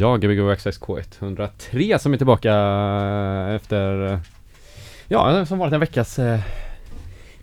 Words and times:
jag, 0.00 0.20
Gbg 0.20 0.50
Access 0.50 0.80
K103 0.80 1.98
som 1.98 2.12
är 2.12 2.16
tillbaka 2.16 2.52
efter, 3.56 4.18
ja, 5.08 5.46
som 5.46 5.58
varit 5.58 5.72
en 5.72 5.80
veckas 5.80 6.18
eh, 6.18 6.40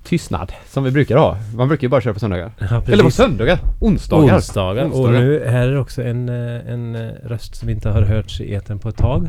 tystnad 0.04 0.54
som 0.68 0.84
vi 0.84 0.92
brukar 0.92 1.18
ha. 1.18 1.38
Man 1.56 1.68
brukar 1.68 1.84
ju 1.84 1.90
bara 1.90 2.02
köra 2.02 2.14
på 2.14 2.20
söndagar. 2.20 2.52
Ja, 2.60 2.84
Eller 2.88 3.04
på 3.04 3.12
söndagar, 3.12 3.60
onsdagar. 3.82 4.36
Onsdagar. 4.36 4.86
Och 4.86 4.92
Onsdagar. 4.92 5.20
nu 5.20 5.46
här 5.46 5.68
är 5.68 5.72
det 5.72 5.80
också 5.80 6.04
en, 6.04 6.30
eh, 6.30 6.74
en 6.74 6.96
eh, 6.96 7.12
röst 7.24 7.56
som 7.56 7.70
inte 7.70 7.90
har 7.90 8.02
hörts 8.02 8.42
i 8.42 8.54
etern 8.54 8.80
på 8.80 8.90
ett 8.90 8.98
tag. 8.98 9.28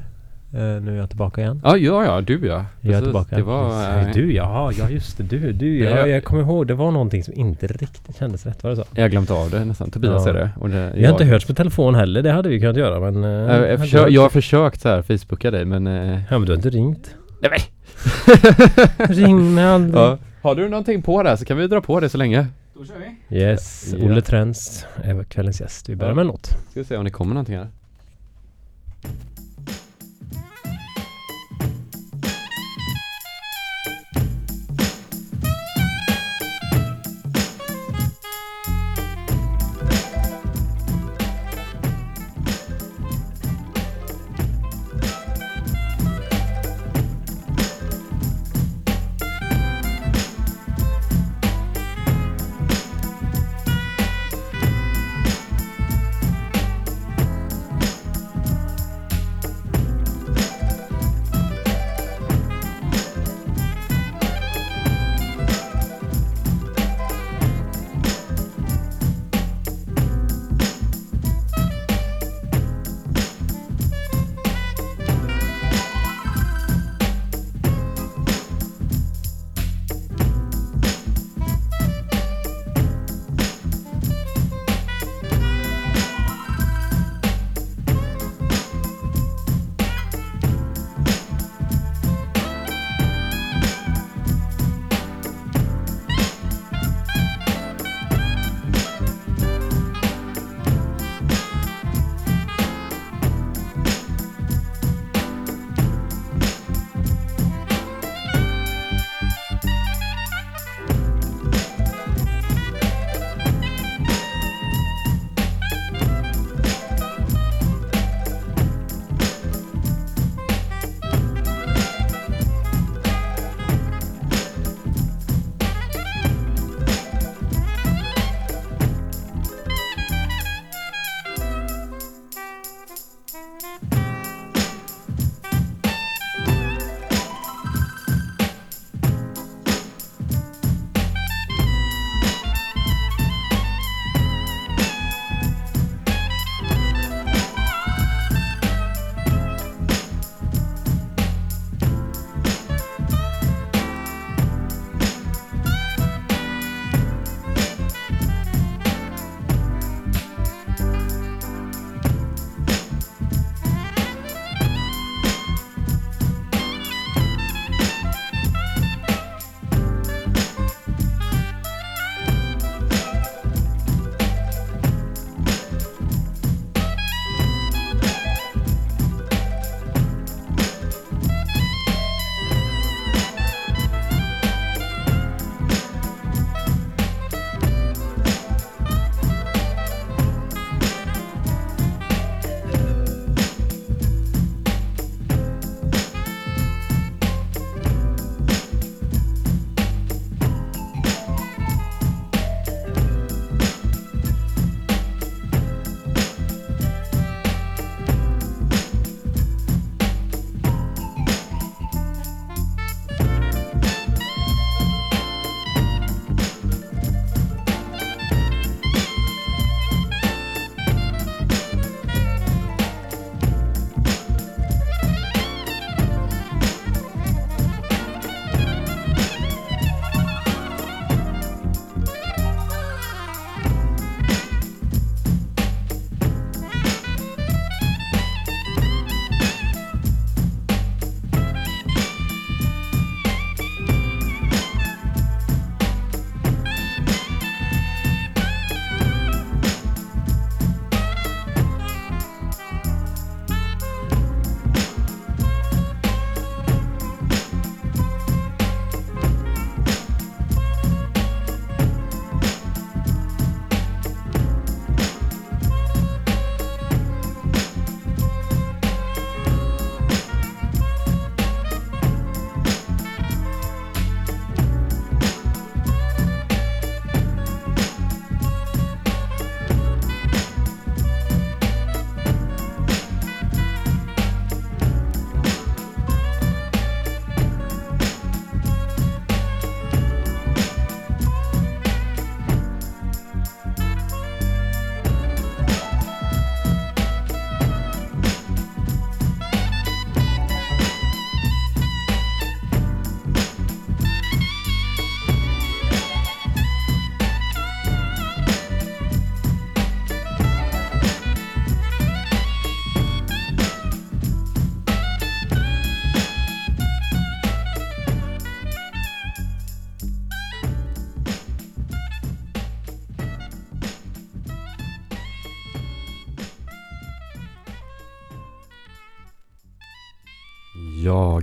Eh, 0.55 0.61
nu 0.61 0.93
är 0.95 0.97
jag 0.97 1.09
tillbaka 1.09 1.41
igen. 1.41 1.61
Ja, 1.65 1.77
ja, 1.77 2.05
ja, 2.05 2.21
du 2.21 2.47
ja. 2.47 2.65
Jag 2.81 2.89
är 2.91 2.93
Precis. 2.93 3.05
tillbaka. 3.05 3.37
Det 3.37 3.43
var... 3.43 3.69
Precis. 3.69 4.17
eh, 4.17 4.23
Du 4.23 4.33
ja, 4.33 4.73
ja 4.79 4.91
just 4.91 5.17
det. 5.19 5.23
Du, 5.25 5.53
du 5.53 5.79
ja. 5.85 5.91
Ja. 5.91 6.07
Jag 6.07 6.25
kommer 6.25 6.43
ihåg. 6.43 6.67
Det 6.67 6.75
var 6.75 6.91
någonting 6.91 7.25
som 7.25 7.35
inte 7.35 7.67
riktigt 7.67 8.17
kändes 8.19 8.47
rätt. 8.47 8.63
Var 8.63 8.71
det 8.71 8.77
så? 8.77 8.85
Jag 8.95 9.03
har 9.05 9.09
glömt 9.09 9.31
av 9.31 9.51
det 9.51 9.65
nästan. 9.65 9.91
Tobias 9.91 10.23
Ja. 10.27 10.31
är 10.31 10.35
det. 10.35 10.51
Och 10.57 10.71
det 10.71 10.93
Vi 10.95 11.05
har 11.05 11.13
inte 11.13 11.25
hörts 11.25 11.47
på 11.47 11.55
telefon 11.55 11.95
heller. 11.95 12.23
Det 12.23 12.33
hade 12.33 12.49
vi 12.49 12.61
kunnat 12.61 12.77
göra 12.77 13.11
men... 13.11 13.25
eh, 13.25 13.31
Jag, 13.31 13.49
jag, 13.49 13.59
hade 13.71 13.77
försö- 13.85 13.99
hört. 13.99 14.11
jag 14.11 14.23
har 14.23 14.29
försökt 14.29 14.81
så 14.81 14.89
här 14.89 15.03
Facebooka 15.03 15.51
dig 15.51 15.65
men... 15.65 15.87
Ja 15.87 16.39
men 16.39 16.43
du 16.43 16.49
har 16.53 16.57
inte 16.57 16.71
ringt. 16.71 17.15
Nej 17.43 17.51
men! 17.51 17.61
Ring 19.17 19.55
mig 19.55 19.65
aldrig. 19.69 19.95
ja. 20.03 20.19
Har 20.43 20.55
du 20.55 20.69
någonting 20.69 21.03
på 21.03 21.23
där 21.23 21.37
så 21.37 21.45
kan 21.45 21.57
vi 21.57 21.67
dra 21.67 21.81
på 21.81 22.01
det 22.01 22.09
så 22.09 22.19
länge. 22.19 22.47
Då 22.75 22.85
kör 22.85 22.95
vi. 23.29 23.37
Yes, 23.39 23.95
Ja. 23.99 24.05
Olle 24.07 24.21
Trends 24.23 24.87
är 25.03 25.25
kvällens 25.25 25.61
gäst. 25.61 25.89
Vi 25.89 25.97
börjar 25.97 26.11
Ja. 26.11 26.15
med 26.15 26.23
en 26.23 26.27
låt. 26.29 26.47
Ska 26.47 26.81
vi 26.81 26.85
se 26.85 26.97
om 26.97 27.05
det 27.05 27.11
kommer 27.11 27.35
någonting 27.35 27.57
här. 27.57 27.69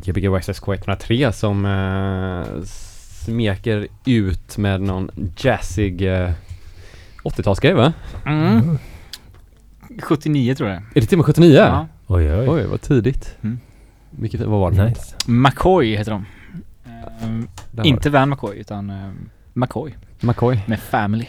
Gbg 0.06 0.38
YSSK 0.38 0.68
103 0.68 1.32
som 1.32 1.66
eh, 1.66 2.64
smeker 2.66 3.88
ut 4.06 4.58
med 4.58 4.82
någon 4.82 5.12
jazzig 5.38 6.02
eh, 6.02 6.32
80-talsgrej 7.24 7.74
va? 7.74 7.94
Mm. 8.26 8.78
79 10.04 10.56
tror 10.56 10.70
jag. 10.70 10.78
Är 10.78 11.02
det 11.02 11.06
till 11.06 11.16
och 11.16 11.18
med 11.18 11.26
79? 11.26 11.56
Ja. 11.56 11.88
Oj, 12.08 12.34
oj. 12.34 12.50
Oj, 12.50 12.66
vad 12.66 12.82
tidigt. 12.82 13.36
Mm. 13.42 13.60
Vilket, 14.10 14.42
vad 14.42 14.60
var 14.60 14.72
det? 14.72 14.90
Nice. 14.90 15.16
McCoy 15.26 15.98
heter 15.98 16.12
de. 16.12 16.26
Var 17.72 17.86
inte 17.86 18.10
Van 18.10 18.30
McCoy 18.30 18.58
utan 18.58 18.90
um, 18.90 19.30
McCoy. 19.54 19.96
McCoy. 20.20 20.60
med 20.66 20.80
Family. 20.80 21.28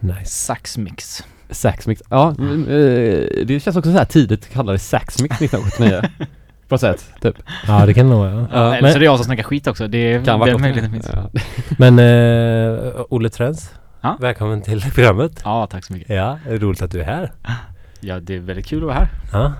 Nice. 0.00 0.24
Sax 0.24 0.78
Mix. 0.78 1.24
Saxmix. 1.50 2.02
Ja, 2.10 2.34
mm, 2.38 2.62
eh, 2.62 3.46
det 3.46 3.62
känns 3.62 3.76
också 3.76 3.92
så 3.92 3.98
här 3.98 4.04
tidigt 4.04 4.44
att 4.44 4.52
kalla 4.52 4.72
det 4.72 4.78
Saxmix 4.78 5.42
1979. 5.42 6.26
På 6.68 6.74
något 6.74 6.80
sätt, 6.80 7.10
typ. 7.20 7.34
Ja, 7.66 7.86
det 7.86 7.94
kan 7.94 8.06
det 8.06 8.10
nog 8.16 8.20
vara. 8.20 8.30
Ja. 8.32 8.46
Ja, 8.52 8.66
Eller 8.74 8.82
men- 8.82 8.90
så 8.92 8.96
är 8.96 9.00
det 9.00 9.04
jag 9.04 9.16
som 9.16 9.24
snackar 9.24 9.42
skit 9.42 9.66
också. 9.66 9.88
Det 9.88 10.24
Kan 10.24 10.40
vara 10.40 10.58
möjligheten 10.58 10.92
finns. 10.92 11.10
Ja. 11.12 11.30
Men 11.78 11.98
eh, 11.98 13.00
Olle 13.08 13.28
Trends. 13.30 13.74
Ja? 14.00 14.16
Välkommen 14.20 14.62
till 14.62 14.80
programmet. 14.94 15.40
Ja, 15.44 15.66
tack 15.70 15.84
så 15.84 15.92
mycket. 15.92 16.16
Ja, 16.16 16.38
det 16.48 16.54
är 16.54 16.58
roligt 16.58 16.82
att 16.82 16.90
du 16.90 17.00
är 17.00 17.04
här. 17.04 17.32
Ja, 18.00 18.20
det 18.20 18.34
är 18.34 18.40
väldigt 18.40 18.66
kul 18.66 18.78
att 18.78 18.84
vara 18.86 18.94
här. 18.94 19.08
Ja, 19.32 19.52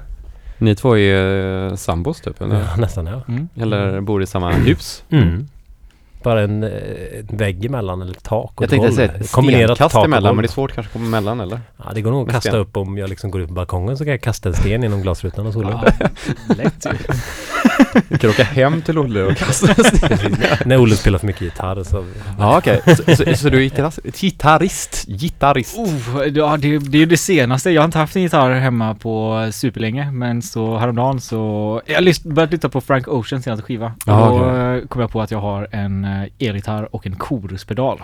Ni 0.58 0.75
två 0.75 0.96
är 0.99 1.66
eh, 1.69 1.75
sambos 1.75 2.20
typ, 2.20 2.40
eller? 2.43 2.56
ja 2.60 2.76
nästan 2.76 3.06
ja. 3.06 3.22
Mm. 3.28 3.49
Eller 3.61 4.00
bor 4.00 4.22
i 4.22 4.26
samma 4.26 4.50
hus? 4.52 5.04
Mm. 5.11 5.49
Bara 6.22 6.42
en, 6.42 6.62
eh, 6.62 6.70
en 7.30 7.36
vägg 7.36 7.64
emellan 7.64 8.02
eller 8.02 8.12
ett 8.12 8.24
tak 8.24 8.52
och 8.54 8.62
Jag 8.62 8.70
tänkte 8.70 8.92
säga 8.92 9.12
ett 9.12 9.32
Kombinerat 9.32 9.76
stenkast 9.76 10.04
emellan, 10.04 10.36
men 10.36 10.42
det 10.42 10.46
är 10.46 10.52
svårt 10.52 10.72
kanske 10.72 10.88
att 10.88 10.92
komma 10.92 11.06
emellan 11.06 11.40
eller? 11.40 11.60
Ja, 11.76 11.84
det 11.94 12.00
går 12.02 12.10
nog 12.10 12.20
att 12.20 12.26
Med 12.26 12.34
kasta 12.34 12.50
sten. 12.50 12.60
upp 12.60 12.76
om 12.76 12.98
jag 12.98 13.10
liksom 13.10 13.30
går 13.30 13.40
ut 13.40 13.48
på 13.48 13.54
balkongen 13.54 13.96
så 13.96 14.04
kan 14.04 14.10
jag 14.10 14.20
kasta 14.20 14.48
en 14.48 14.54
sten 14.54 14.82
genom 14.82 15.02
glasrutan 15.02 15.46
och 15.46 15.52
sola. 15.52 15.92
Ja, 16.00 16.08
lätt 16.54 16.86
ju. 16.86 16.90
Du 18.08 18.19
kan 18.19 18.31
åka 18.31 18.43
hem 18.44 18.82
till 18.82 18.99
Olle 18.99 19.23
och 19.23 19.37
kasta. 19.37 19.75
När 20.64 20.82
Olle 20.82 20.96
spelar 20.96 21.19
för 21.19 21.26
mycket 21.26 21.43
gitarr 21.43 21.82
så... 21.85 22.05
Ja 22.38 22.58
okej, 22.58 22.81
så, 22.87 23.17
så, 23.17 23.37
så 23.37 23.49
du 23.49 23.56
är 23.56 23.62
gitarrist? 23.62 23.99
Gitarrist? 24.20 25.05
Gitarrist? 25.06 25.79
Oh, 25.79 26.26
ja, 26.35 26.56
det, 26.56 26.79
det 26.79 26.96
är 26.99 27.00
ju 27.00 27.06
det 27.06 27.17
senaste. 27.17 27.70
Jag 27.70 27.82
har 27.82 27.85
inte 27.85 27.99
haft 27.99 28.17
en 28.17 28.23
gitarr 28.23 28.50
hemma 28.50 28.94
på 28.94 29.49
superlänge. 29.52 30.11
Men 30.11 30.43
så 30.43 30.79
häromdagen 30.79 31.20
så... 31.20 31.82
Jag 31.87 31.94
har 31.94 32.31
börjat 32.32 32.50
lyssna 32.52 32.69
på 32.69 32.81
Frank 32.81 33.08
Oceans 33.08 33.44
senaste 33.44 33.62
skiva. 33.67 33.87
Och 33.87 33.93
Ja, 34.06 34.79
då 34.82 34.88
kom 34.88 35.00
jag 35.00 35.11
på 35.11 35.20
att 35.20 35.31
jag 35.31 35.38
har 35.40 35.69
en 35.70 36.05
eh, 36.05 36.49
elgitarr 36.49 36.94
och 36.94 37.06
en 37.06 37.14
koruspedal. 37.17 38.00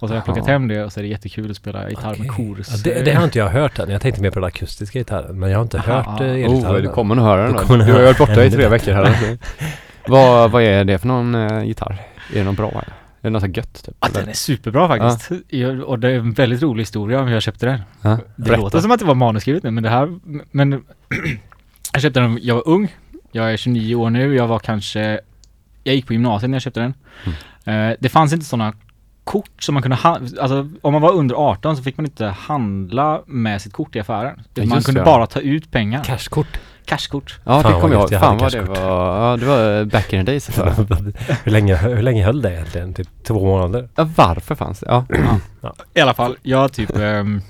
Och 0.00 0.08
så 0.08 0.14
har 0.14 0.16
jag 0.16 0.24
plockat 0.24 0.46
hem 0.46 0.68
det 0.68 0.84
och 0.84 0.92
så 0.92 1.00
är 1.00 1.02
det 1.02 1.08
jättekul 1.08 1.50
att 1.50 1.56
spela 1.56 1.90
gitarr 1.90 2.16
med 2.18 2.30
korus. 2.30 2.68
Ja, 2.70 2.76
det, 2.84 3.02
det 3.04 3.12
har 3.12 3.24
inte 3.24 3.38
jag 3.38 3.48
hört 3.48 3.78
än. 3.78 3.90
Jag 3.90 4.00
tänkte 4.00 4.22
mer 4.22 4.30
på 4.30 4.40
den 4.40 4.46
akustiska 4.46 4.98
gitarren. 4.98 5.38
Men 5.38 5.50
jag 5.50 5.58
har 5.58 5.62
inte 5.62 5.78
Aha, 5.78 5.92
hört 6.10 6.20
eh, 6.20 6.26
Oh, 6.26 6.44
elgitarren. 6.44 6.82
du 6.82 6.88
kommer 6.88 7.14
nog 7.14 7.24
höra 7.24 7.42
den 7.42 7.78
Du 7.78 7.84
Du 7.84 7.92
har 7.92 7.98
ju 8.00 8.04
varit 8.04 8.18
borta 8.18 8.44
i 8.44 8.50
tre 8.50 8.68
veckor 8.68 8.92
här. 8.92 9.16
Vad, 10.06 10.50
vad 10.50 10.62
är 10.62 10.84
det 10.84 10.98
för 10.98 11.08
någon 11.08 11.34
eh, 11.34 11.64
gitarr? 11.64 12.00
Är 12.32 12.38
det 12.38 12.44
någon 12.44 12.54
bra? 12.54 12.68
Eller? 12.70 12.80
Är 12.82 13.22
det 13.22 13.30
något 13.30 13.42
så 13.42 13.48
gött 13.48 13.84
typ? 13.84 13.94
Ja, 14.00 14.06
eller? 14.08 14.20
den 14.20 14.28
är 14.28 14.32
superbra 14.34 14.88
faktiskt. 14.88 15.30
Jag, 15.48 15.80
och 15.80 15.98
det 15.98 16.10
är 16.10 16.14
en 16.18 16.32
väldigt 16.32 16.62
rolig 16.62 16.82
historia 16.82 17.20
om 17.20 17.26
hur 17.26 17.34
jag 17.34 17.42
köpte 17.42 17.66
den. 17.66 17.80
Ja, 18.02 18.10
Det 18.10 18.42
berätta. 18.42 18.62
låter 18.62 18.80
som 18.80 18.90
att 18.90 18.98
det 18.98 19.04
var 19.04 19.14
manusskrivet 19.14 19.62
nu, 19.62 19.70
men 19.70 19.82
det 19.82 19.88
här, 19.90 20.18
men 20.50 20.72
jag 21.92 22.02
köpte 22.02 22.20
den, 22.20 22.38
jag 22.42 22.54
var 22.54 22.68
ung, 22.68 22.94
jag 23.32 23.52
är 23.52 23.56
29 23.56 23.94
år 23.94 24.10
nu, 24.10 24.34
jag 24.34 24.46
var 24.46 24.58
kanske, 24.58 25.20
jag 25.84 25.94
gick 25.94 26.06
på 26.06 26.12
gymnasiet 26.12 26.50
när 26.50 26.56
jag 26.56 26.62
köpte 26.62 26.80
den. 26.80 26.94
Mm. 27.64 27.90
Eh, 27.90 27.96
det 28.00 28.08
fanns 28.08 28.32
inte 28.32 28.46
sådana 28.46 28.74
kort 29.24 29.62
som 29.62 29.72
man 29.74 29.82
kunde 29.82 29.96
ha, 29.96 30.20
alltså 30.40 30.68
om 30.82 30.92
man 30.92 31.02
var 31.02 31.12
under 31.12 31.34
18 31.34 31.76
så 31.76 31.82
fick 31.82 31.96
man 31.96 32.06
inte 32.06 32.26
handla 32.26 33.22
med 33.26 33.62
sitt 33.62 33.72
kort 33.72 33.96
i 33.96 34.00
affären. 34.00 34.40
Ja, 34.54 34.64
man 34.66 34.76
just 34.76 34.86
kunde 34.86 35.00
det. 35.00 35.04
bara 35.04 35.26
ta 35.26 35.40
ut 35.40 35.70
pengar. 35.70 36.04
Cashkort. 36.04 36.60
Cashkort. 36.84 37.38
Ja, 37.44 37.62
Fan, 37.62 37.72
det 37.74 37.80
kommer 37.80 37.94
jag 37.94 38.12
ihåg. 38.12 38.20
Fan 38.20 38.38
vad 38.38 38.52
det 38.52 38.60
var. 38.60 38.76
Ja, 39.30 39.36
det 39.36 39.46
var 39.46 39.84
back 39.84 40.12
in 40.12 40.26
the 40.26 40.32
days. 40.32 40.44
Så. 40.54 40.64
hur, 41.44 41.50
länge, 41.50 41.76
hur 41.76 42.02
länge 42.02 42.24
höll 42.24 42.42
det 42.42 42.52
egentligen? 42.52 42.94
Typ 42.94 43.08
två 43.26 43.44
månader? 43.44 43.88
Ja, 43.94 44.08
varför 44.16 44.54
fanns 44.54 44.80
det? 44.80 44.86
Ja. 44.88 45.04
I 45.94 46.00
alla 46.00 46.14
fall, 46.14 46.36
jag 46.42 46.72
typ 46.72 46.90
i- 46.96 47.40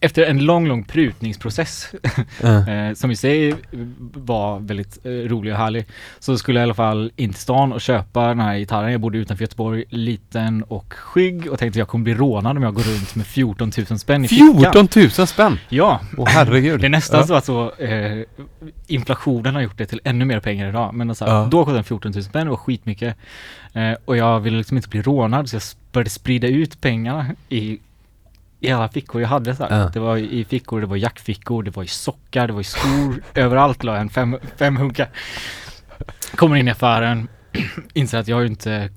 efter 0.00 0.22
en 0.22 0.44
lång, 0.44 0.66
lång 0.68 0.84
prutningsprocess 0.84 1.88
eh, 2.42 2.94
som 2.94 3.10
i 3.10 3.16
sig 3.16 3.54
var 4.14 4.58
väldigt 4.60 5.06
eh, 5.06 5.10
rolig 5.10 5.52
och 5.52 5.58
härlig. 5.58 5.86
Så 6.18 6.38
skulle 6.38 6.58
jag 6.58 6.62
i 6.62 6.66
alla 6.66 6.74
fall 6.74 7.12
in 7.16 7.32
till 7.32 7.40
stan 7.42 7.72
och 7.72 7.80
köpa 7.80 8.26
den 8.28 8.40
här 8.40 8.58
gitarren. 8.58 8.92
Jag 8.92 9.00
bodde 9.00 9.18
utanför 9.18 9.42
Göteborg, 9.44 9.84
liten 9.88 10.62
och 10.62 10.92
skygg 10.94 11.48
och 11.52 11.58
tänkte 11.58 11.78
jag 11.78 11.88
kommer 11.88 12.02
bli 12.04 12.14
rånad 12.14 12.56
om 12.56 12.62
jag 12.62 12.74
går 12.74 12.82
runt 12.82 13.14
med 13.14 13.26
14 13.26 13.72
000 13.90 13.98
spänn 13.98 14.24
i 14.24 14.28
fickan. 14.28 14.54
14 14.72 14.88
000 15.18 15.26
spänn! 15.26 15.58
Ja, 15.68 16.00
Åh 16.16 16.28
herregud. 16.28 16.80
det 16.80 16.86
är 16.86 16.90
nästan 16.90 17.20
Ja. 17.20 17.26
så 17.26 17.34
att 17.34 17.44
så, 17.44 17.72
eh, 17.74 18.22
inflationen 18.86 19.54
har 19.54 19.62
gjort 19.62 19.78
det 19.78 19.86
till 19.86 20.00
ännu 20.04 20.24
mer 20.24 20.40
pengar 20.40 20.68
idag. 20.68 20.94
Men 20.94 21.08
alltså, 21.10 21.24
Ja. 21.24 21.48
då 21.50 21.58
kostade 21.58 21.76
den 21.78 21.84
14 21.84 22.12
000 22.14 22.22
spänn, 22.24 22.44
det 22.46 22.50
var 22.50 22.56
skitmycket. 22.56 23.16
Eh, 23.72 23.92
och 24.04 24.16
jag 24.16 24.40
ville 24.40 24.56
liksom 24.58 24.76
inte 24.76 24.88
bli 24.88 25.02
rånad 25.02 25.48
så 25.48 25.56
jag 25.56 25.62
började 25.92 26.10
sprida 26.10 26.48
ut 26.48 26.80
pengarna 26.80 27.26
i 27.48 27.78
i 28.60 28.70
alla 28.70 28.88
fickor 28.88 29.20
jag 29.20 29.28
hade 29.28 29.56
så 29.56 29.64
här. 29.64 29.80
Ja. 29.80 29.90
Det 29.92 30.00
var 30.00 30.16
i 30.16 30.44
fickor, 30.44 30.80
det 30.80 30.86
var 30.86 30.96
jackfickor, 30.96 31.62
det 31.62 31.76
var 31.76 31.82
i 31.82 31.86
sockar, 31.86 32.46
det 32.46 32.52
var 32.52 32.60
i 32.60 32.64
skor. 32.64 33.22
Överallt 33.34 33.84
la 33.84 33.92
jag 33.92 34.00
en 34.00 34.10
fem, 34.10 34.36
fem 34.56 34.76
hunka. 34.76 35.06
Kommer 36.36 36.56
in 36.56 36.68
i 36.68 36.70
affären, 36.70 37.28
inser 37.94 38.18
att 38.18 38.28
jag 38.28 38.36
har 38.36 38.40
ju 38.40 38.46
inte 38.48 38.90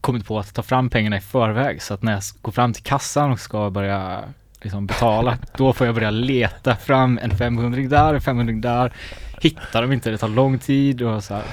kommit 0.00 0.26
på 0.26 0.38
att 0.38 0.54
ta 0.54 0.62
fram 0.62 0.90
pengarna 0.90 1.16
i 1.16 1.20
förväg. 1.20 1.82
Så 1.82 1.94
att 1.94 2.02
när 2.02 2.12
jag 2.12 2.22
går 2.42 2.52
fram 2.52 2.72
till 2.72 2.82
kassan 2.82 3.30
och 3.32 3.40
ska 3.40 3.70
börja 3.70 4.20
liksom 4.62 4.86
betala, 4.86 5.38
då 5.56 5.72
får 5.72 5.86
jag 5.86 5.94
börja 5.94 6.10
leta 6.10 6.76
fram 6.76 7.18
en 7.22 7.30
500 7.30 7.82
där, 7.88 8.14
en 8.14 8.20
500 8.20 8.52
där. 8.70 8.92
Hittar 9.40 9.82
dem 9.82 9.92
inte, 9.92 10.10
det 10.10 10.18
tar 10.18 10.28
lång 10.28 10.58
tid 10.58 11.02
och 11.02 11.24
så 11.24 11.34
här. 11.34 11.44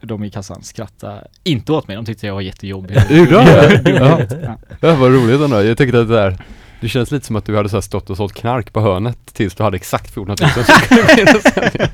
De 0.00 0.24
i 0.24 0.30
kassan 0.30 0.62
skrattade 0.62 1.26
inte 1.44 1.72
åt 1.72 1.88
mig, 1.88 1.96
de 1.96 2.04
tyckte 2.04 2.26
jag 2.26 2.34
var 2.34 2.40
jättejobbig. 2.40 2.98
Gjorde 3.10 3.30
de? 3.82 4.46
Ja. 4.80 4.94
Var 4.94 5.10
roligt 5.10 5.40
ändå. 5.40 5.62
Jag 5.62 5.78
tyckte 5.78 6.00
att 6.00 6.08
det 6.08 6.14
där 6.14 6.38
det 6.82 6.88
känns 6.88 7.10
lite 7.10 7.26
som 7.26 7.36
att 7.36 7.44
du 7.44 7.56
hade 7.56 7.68
så 7.68 7.76
här 7.76 7.80
stått 7.80 8.10
och 8.10 8.16
sålt 8.16 8.32
knark 8.34 8.72
på 8.72 8.80
hörnet 8.80 9.18
tills 9.32 9.54
du 9.54 9.62
hade 9.62 9.76
exakt 9.76 10.14
14 10.14 10.36
000 10.40 10.50
så 10.50 10.62
skulle 10.62 11.02
du 11.02 11.14
vinna 11.16 11.40
sen. 11.40 11.88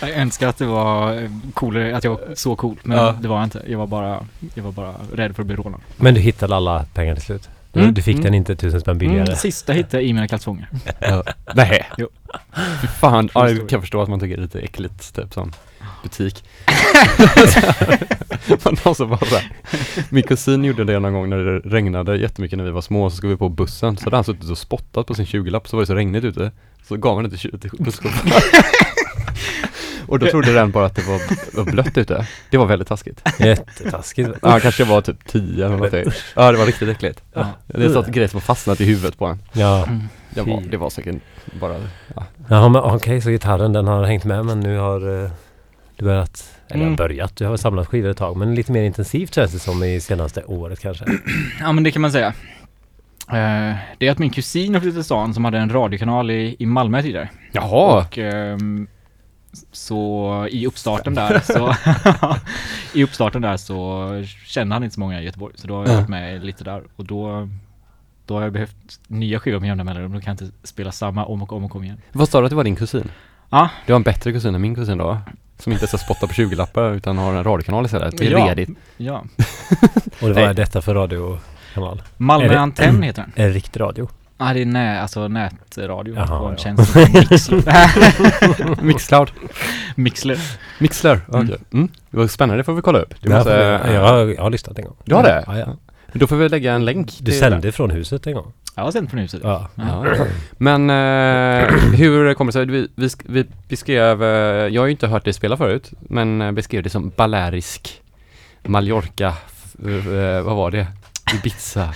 Jag 0.00 0.10
önskar 0.10 0.48
att 0.48 0.58
det 0.58 0.66
var 0.66 1.28
coolare, 1.54 1.96
att 1.96 2.04
jag 2.04 2.10
var 2.10 2.20
så 2.34 2.56
cool, 2.56 2.76
men 2.82 2.98
Ja. 2.98 3.14
det 3.20 3.28
var 3.28 3.36
jag 3.36 3.44
inte. 3.44 3.62
Jag 3.66 3.78
var 3.78 3.86
bara, 3.86 4.26
jag 4.54 4.62
var 4.62 4.72
bara 4.72 4.94
rädd 5.12 5.34
för 5.36 5.42
att 5.42 5.46
bli 5.46 5.56
rånad. 5.56 5.80
Men 5.96 6.14
du 6.14 6.20
hittade 6.20 6.56
alla 6.56 6.84
pengar 6.94 7.14
till 7.14 7.24
slut? 7.24 7.48
Du, 7.72 7.80
Mm, 7.82 7.94
du 7.94 8.02
fick 8.02 8.14
mm. 8.14 8.24
den 8.24 8.34
inte 8.34 8.56
tusen 8.56 8.80
spänn 8.80 8.98
billigare? 8.98 9.22
Mm, 9.26 9.36
sista 9.36 9.72
hittade 9.72 9.96
jag 10.02 10.10
i 10.10 10.12
mina 10.12 10.28
kalsonger. 10.28 10.68
Ja. 11.00 11.22
Nej. 11.54 11.86
Jo. 11.98 12.08
Fan, 13.00 13.28
ja, 13.34 13.50
jag 13.50 13.68
kan 13.68 13.80
förstå 13.80 14.02
att 14.02 14.08
man 14.08 14.20
tycker 14.20 14.36
det 14.36 14.40
är 14.40 14.42
lite 14.42 14.60
äckligt, 14.60 15.14
typ 15.16 15.34
som 15.34 15.52
butik. 16.06 16.44
Man 18.64 18.76
har 18.84 18.94
så 18.94 19.06
bara 19.06 19.18
så 19.18 19.36
här. 19.36 19.52
Min 20.10 20.22
kusin 20.22 20.64
gjorde 20.64 20.84
det 20.84 20.98
någon 20.98 21.12
gång 21.12 21.30
när 21.30 21.38
det 21.38 21.58
regnade 21.58 22.16
jättemycket 22.16 22.56
när 22.56 22.64
vi 22.64 22.70
var 22.70 22.80
små, 22.80 23.10
så 23.10 23.16
skulle 23.16 23.32
vi 23.32 23.38
på 23.38 23.48
bussen, 23.48 23.96
så 23.96 24.04
hade 24.04 24.16
han 24.16 24.24
suttit 24.24 24.50
och 24.50 24.58
spottat 24.58 25.06
på 25.06 25.14
sin 25.14 25.24
20-lapp, 25.24 25.68
så 25.68 25.76
var 25.76 25.82
det 25.82 25.86
så 25.86 25.94
regnigt 25.94 26.24
ute, 26.24 26.50
så 26.88 26.96
gav 26.96 27.14
han 27.14 27.24
det 27.24 27.36
till, 27.36 27.60
till 27.60 27.70
busschauffören. 27.78 28.42
Och 30.08 30.18
då 30.18 30.26
trodde 30.26 30.52
den 30.52 30.70
bara 30.70 30.86
att 30.86 30.96
det 30.96 31.02
var, 31.02 31.20
var 31.56 31.72
blött 31.72 31.98
ute. 31.98 32.26
Det 32.50 32.56
var 32.56 32.66
väldigt 32.66 32.88
taskigt. 32.88 33.22
Jättetaskigt. 33.38 34.30
Ja, 34.42 34.48
han 34.48 34.60
kanske 34.60 34.84
var 34.84 35.00
typ 35.00 35.26
10 35.26 35.64
eller 35.64 35.76
någonting. 35.76 36.04
Ja, 36.36 36.52
det 36.52 36.58
var 36.58 36.66
riktigt 36.66 36.88
äckligt. 36.88 37.22
Ja. 37.32 37.46
Det 37.66 37.84
är 37.84 37.88
sånt 37.88 38.06
grej 38.06 38.28
som 38.28 38.36
har 38.36 38.42
fastnat 38.42 38.80
i 38.80 38.84
huvudet 38.84 39.18
på 39.18 39.26
en. 39.26 39.38
Ja. 39.52 39.88
Det 40.30 40.42
var, 40.42 40.62
det 40.70 40.76
var 40.76 40.90
säkert 40.90 41.16
bara, 41.60 41.74
ja. 42.14 42.24
Jaha, 42.48 42.68
men 42.68 42.82
okej, 42.82 43.20
så 43.20 43.30
gitarren 43.30 43.72
den 43.72 43.86
har 43.86 44.04
hängt 44.04 44.24
med 44.24 44.44
men 44.44 44.60
nu 44.60 44.78
har 44.78 45.30
du 45.96 46.04
börjat, 46.04 46.58
eller 46.68 46.82
Mm. 46.84 46.96
börjat, 46.96 47.36
du 47.36 47.44
har 47.44 47.50
väl 47.50 47.58
samlat 47.58 47.86
skivor 47.88 48.10
ett 48.10 48.16
tag 48.16 48.36
men 48.36 48.54
lite 48.54 48.72
mer 48.72 48.82
intensivt 48.82 49.34
känns 49.34 49.52
det 49.52 49.58
som 49.58 49.84
i 49.84 50.00
senaste 50.00 50.44
året 50.44 50.80
kanske. 50.80 51.04
Ja 51.60 51.72
men 51.72 51.84
det 51.84 51.90
kan 51.90 52.02
man 52.02 52.12
säga. 52.12 52.26
Eh, 53.28 53.76
det 53.98 54.06
är 54.06 54.10
att 54.10 54.18
min 54.18 54.30
kusin 54.30 54.74
har 54.74 54.80
flyttat 54.80 54.96
till 54.96 55.04
stan 55.04 55.34
som 55.34 55.44
hade 55.44 55.58
en 55.58 55.70
radiokanal 55.72 56.30
i, 56.30 56.56
i 56.58 56.66
Malmö 56.66 57.02
tidigare. 57.02 57.28
Jaha! 57.52 57.98
Och 58.06 58.18
ehm, 58.18 58.86
så 59.72 60.48
i 60.50 60.66
uppstarten 60.66 61.14
där 61.14 61.38
så 61.40 61.74
I 62.98 63.04
uppstarten 63.04 63.42
där 63.42 63.56
så 63.56 64.08
kände 64.46 64.74
han 64.74 64.84
inte 64.84 64.94
så 64.94 65.00
många 65.00 65.20
i 65.20 65.24
Göteborg 65.24 65.54
så 65.56 65.66
då 65.66 65.74
har 65.74 65.82
jag 65.86 65.92
Ja. 65.92 65.96
varit 65.96 66.08
med 66.08 66.44
lite 66.44 66.64
där 66.64 66.82
och 66.96 67.04
då 67.04 67.48
Då 68.26 68.34
har 68.34 68.42
jag 68.42 68.52
behövt 68.52 68.76
nya 69.06 69.38
skivor 69.40 69.60
med 69.60 69.68
jämna 69.68 69.84
mellanrum, 69.84 70.12
då 70.12 70.20
kan 70.20 70.36
jag 70.38 70.44
inte 70.44 70.56
spela 70.68 70.92
samma 70.92 71.24
om 71.24 71.42
och 71.42 71.52
om 71.52 71.64
och 71.64 71.76
om 71.76 71.84
igen. 71.84 72.00
Vad 72.12 72.28
sa 72.28 72.38
du 72.40 72.44
att 72.46 72.50
det 72.50 72.56
var 72.56 72.64
din 72.64 72.76
kusin? 72.76 73.10
Ja. 73.50 73.68
Du 73.86 73.92
har 73.92 73.96
en 73.96 74.02
bättre 74.02 74.32
kusin 74.32 74.54
än 74.54 74.60
min 74.60 74.74
kusin 74.74 74.98
då? 74.98 75.18
Som 75.58 75.72
inte 75.72 75.86
ska 75.86 75.98
spotta 75.98 76.26
på 76.26 76.32
20-lappar 76.32 76.94
utan 76.94 77.18
har 77.18 77.34
en 77.34 77.44
radiokanal 77.44 77.84
istället. 77.84 78.18
Det 78.18 78.26
är 78.26 78.30
Ja. 78.30 78.46
redigt. 78.50 78.68
Ja. 78.96 79.14
Och 80.20 80.28
det 80.28 80.34
Nej. 80.34 80.46
var 80.46 80.54
detta 80.54 80.82
för 80.82 80.94
radiokanal? 80.94 82.02
Malmö 82.16 82.46
Är 82.46 82.50
det- 82.50 82.58
Antenn 82.60 83.02
heter 83.02 83.22
den. 83.34 83.46
En 83.46 83.52
riktig 83.52 83.80
radio? 83.80 84.08
Ja 84.38 84.52
det 84.54 84.62
är 84.62 84.66
nä, 84.66 85.00
alltså 85.02 85.28
nätradio 85.28 86.14
Jaha, 86.14 86.38
och 86.38 86.48
en 86.48 86.56
ja. 86.58 86.62
tjänst 86.62 86.92
som 86.92 87.02
Mixler. 87.30 88.82
Mixcloud. 88.84 89.30
Mixler. 89.94 90.38
Mixler, 90.78 91.20
okej. 91.28 91.40
Mm. 91.42 91.58
Mm. 91.72 91.88
Det 92.10 92.16
var 92.16 92.26
spännande, 92.26 92.60
det 92.60 92.64
får 92.64 92.72
vi 92.74 92.82
kolla 92.82 92.98
upp. 92.98 93.14
Du 93.20 93.30
Ja, 93.30 93.36
måste, 93.36 93.50
för- 93.50 93.92
jag, 93.94 94.00
har, 94.08 94.16
jag 94.18 94.42
har 94.42 94.50
lyssnat 94.50 94.78
en 94.78 94.84
gång. 94.84 94.96
Du 95.04 95.14
har 95.14 95.22
det? 95.22 95.44
Ja, 95.46 95.58
ja. 95.58 95.66
Då 96.18 96.26
får 96.26 96.36
vi 96.36 96.48
lägga 96.48 96.72
en 96.72 96.84
länk 96.84 97.12
Du 97.20 97.32
sände 97.32 97.72
från 97.72 97.90
huset 97.90 98.26
en 98.26 98.34
gång? 98.34 98.52
Jag 98.74 98.82
har 98.82 98.92
sänt 98.92 99.10
från 99.10 99.20
huset. 99.20 99.40
Ja. 99.44 99.68
Ja. 99.74 100.04
Men 100.52 100.90
eh, 100.90 101.68
hur 101.92 102.34
kommer 102.34 102.52
det 102.52 102.52
sig? 102.52 102.66
Vi, 102.66 102.88
vi, 102.94 103.08
vi 103.24 103.44
beskrev, 103.68 104.22
eh, 104.22 104.28
jag 104.74 104.82
har 104.82 104.86
ju 104.86 104.90
inte 104.90 105.06
hört 105.06 105.24
dig 105.24 105.32
spela 105.32 105.56
förut, 105.56 105.90
men 106.00 106.42
eh, 106.42 106.52
beskrev 106.52 106.82
det 106.82 106.90
som 106.90 107.12
Balearisk 107.16 108.02
Mallorca, 108.62 109.26
eh, 109.84 110.42
vad 110.42 110.56
var 110.56 110.70
det? 110.70 110.86
Ibiza, 111.34 111.94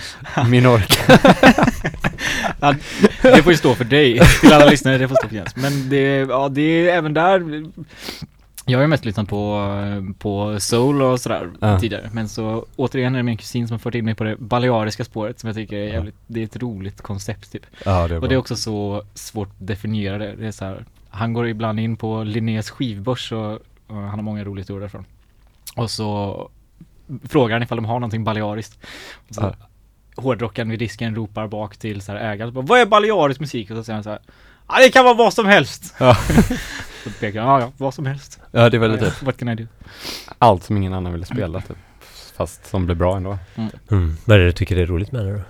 Minorca. 0.49 1.19
Ja, 2.59 2.75
det 3.21 3.43
får 3.43 3.51
ju 3.51 3.57
stå 3.57 3.75
för 3.75 3.85
dig, 3.85 4.19
till 4.41 4.53
alla 4.53 4.65
lyssnare, 4.65 4.97
det 4.97 5.07
får 5.07 5.15
stå 5.15 5.27
för 5.27 5.35
Jens. 5.35 5.55
Men 5.55 5.89
det, 5.89 6.17
ja 6.29 6.49
det 6.49 6.61
är 6.61 6.97
även 6.97 7.13
där 7.13 7.65
Jag 8.71 8.77
har 8.79 8.83
ju 8.83 8.87
mest 8.87 9.05
lyssnat 9.05 9.27
på, 9.29 9.69
på 10.17 10.59
soul 10.59 11.01
och 11.01 11.19
sådär 11.19 11.49
Ja. 11.59 11.79
tidigare 11.79 12.09
Men 12.13 12.29
så 12.29 12.65
återigen 12.75 13.13
är 13.15 13.19
det 13.19 13.23
min 13.23 13.37
kusin 13.37 13.67
som 13.67 13.73
har 13.73 13.79
fört 13.79 13.95
in 13.95 14.05
mig 14.05 14.15
på 14.15 14.23
det 14.23 14.35
baleariska 14.37 15.05
spåret 15.05 15.39
som 15.39 15.47
jag 15.47 15.55
tycker 15.55 15.77
är 15.77 15.87
jävligt, 15.93 16.15
det 16.27 16.39
är 16.39 16.43
ett 16.43 16.55
roligt 16.57 17.01
koncept 17.01 17.51
typ 17.51 17.65
Ja, 17.85 18.07
det 18.07 18.17
Och 18.17 18.29
det 18.29 18.35
är 18.35 18.39
också 18.39 18.55
så 18.55 19.03
svårt 19.13 19.47
att 19.49 19.67
definiera 19.67 20.17
det, 20.17 20.35
det 20.35 20.47
är 20.47 20.51
så 20.51 20.65
här, 20.65 20.85
Han 21.09 21.33
går 21.33 21.47
ibland 21.47 21.79
in 21.79 21.97
på 21.97 22.23
Linnés 22.23 22.69
skivbörs 22.69 23.31
och, 23.31 23.51
och 23.87 23.95
han 23.95 24.09
har 24.09 24.21
många 24.21 24.43
roliga 24.43 24.61
historier 24.61 24.79
därifrån 24.79 25.05
Och 25.75 25.91
så 25.91 26.49
frågar 27.23 27.55
han 27.55 27.63
ifall 27.63 27.77
de 27.77 27.85
har 27.85 27.99
någonting 27.99 28.23
baleariskt 28.23 28.79
så, 29.29 29.41
Ja. 29.41 29.55
Hårdrockaren 30.15 30.69
vid 30.69 30.79
disken 30.79 31.15
ropar 31.15 31.47
bak 31.47 31.77
till 31.77 32.01
så 32.01 32.11
här 32.11 32.19
ägaren 32.33 32.53
Vad 32.53 32.79
är 32.79 32.85
balearisk 32.85 33.39
musik? 33.39 33.71
Och 33.71 33.77
så 33.77 33.83
säger 33.83 33.95
han 33.95 34.03
så 34.03 34.09
här 34.09 34.19
Ja 34.71 34.79
det 34.79 34.89
kan 34.91 35.05
vara 35.05 35.13
vad 35.13 35.33
som 35.33 35.45
helst! 35.45 35.95
Ja. 35.97 36.15
så 37.03 37.09
pekar 37.19 37.39
ja 37.39 37.61
ja, 37.61 37.71
vad 37.77 37.93
som 37.93 38.05
helst 38.05 38.39
Ja, 38.51 38.69
det 38.69 38.77
är 38.77 38.79
väl 38.79 38.99
typ 38.99 39.23
What 39.23 39.37
can 39.37 39.49
I 39.49 39.55
do? 39.55 39.67
allt 40.37 40.63
som 40.63 40.77
ingen 40.77 40.93
annan 40.93 41.11
ville 41.11 41.25
spela 41.25 41.61
typ. 41.61 41.77
Fast 42.35 42.65
som 42.65 42.85
blev 42.85 42.97
bra 42.97 43.17
ändå. 43.17 43.37
Mm. 43.91 44.17
Vad 44.25 44.35
är 44.35 44.39
det 44.39 44.45
du 44.45 44.51
tycker 44.51 44.77
är 44.77 44.85
roligt 44.85 45.11
med 45.11 45.25
det 45.25 45.33
då? 45.33 45.41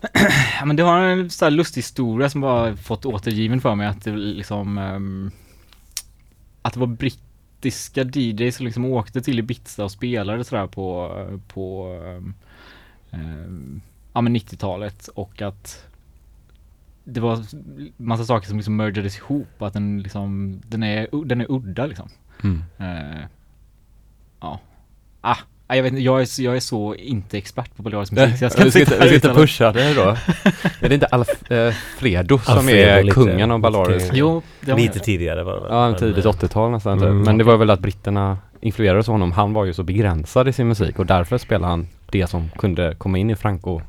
Ja 0.60 0.64
men 0.64 0.76
det 0.76 0.82
har 0.82 0.98
en 0.98 1.30
sån 1.30 1.46
här 1.46 1.50
lustig 1.50 1.78
historia 1.78 2.30
som 2.30 2.40
bara 2.40 2.76
fått 2.76 3.06
återgiven 3.06 3.60
för 3.60 3.74
mig 3.74 3.86
att 3.86 4.04
det 4.04 4.10
liksom 4.10 4.78
ehm, 4.78 5.30
Att 6.62 6.72
det 6.72 6.80
var 6.80 6.86
brittiska 6.86 8.02
DJs 8.02 8.56
som 8.56 8.66
liksom 8.66 8.84
åkte 8.84 9.20
till 9.20 9.38
Ibiza 9.38 9.84
och 9.84 9.92
spelade 9.92 10.44
sådär 10.44 10.66
på 10.66 11.10
på 11.48 11.96
ehm, 12.04 12.34
ehm, 13.10 13.80
Ja 14.12 14.20
men 14.20 14.36
90-talet 14.36 15.08
och 15.08 15.42
att 15.42 15.84
Det 17.04 17.20
var 17.20 17.38
massa 17.96 18.24
saker 18.24 18.48
som 18.48 18.56
liksom 18.56 18.76
mergades 18.76 19.18
ihop 19.18 19.62
att 19.62 19.72
den 19.72 20.02
liksom 20.02 20.60
Den 20.66 20.82
är, 20.82 21.24
den 21.24 21.40
är 21.40 21.46
udda 21.48 21.86
liksom 21.86 22.08
Mm. 22.44 22.62
Eh, 22.78 23.20
Ja 24.40 24.60
Ah, 25.20 25.36
ah, 25.66 25.74
jag 25.76 25.82
vet 25.82 25.92
inte, 25.92 26.02
jag 26.02 26.20
är, 26.20 26.24
så- 26.24 26.42
jag 26.42 26.56
är 26.56 26.60
så 26.60 26.94
inte 26.94 27.38
expert 27.38 27.76
på 27.76 27.82
balearisk 27.82 28.12
musik 28.12 28.38
så 28.38 28.44
jag 28.44 28.52
ska 28.52 28.64
vi 28.64 28.70
ska 28.70 28.80
inte 28.80 28.94
inte, 28.94 29.04
vi 29.08 29.18
ska 29.18 29.28
inte 29.28 29.40
pusha 29.40 29.72
det 29.72 29.94
då. 29.94 30.02
är 30.80 30.88
det 30.88 30.94
inte 30.94 31.06
Alfredo 31.06 32.38
som 32.38 32.58
Alfredo 32.58 32.78
är 32.90 33.02
lite- 33.02 33.14
kungen 33.14 33.50
av 33.50 33.60
Balearisk? 33.60 34.04
lite- 34.06 34.16
Jo, 34.18 34.42
det 34.60 34.72
var 34.72 34.78
Lite 34.78 34.98
det. 34.98 35.04
tidigare 35.04 35.42
var 35.44 35.54
det 35.54 35.60
väl? 35.60 35.70
Ja, 35.70 35.94
tidigt 35.98 36.24
eh, 36.24 36.30
80-tal 36.30 36.70
nästan 36.70 36.98
typ. 36.98 37.06
Mm, 37.08 37.22
Men 37.22 37.38
det 37.38 37.44
okej. 37.44 37.52
var 37.52 37.58
väl 37.58 37.70
att 37.70 37.80
britterna 37.80 38.38
influerades 38.60 39.08
av 39.08 39.12
honom. 39.12 39.32
Han 39.32 39.52
var 39.52 39.64
ju 39.64 39.72
så 39.72 39.82
begränsad 39.82 40.48
i 40.48 40.52
sin 40.52 40.68
musik 40.68 40.98
och 40.98 41.06
därför 41.06 41.38
spelade 41.38 41.70
han 41.70 41.88
det 42.10 42.26
som 42.26 42.48
kunde 42.58 42.94
komma 42.98 43.18
in 43.18 43.30
i 43.30 43.36
Franco 43.36 43.80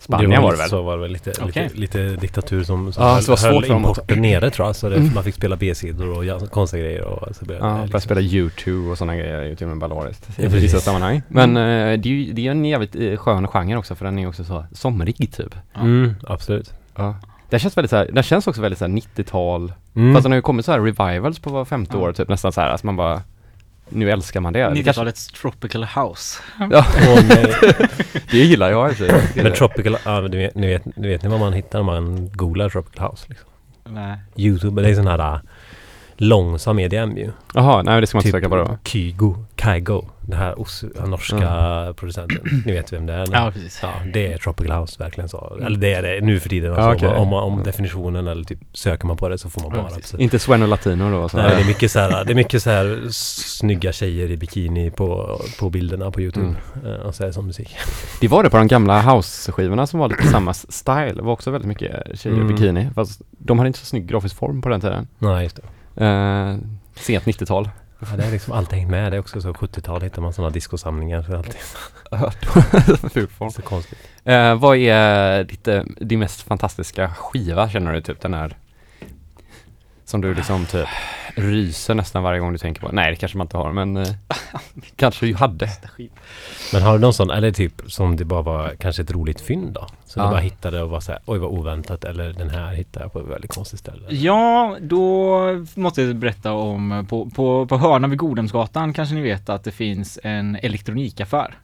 Spanien 0.00 0.42
var 0.42 0.52
det 0.52 0.58
väl? 0.58 0.68
Så 0.68 0.82
var 0.82 0.96
det 0.96 1.02
väl 1.02 1.12
lite, 1.12 1.32
Okej. 1.42 1.70
lite, 1.74 1.74
lite 1.80 2.20
diktatur 2.20 2.64
som, 2.64 2.92
som 2.92 3.04
Ja, 3.04 3.12
höll, 3.14 3.22
så 3.22 3.32
var 3.32 3.36
svårt 3.36 3.66
höll 3.68 3.76
importen 3.76 4.22
nere 4.22 4.50
tror 4.50 4.68
jag. 4.68 4.76
Så 4.76 4.88
det, 4.88 4.96
Mm. 4.96 5.14
man 5.14 5.24
fick 5.24 5.34
spela 5.34 5.56
B-sidor 5.56 6.16
och 6.16 6.24
ja, 6.24 6.38
konstiga 6.40 6.82
grejer 6.82 7.04
och 7.04 7.36
så 7.36 7.44
blev 7.44 7.58
Ja, 7.58 7.64
det 7.64 7.70
började 7.70 7.84
liksom- 7.84 8.00
spela 8.00 8.20
U2 8.20 8.90
och 8.90 8.98
sådana 8.98 9.16
grejer 9.16 9.34
är 9.38 9.44
ju 9.44 9.54
till 9.56 9.64
och 9.66 9.76
med 9.76 9.78
ballariskt 9.88 10.28
Ja, 10.36 10.44
i 10.44 10.46
precis. 10.46 10.62
vissa 10.64 10.80
sammanhang. 10.80 11.22
Men 11.28 11.56
eh, 11.56 11.98
det 12.00 12.08
är 12.08 12.12
ju 12.12 12.32
det 12.32 12.46
är 12.46 12.50
en 12.50 12.64
jävligt 12.64 12.94
eh, 12.96 13.16
skön 13.16 13.48
genre 13.48 13.76
också 13.76 13.94
för 13.94 14.04
den 14.04 14.18
är 14.18 14.28
också 14.28 14.44
så 14.44 14.64
somrig 14.72 15.32
typ. 15.36 15.54
Mm, 15.76 16.14
absolut. 16.26 16.72
Ja. 16.96 17.14
Den 17.50 17.60
känns 17.60 17.76
väldigt 17.76 17.90
så 17.90 17.96
här, 17.96 18.10
den 18.12 18.22
känns 18.22 18.46
också 18.46 18.60
väldigt 18.60 18.78
så 18.78 18.84
här 18.84 18.92
90-tal. 18.92 19.72
Mm. 19.96 20.14
Fast 20.14 20.22
den 20.24 20.32
har 20.32 20.36
ju 20.36 20.42
kommit 20.42 20.64
så 20.66 20.72
här 20.72 20.80
revivals 20.80 21.38
på 21.38 21.50
var 21.50 21.64
femte 21.64 21.96
Ja. 21.96 22.02
år 22.02 22.12
typ 22.12 22.28
nästan 22.28 22.52
så 22.52 22.60
här. 22.60 22.68
Alltså 22.68 22.86
man 22.86 22.96
bara 22.96 23.22
Nu 23.90 24.10
älskar 24.10 24.40
man 24.40 24.52
det. 24.52 24.58
Det, 24.58 24.82
kanske, 24.82 24.90
90-talets 24.90 25.26
tropical 25.26 25.84
house. 25.84 26.42
ja, 26.58 26.84
med, 27.28 27.54
det 28.30 28.38
gillar 28.38 28.70
jag 28.70 28.88
alltså. 28.88 29.04
med 29.34 29.54
tropical, 29.54 29.96
ja, 30.04 30.20
men 30.20 30.30
du 30.30 30.38
vet, 30.38 30.54
ni 30.54 30.66
vet, 30.66 30.96
ni 30.96 31.08
vet 31.08 31.22
ni 31.22 31.28
vad 31.28 31.40
man 31.40 31.52
hittar 31.52 31.78
när 31.78 31.84
man 31.84 32.30
googlar 32.32 32.68
tropical 32.68 33.10
house 33.10 33.26
liksom? 33.28 33.48
Nej. 33.84 34.18
Youtube, 34.36 34.82
det 34.82 34.88
är 34.88 34.94
sån 34.94 35.06
här 35.06 35.40
långsam 36.22 36.78
EDM 36.78 37.16
ju. 37.16 37.30
Jaha, 37.54 37.82
nej 37.82 38.00
det 38.00 38.06
ska 38.06 38.16
man 38.16 38.20
inte 38.26 38.38
Typ 38.38 38.44
söka 38.44 38.48
på 38.48 38.56
då. 38.56 38.78
Kygo, 38.84 39.36
Kygo, 39.62 40.04
den 40.20 40.38
här 40.38 40.60
os- 40.60 40.84
norska 41.06 41.94
producenten. 41.96 42.62
Ni 42.66 42.72
vet 42.72 42.92
vem 42.92 43.06
det 43.06 43.12
är? 43.12 43.26
Ja, 43.32 43.50
precis. 43.54 43.78
Ja, 43.82 43.88
det 44.12 44.32
är 44.32 44.38
Tropical 44.38 44.80
House 44.80 45.02
verkligen 45.02 45.28
så. 45.28 45.58
Eller 45.64 45.78
det 45.78 45.94
är 45.94 46.02
det 46.02 46.20
nu 46.26 46.40
för 46.40 46.48
tiden. 46.48 46.72
Ja, 46.72 46.78
Alltså, 46.80 47.06
okej. 47.06 47.18
om, 47.18 47.28
man- 47.28 47.42
om 47.42 47.62
definitionen 47.62 48.26
eller 48.26 48.44
typ 48.44 48.58
söker 48.72 49.06
man 49.06 49.16
på 49.16 49.28
det 49.28 49.38
så 49.38 49.50
får 49.50 49.60
man 49.60 49.70
Ja, 49.74 49.82
bara. 49.82 49.94
absolut. 49.96 50.22
Inte 50.22 50.38
Sven 50.38 50.62
och 50.62 50.68
Latino 50.68 51.10
då? 51.10 51.28
Så. 51.28 51.36
Nej, 51.36 51.50
det 51.56 51.62
är 51.62 51.66
mycket 51.66 51.90
så 51.90 51.98
här, 51.98 52.24
det 52.24 52.32
är 52.32 52.34
mycket 52.34 52.62
så 52.62 52.70
här 52.70 53.00
snygga 53.10 53.92
tjejer 53.92 54.30
i 54.30 54.36
bikini 54.36 54.90
på, 54.90 55.40
på 55.60 55.70
bilderna 55.70 56.10
på 56.10 56.20
Youtube. 56.20 56.46
Mm. 56.82 56.94
Eh, 56.94 57.00
Och 57.00 57.14
så 57.14 57.22
är 57.22 57.26
det 57.26 57.32
som 57.32 57.46
musik. 57.46 57.76
Det 58.20 58.28
var 58.28 58.42
det 58.42 58.50
på 58.50 58.56
de 58.56 58.66
gamla 58.68 59.00
house-skivorna 59.02 59.86
som 59.86 60.00
var 60.00 60.08
lite 60.08 60.26
samma 60.30 60.54
style. 60.54 61.12
Det 61.16 61.22
var 61.22 61.32
också 61.32 61.50
väldigt 61.50 61.68
mycket 61.68 61.90
tjejer 62.20 62.36
i 62.36 62.40
Mm. 62.40 62.54
bikini. 62.54 62.88
Fast 62.94 63.22
de 63.38 63.58
hade 63.58 63.66
inte 63.66 63.78
så 63.78 63.86
snygg 63.86 64.06
grafisk 64.06 64.36
form 64.36 64.62
på 64.62 64.68
den 64.68 64.80
tiden. 64.80 65.08
Nej, 65.18 65.42
just 65.42 65.56
det. 65.56 65.62
Eh, 65.96 66.56
sent 66.94 67.24
90-tal. 67.24 67.70
Ja, 67.98 68.16
det 68.16 68.24
är 68.24 68.30
liksom 68.30 68.52
alltid 68.52 68.78
hängt 68.78 68.90
med. 68.90 69.12
Det 69.12 69.16
är 69.16 69.20
också 69.20 69.40
så 69.40 69.52
70-tal 69.52 70.02
hittar 70.02 70.22
man 70.22 70.32
sådana 70.32 70.50
discosamlingar. 70.50 71.22
Så 71.22 71.32
är 71.32 71.36
alltid 71.36 71.56
så 73.52 73.62
konstigt. 73.62 73.98
Eh, 74.24 74.54
vad 74.54 74.76
är 74.76 75.44
ditt, 75.44 75.68
eh, 75.68 75.82
din 76.00 76.18
mest 76.18 76.42
fantastiska 76.42 77.14
skiva 77.14 77.68
känner 77.68 77.92
du 77.92 78.00
typ 78.00 78.20
den 78.20 78.34
här 78.34 78.56
som 80.10 80.20
du 80.20 80.34
liksom 80.34 80.66
typ 80.66 80.88
ryser 81.34 81.94
nästan 81.94 82.22
varje 82.22 82.40
gång 82.40 82.52
du 82.52 82.58
tänker 82.58 82.80
på? 82.80 82.88
Nej 82.92 83.10
det 83.10 83.16
kanske 83.16 83.38
man 83.38 83.44
inte 83.44 83.56
har 83.56 83.72
men 83.72 83.96
eh, 83.96 84.08
kanske 84.96 85.26
du 85.26 85.34
hade. 85.34 85.68
Men 86.72 86.82
har 86.82 86.92
du 86.92 86.98
någon 86.98 87.14
sån, 87.14 87.30
eller 87.30 87.50
typ 87.52 87.82
som 87.86 88.16
det 88.16 88.24
bara 88.24 88.42
var 88.42 88.74
kanske 88.78 89.02
ett 89.02 89.10
roligt 89.10 89.40
fynd 89.40 89.72
då? 89.72 89.86
Som 90.04 90.20
Ja. 90.22 90.26
du 90.28 90.30
bara 90.32 90.40
hittade 90.40 90.82
och 90.82 90.90
var 90.90 91.00
såhär, 91.00 91.20
oj 91.26 91.38
vad 91.38 91.50
oväntat. 91.50 92.04
Eller 92.04 92.32
den 92.32 92.50
här 92.50 92.72
hittade 92.72 93.04
jag 93.04 93.12
på 93.12 93.20
ett 93.20 93.26
väldigt 93.26 93.54
konstigt 93.54 93.78
ställe. 93.80 94.06
Ja, 94.08 94.76
då 94.80 95.38
måste 95.74 96.02
jag 96.02 96.16
berätta 96.16 96.52
om 96.52 97.06
på, 97.08 97.30
på, 97.30 97.66
på 97.66 97.76
hörnan 97.78 98.10
vid 98.10 98.18
Godhemsgatan 98.18 98.92
kanske 98.92 99.14
ni 99.14 99.20
vet 99.20 99.48
att 99.48 99.64
det 99.64 99.70
finns 99.72 100.18
en 100.22 100.56
elektronikaffär. 100.62 101.54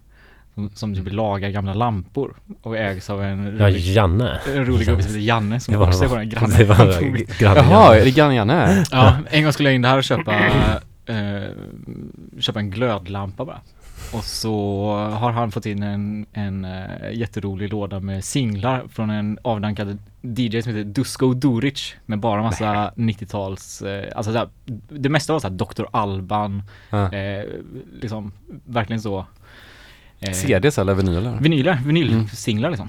Som, 0.56 0.70
som 0.74 0.94
typ 0.94 1.12
lagar 1.12 1.48
gamla 1.50 1.74
lampor 1.74 2.36
och 2.62 2.76
ägs 2.76 3.10
av 3.10 3.22
en 3.22 3.56
Ja, 3.60 3.66
rolig, 3.68 3.80
Janne. 3.80 4.40
en 4.54 4.66
rolig 4.66 4.86
gubbe 4.86 5.02
som 5.02 5.10
heter 5.12 5.20
Janne 5.26 5.60
som 5.60 5.72
Det 5.72 5.78
var, 5.78 5.86
också 5.88 6.04
är 6.04 6.08
vår 6.08 6.22
granne. 6.22 6.54
det 6.58 6.64
var 6.64 7.38
grannen 7.38 7.70
Jaha, 7.70 7.96
är 7.96 8.04
det 8.04 8.10
Janne 8.16 8.34
Janne? 8.34 8.84
Ja, 8.90 9.18
en 9.30 9.42
gång 9.42 9.52
skulle 9.52 9.68
jag 9.68 9.74
in 9.76 9.82
där 9.82 9.96
och 9.98 10.04
köpa, 10.04 10.34
eh, 11.06 11.50
köpa 12.40 12.58
en 12.60 12.70
glödlampa 12.70 13.44
bara. 13.44 13.60
Och 14.12 14.24
så 14.24 14.90
har 15.12 15.30
han 15.32 15.50
fått 15.52 15.66
in 15.66 15.82
en, 15.82 16.26
en 16.32 16.64
eh, 16.64 17.10
jätterolig 17.12 17.70
låda 17.70 18.00
med 18.00 18.24
singlar 18.24 18.82
från 18.92 19.10
en 19.10 19.38
avdankad 19.42 19.98
DJ 20.22 20.60
som 20.62 20.74
heter 20.74 20.84
Dusko 20.90 21.34
Duric 21.34 21.94
med 22.06 22.20
bara 22.20 22.42
massa 22.42 22.92
90-tals, 22.96 23.82
eh, 23.82 24.12
alltså 24.16 24.32
såhär, 24.32 24.48
det 24.88 25.08
mesta 25.08 25.32
var 25.32 25.40
såhär 25.40 25.54
Dr. 25.54 25.84
Alban, 25.90 26.62
Ja. 26.90 27.12
eh, 27.12 27.44
liksom 28.00 28.32
verkligen 28.66 29.00
så. 29.02 29.26
Eh, 30.20 30.32
CDs 30.32 30.78
eller 30.78 30.94
vinyler? 30.94 31.38
Vinyler, 31.40 31.72
Mm. 31.72 31.84
vinylsinglar 31.86 32.70
liksom. 32.70 32.88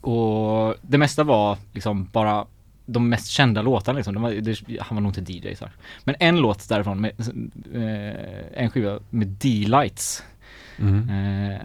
Och 0.00 0.74
det 0.82 0.98
mesta 0.98 1.24
var 1.24 1.58
liksom 1.72 2.08
bara 2.12 2.46
de 2.86 3.08
mest 3.08 3.26
kända 3.26 3.62
låtarna 3.62 3.96
liksom. 3.96 4.14
De 4.14 4.22
var, 4.22 4.30
det, 4.30 4.80
han 4.80 4.96
var 4.96 5.00
nog 5.02 5.18
inte 5.18 5.32
DJ 5.32 5.54
så. 5.56 5.68
Men 6.04 6.14
en 6.20 6.36
låt 6.38 6.68
därifrån 6.68 7.00
med, 7.00 7.12
eh, 7.74 8.62
en 8.62 8.70
skiva 8.70 8.98
med 9.10 9.26
D-Lights. 9.28 10.22
Mm. 10.78 11.08
Eh, 11.10 11.60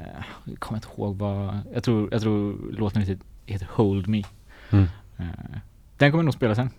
jag 0.45 0.59
kommer 0.59 0.77
inte 0.77 0.87
ihåg 0.97 1.17
vad, 1.17 1.59
jag 1.73 1.83
tror, 1.83 2.09
jag 2.11 2.21
tror 2.21 2.71
låten 2.71 3.01
heter, 3.01 3.17
heter 3.45 3.67
Hold 3.71 4.07
Me. 4.07 4.21
Mm. 4.69 4.85
Eh, 5.17 5.25
den 5.97 6.11
kommer 6.11 6.19
jag 6.21 6.25
nog 6.25 6.33
spela 6.33 6.55
sen. 6.55 6.69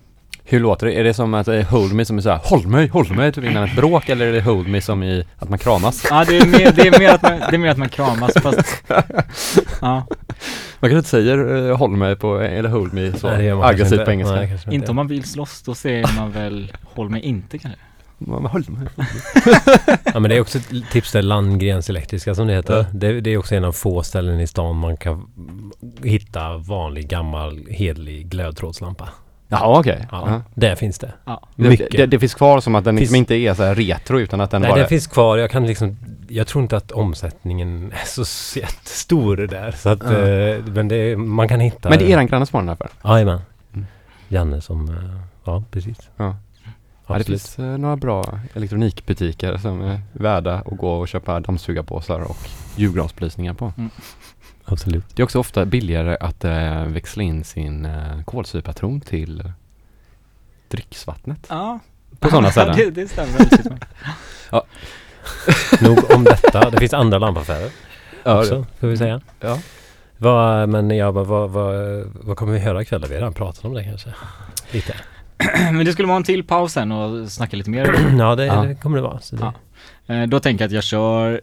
Hur 0.45 0.61
låter 0.61 0.87
det? 0.87 0.93
Är 0.93 1.05
det 1.05 1.15
som 1.15 1.35
att 1.35 1.49
eh, 1.49 1.61
hold 1.61 1.93
me 1.93 2.05
som 2.05 2.19
är 2.19 2.23
såhär 2.23 2.41
håll 2.45 2.67
mig, 2.67 2.89
håll 2.89 3.17
mig 3.17 3.33
typ 3.33 3.45
innan 3.45 3.65
ett 3.65 3.77
bråk 3.77 4.09
eller 4.09 4.27
är 4.27 4.33
det 4.33 4.41
hold 4.41 4.69
me 4.69 4.81
som 4.81 5.03
i 5.03 5.25
att 5.39 5.49
man 5.49 5.59
kramas? 5.59 6.07
Ja 6.11 6.25
det 6.29 6.39
är 6.39 6.47
mer, 6.47 6.73
det 6.73 6.87
är 6.87 6.99
mer 6.99 7.09
att 7.09 7.23
man, 7.23 7.39
det 7.39 7.57
är 7.57 7.59
mer 7.59 7.71
att 7.71 7.79
man 7.79 7.89
kramas 7.89 8.33
fast, 8.43 8.83
ja. 9.81 10.07
Man 10.81 10.91
kanske 10.91 10.97
inte 10.97 11.09
säger 11.09 11.69
eh, 11.71 11.77
håll 11.77 11.97
mig 11.97 12.17
på, 12.17 12.39
eller 12.39 12.69
hold 12.69 12.93
me 12.93 13.13
så 13.13 13.31
Nej, 13.31 13.47
det 13.47 13.65
aggressivt 13.65 13.93
inte. 13.93 14.05
på 14.05 14.11
engelska. 14.11 14.35
Nej, 14.35 14.49
kanske 14.49 14.75
Inte 14.75 14.91
om 14.91 14.97
man 14.97 15.07
vill 15.07 15.25
slåss, 15.25 15.63
då 15.63 15.75
säger 15.75 16.11
man 16.17 16.33
väl 16.33 16.73
Håll 16.83 17.11
mig 17.11 17.21
inte 17.21 17.59
kanske. 17.59 17.81
Man, 18.19 18.47
håll 18.47 18.65
mig. 18.69 18.89
Ja 20.05 20.21
men 20.21 20.23
det 20.23 20.37
är 20.37 20.41
också 20.41 20.59
ett 20.59 20.91
tips 20.93 21.13
där 21.13 21.23
Landgrens 21.23 21.91
Elektriska 21.91 22.35
som 22.35 22.47
det 22.47 22.55
heter. 22.55 22.77
Ja. 22.77 22.87
Det, 22.93 23.21
det 23.21 23.31
är 23.31 23.39
också 23.39 23.55
en 23.55 23.65
av 23.65 23.73
få 23.73 24.03
ställen 24.03 24.41
i 24.41 24.47
stan 24.47 24.77
man 24.77 24.97
kan 24.97 25.31
hitta 26.03 26.57
vanlig 26.57 27.09
gammal 27.09 27.67
hedlig 27.71 28.29
glödtrådslampa. 28.29 29.09
Jaha 29.53 29.79
okej. 29.81 30.07
Ja, 30.11 30.25
Ja. 30.31 30.43
Där 30.55 30.75
finns 30.77 30.99
det. 30.99 31.13
Ja. 31.25 31.43
Det, 31.57 31.69
Mycket. 31.69 31.91
det, 31.93 32.07
det 32.07 32.19
finns 32.19 32.35
kvar 32.35 32.61
som 32.61 32.75
att 32.75 32.85
den 32.85 32.97
liksom 32.97 33.15
Finns- 33.15 33.19
inte 33.19 33.35
är 33.35 33.55
så 33.55 33.63
här 33.63 33.75
retro 33.75 34.21
utan 34.21 34.41
att 34.41 34.51
den 34.51 34.63
Nej 34.63 34.71
bara 34.71 34.79
den 34.79 34.89
finns 34.89 35.07
kvar. 35.07 35.37
Jag 35.39 35.51
kan 35.51 35.67
liksom 35.67 35.97
jag 36.29 36.47
tror 36.47 36.63
inte 36.63 36.77
att 36.77 36.93
omsättningen 36.93 37.93
är 37.93 38.07
så 38.25 38.59
jättestor 38.59 39.37
där. 39.37 39.73
Så 39.73 39.89
att, 39.89 40.03
Ja. 40.03 40.13
eh, 40.29 40.65
men 40.65 40.89
det, 40.89 41.17
man 41.17 41.49
kan 41.49 41.61
hitta... 41.61 41.89
Men 41.91 41.99
det 41.99 42.05
är 42.05 42.09
eran 42.09 42.27
granne 42.27 42.47
som 42.47 42.57
har 42.57 42.63
den 42.63 42.69
här 42.69 42.75
affären? 42.75 42.91
Jajamän. 43.15 43.41
Mm. 43.75 43.87
Janne 44.29 44.61
som, 44.61 44.89
eh, 44.89 44.95
ja 45.45 45.63
precis. 45.71 45.99
Ja. 46.17 46.25
Ja, 46.25 46.35
det 47.15 47.21
Absolut. 47.21 47.27
finns 47.43 47.59
eh, 47.59 47.65
några 47.79 47.97
bra 47.97 48.25
elektronikbutiker 48.55 49.57
som 49.57 49.83
är 49.83 50.01
värda 50.13 50.55
att 50.55 50.77
gå 50.79 50.93
och 51.01 51.09
köpa 51.09 51.41
dammsugarpåsar 51.41 52.21
och 52.21 52.37
julgransbelysningar 52.77 53.55
på. 53.55 53.73
Absolut. 54.65 55.05
Det 55.17 55.23
är 55.23 55.25
också 55.25 55.39
ofta 55.39 55.65
billigare 55.65 56.17
att 56.21 56.45
eh, 56.45 56.85
växla 56.87 57.23
in 57.23 57.45
sin 57.45 57.85
eh, 57.85 58.23
kolsyrpatron 58.25 59.01
till 59.01 59.53
dricksvattnet. 60.69 61.47
Ja. 61.51 61.81
På 62.19 62.29
sådana 62.29 62.51
ställen. 62.51 62.77
det, 62.77 62.91
det 62.91 63.09
stämmer 63.09 63.69
bra. 64.51 64.63
Nog 65.81 66.11
om 66.17 66.25
detta. 66.25 66.71
Det 66.71 66.79
finns 66.79 66.95
andra 66.95 67.19
lampaffärer 67.19 67.71
Ja, 68.25 68.39
också, 68.39 68.67
får 68.81 68.87
vi 68.87 68.97
säga. 68.97 69.21
ja. 69.41 69.59
Vad, 70.19 70.69
men 70.69 70.91
jag 70.91 71.15
bara, 71.15 71.25
vad, 71.25 71.51
vad, 71.51 71.75
vad 72.21 72.37
kommer 72.37 72.53
vi 72.53 72.59
höra 72.59 72.83
ikväll? 72.83 73.01
Vi 73.01 73.07
har 73.07 73.15
redan 73.15 73.33
pratat 73.35 73.65
om 73.65 73.75
det 73.75 73.85
kanske. 73.85 74.09
Lite. 74.71 74.95
Men 75.73 75.85
det 75.85 75.93
skulle 75.93 76.09
vara 76.09 76.17
en 76.17 76.25
till 76.25 76.45
paus 76.45 76.73
sen 76.73 76.93
och 76.93 77.31
snacka 77.33 77.57
lite 77.57 77.71
mer. 77.71 77.95
ja, 78.19 78.35
det, 78.37 78.47
Ja. 78.47 78.63
det 78.63 78.75
kommer 78.75 78.97
det 78.97 79.03
vara. 79.03 79.21
Så 79.21 79.37
det, 79.37 79.43
Ja. 79.43 79.53
Eh, 80.07 80.23
Då 80.23 80.41
tänker 80.41 80.65
jag 80.65 80.67
att 80.69 80.73
jag 80.75 80.85
kör 80.85 81.41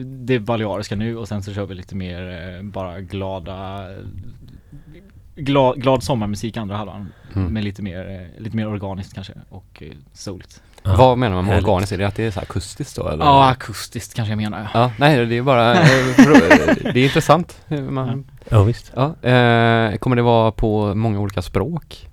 det 0.00 0.38
baleariska 0.38 0.96
nu 0.96 1.16
och 1.16 1.28
sen 1.28 1.42
så 1.42 1.52
kör 1.54 1.66
vi 1.66 1.74
lite 1.74 1.96
mer 1.96 2.52
eh, 2.56 2.62
bara 2.62 3.00
glada 3.00 3.86
glad, 5.36 5.82
glad 5.82 6.02
sommarmusik 6.02 6.56
andra 6.56 6.76
halvan. 6.76 7.12
Mm. 7.34 7.52
Med 7.52 7.64
lite 7.64 7.82
mer, 7.82 8.08
eh, 8.36 8.42
lite 8.42 8.56
mer 8.56 8.68
organiskt 8.68 9.14
kanske 9.14 9.32
och 9.48 9.82
souligt. 10.12 10.62
Ja. 10.82 10.96
Vad 10.98 11.18
menar 11.18 11.34
man 11.36 11.44
med 11.44 11.54
Härligt. 11.54 11.68
organiskt? 11.68 11.92
Är 11.92 11.98
det 11.98 12.06
att 12.06 12.14
det 12.14 12.24
är 12.24 12.30
så 12.30 12.40
akustiskt 12.40 12.96
då 12.96 13.08
eller? 13.08 13.24
Ja, 13.24 13.48
akustiskt 13.50 14.14
kanske 14.14 14.30
jag 14.32 14.36
menar. 14.36 14.68
Ja, 14.74 14.92
nej 14.98 15.26
det 15.26 15.36
är 15.36 15.42
bara, 15.42 15.74
det 15.74 17.00
är 17.00 17.04
intressant. 17.04 17.60
hur 17.66 17.90
Man, 17.90 18.24
Ja, 18.48 18.62
visst. 18.62 18.92
ja, 18.96 19.04
eh, 19.28 19.96
kommer 19.96 20.16
det 20.16 20.22
vara 20.22 20.52
på 20.52 20.94
många 20.94 21.20
olika 21.20 21.42
språk? 21.42 22.08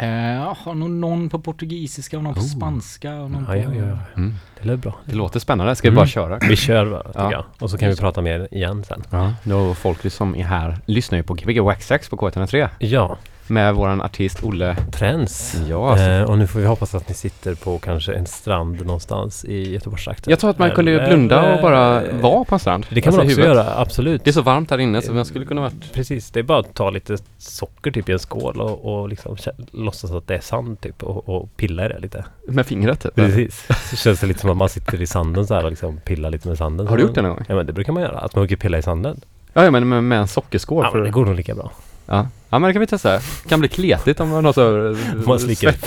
Eh, 0.00 0.08
jag 0.34 0.54
har 0.58 0.74
nog 0.74 0.90
någon 0.90 1.28
på 1.28 1.38
portugisiska 1.38 2.16
och 2.16 2.22
någon 2.22 2.34
på 2.34 2.40
Oh. 2.40 2.44
spanska 2.46 3.14
och 3.14 3.30
någon 3.30 3.42
Ja, 3.42 3.52
på... 3.52 3.74
ja. 3.74 3.84
ja. 3.86 3.98
Mm. 4.16 4.34
Det 4.60 4.64
låter 4.68 4.76
bra. 4.76 4.94
Det 5.04 5.14
låter 5.14 5.40
spännande, 5.40 5.76
ska 5.76 5.88
vi 5.88 5.92
Mm. 5.92 5.96
bara 5.96 6.06
köra? 6.06 6.38
Vi 6.48 6.56
kör 6.56 6.90
bara, 6.90 7.02
tycker 7.02 7.20
Ja. 7.20 7.32
jag. 7.32 7.44
Och 7.58 7.70
så 7.70 7.78
kan 7.78 7.88
vi 7.88 7.96
prata 7.96 8.20
mer 8.22 8.48
igen 8.50 8.84
sen. 8.84 9.02
Ja, 9.10 9.32
då 9.44 9.74
folk 9.74 10.12
som 10.12 10.36
är 10.36 10.44
här 10.44 10.78
lyssnar 10.86 11.18
ju 11.18 11.22
på 11.22 11.34
Gbg 11.34 11.60
Waxax 11.60 12.08
på 12.08 12.16
K103 12.16 12.68
Ja, 12.78 13.16
med 13.46 13.74
våran 13.74 14.00
artist 14.02 14.42
Olle. 14.44 14.76
trends. 14.92 15.56
Ja. 15.68 15.98
Eh, 15.98 16.22
och 16.22 16.38
nu 16.38 16.46
får 16.46 16.60
vi 16.60 16.66
hoppas 16.66 16.94
att 16.94 17.08
ni 17.08 17.14
sitter 17.14 17.54
på 17.54 17.78
kanske 17.78 18.12
en 18.14 18.26
strand 18.26 18.86
någonstans 18.86 19.44
i 19.44 19.72
Göteborgstrakten. 19.72 20.30
Jag 20.30 20.38
tror 20.40 20.50
att 20.50 20.58
man 20.58 20.70
kunde 20.70 20.92
Eller- 20.92 21.06
blunda 21.06 21.54
och 21.54 21.62
bara 21.62 22.02
vara 22.20 22.44
på 22.44 22.54
en 22.54 22.58
strand. 22.58 22.86
Det 22.90 23.00
kan 23.00 23.12
man 23.12 23.20
Alltså, 23.20 23.32
också 23.32 23.40
i 23.40 23.44
huvudet. 23.44 23.66
göra, 23.66 23.80
absolut. 23.80 24.24
Det 24.24 24.30
är 24.30 24.32
så 24.32 24.42
varmt 24.42 24.70
här 24.70 24.78
inne 24.78 25.02
så 25.02 25.12
man 25.12 25.24
skulle 25.24 25.44
kunna 25.44 25.60
varit 25.60 25.92
Precis, 25.92 26.30
det 26.30 26.38
är 26.40 26.44
bara 26.44 26.58
att 26.60 26.74
ta 26.74 26.90
lite 26.90 27.16
socker 27.38 27.90
typ 27.90 28.08
i 28.08 28.12
en 28.12 28.18
skål 28.18 28.60
och, 28.60 28.84
och 29.00 29.08
liksom 29.08 29.36
låtsas 29.72 30.10
att 30.10 30.26
det 30.26 30.34
är 30.34 30.40
sand 30.40 30.80
typ 30.80 31.02
och, 31.02 31.28
och 31.28 31.56
pilla 31.56 31.86
i 31.86 31.88
det 31.88 31.98
lite. 31.98 32.24
med 32.48 32.66
fingret 32.66 33.00
typ. 33.00 33.14
Precis. 33.14 33.66
Så 33.90 33.96
känns 33.96 34.20
det 34.20 34.26
lite 34.26 34.40
som 34.40 34.50
att 34.50 34.56
man 34.56 34.68
sitter 34.68 35.02
i 35.02 35.06
sanden 35.06 35.46
så 35.46 35.54
här 35.54 35.64
och 35.64 35.70
liksom 35.70 35.96
pillar 35.96 36.30
lite 36.30 36.48
med 36.48 36.58
sanden. 36.58 36.86
Har 36.86 36.96
du 36.96 37.02
gjort 37.02 37.14
det 37.14 37.22
någon 37.22 37.30
gång? 37.36 37.44
Ja 37.48 37.54
men 37.54 37.66
det 37.66 37.72
brukar 37.72 37.92
man 37.92 38.02
göra, 38.02 38.18
att 38.18 38.34
man 38.34 38.42
brukar 38.42 38.56
pilla 38.56 38.78
i 38.78 38.82
sanden. 38.82 39.20
Ja, 39.52 39.64
ja 39.64 39.70
men 39.70 39.88
med, 39.88 40.04
med 40.04 40.18
en 40.18 40.28
sockerskål. 40.28 40.84
Ja 40.84 40.90
för, 40.90 40.98
men 40.98 41.04
det 41.04 41.10
går 41.10 41.26
nog 41.26 41.34
lika 41.34 41.54
bra. 41.54 41.72
ja. 42.06 42.26
Ja, 42.54 42.58
men 42.58 42.68
det 42.68 42.72
kan 42.72 42.80
vi 42.80 42.86
testa. 42.86 43.20
kan 43.48 43.60
bli 43.60 43.68
kletigt 43.68 44.20
om 44.20 44.28
man 44.28 44.44
har 44.44 44.52
så... 44.52 44.96
Man 45.26 45.40
slickar 45.40 45.68
upp. 45.68 45.86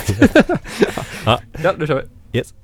Ja, 1.62 1.72
då 1.78 1.86
kör 1.86 1.94
vi. 2.32 2.38
Yes. 2.38 2.54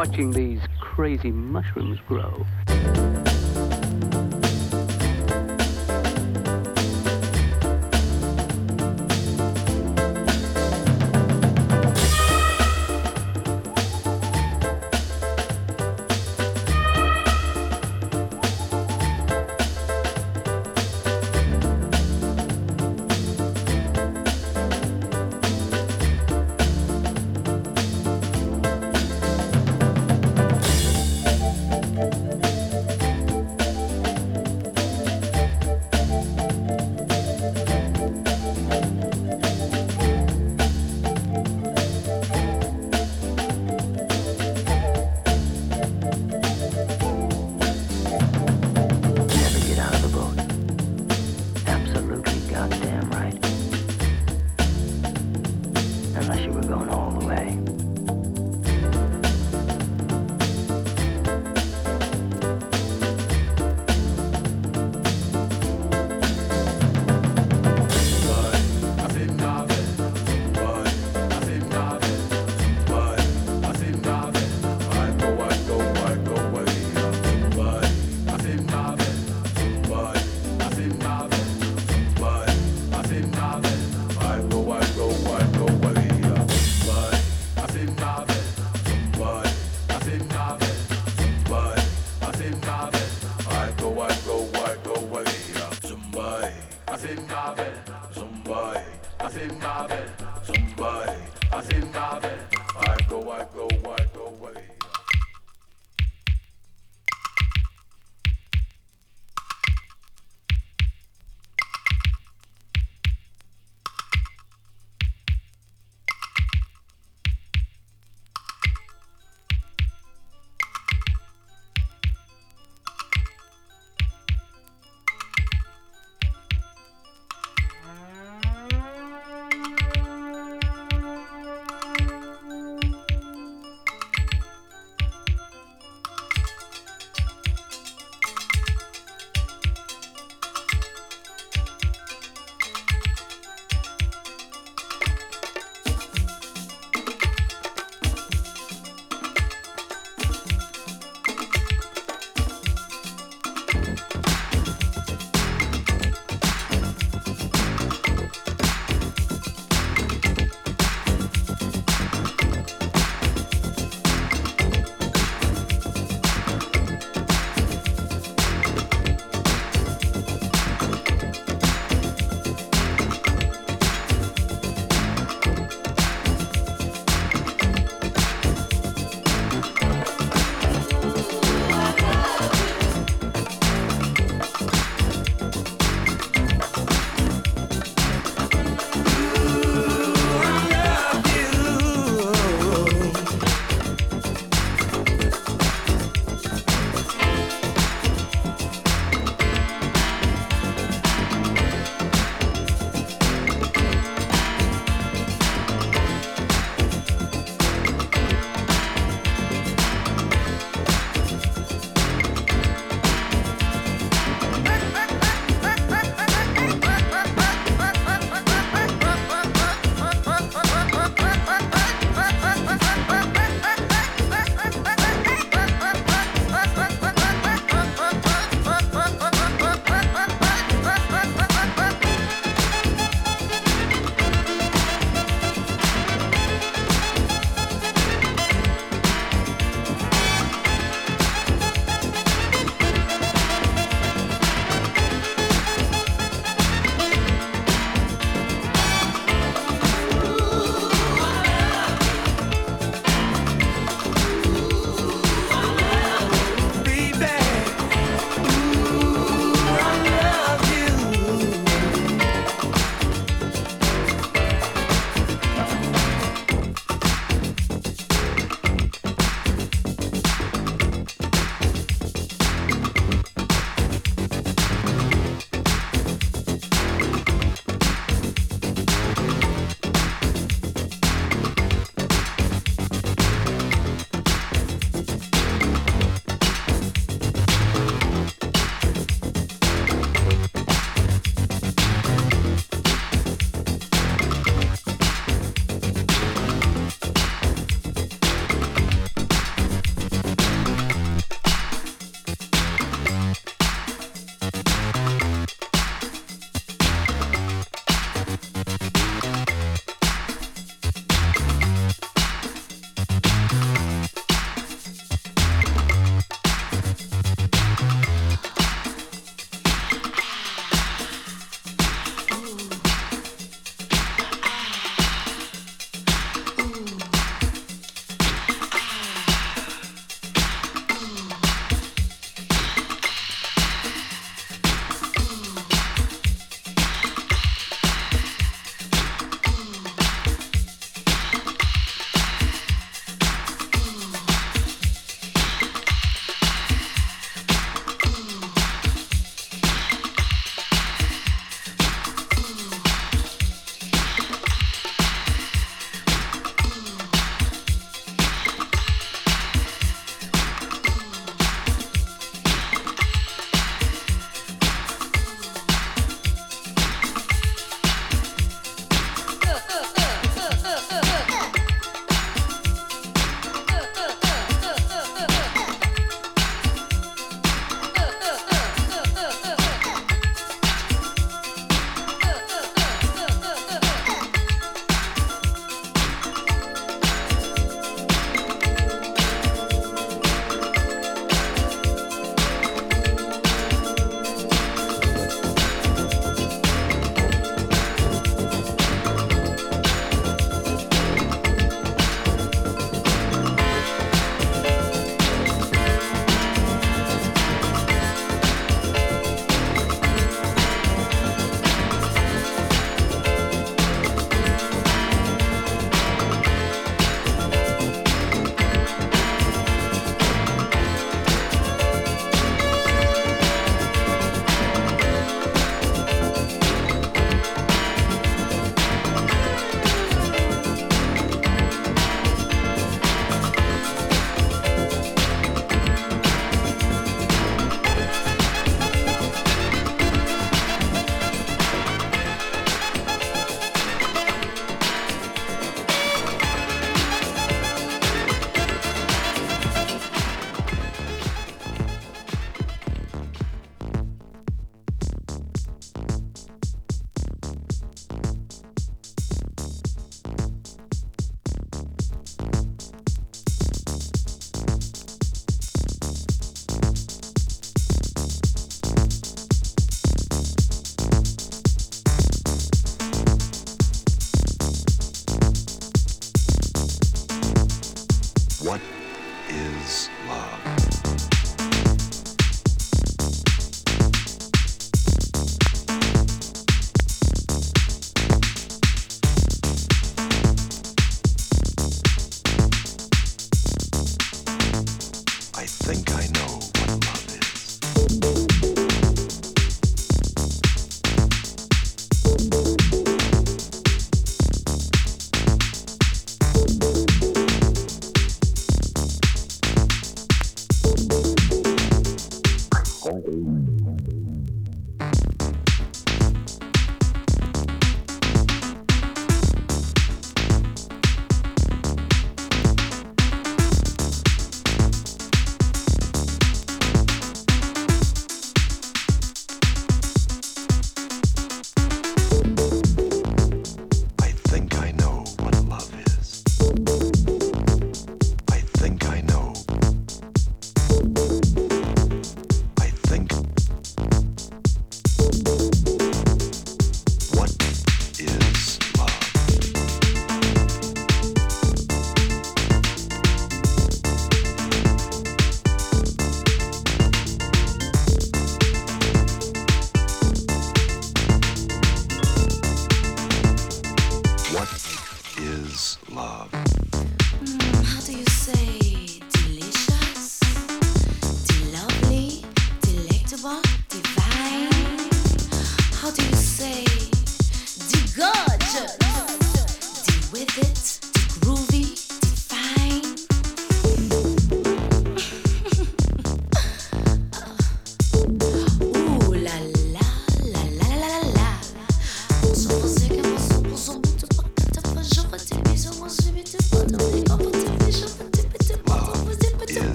Watching 0.00 0.30
these 0.30 0.62
crazy 0.80 1.30
mushrooms 1.30 1.98
grow. 2.08 2.46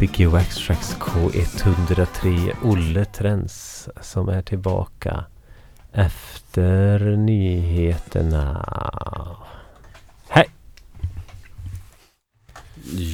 Gbg 0.00 0.26
Wax 0.26 0.56
Tracks 0.66 0.96
K103 1.00 2.50
Olle 2.64 3.04
Trends 3.04 3.88
som 4.00 4.28
är 4.28 4.42
tillbaka 4.42 5.24
efter 5.92 6.98
nyheterna. 7.16 8.66
Hej! 10.28 10.46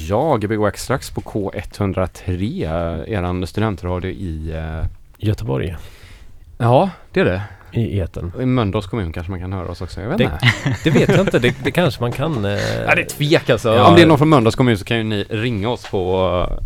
Ja, 0.09 0.37
Gbg 0.37 0.77
strax 0.79 1.09
på 1.09 1.21
K103, 1.21 2.63
eran 3.07 3.47
studentradio 3.47 4.11
i... 4.11 4.51
eh, 4.55 4.85
Göteborg 5.17 5.75
Ja, 6.57 6.89
det 7.11 7.19
är 7.19 7.25
det. 7.25 7.41
i 7.71 7.99
eten. 7.99 8.31
I 8.41 8.45
Mölndals 8.45 8.87
kommun 8.87 9.13
kanske 9.13 9.31
man 9.31 9.39
kan 9.39 9.53
höra 9.53 9.67
oss 9.67 9.81
också, 9.81 10.01
jag 10.01 10.09
vet 10.09 10.17
Det- 10.17 10.23
inte. 10.23 10.39
Det 10.83 10.89
vet 10.89 11.09
jag 11.09 11.19
inte, 11.19 11.39
det, 11.39 11.55
det 11.63 11.71
kanske 11.81 12.01
man 12.01 12.11
kan. 12.11 12.45
Eh, 12.45 12.51
Ja, 12.87 12.95
det 12.95 13.01
är 13.01 13.05
tvek 13.09 13.49
alltså. 13.49 13.75
Ja. 13.75 13.87
Om 13.89 13.95
det 13.95 14.01
är 14.01 14.05
någon 14.07 14.17
från 14.17 14.29
Mölndals 14.29 14.55
kommun 14.55 14.77
så 14.77 14.85
kan 14.85 14.97
ju 14.97 15.03
ni 15.03 15.23
ringa 15.29 15.69
oss 15.69 15.89
på... 15.91 16.59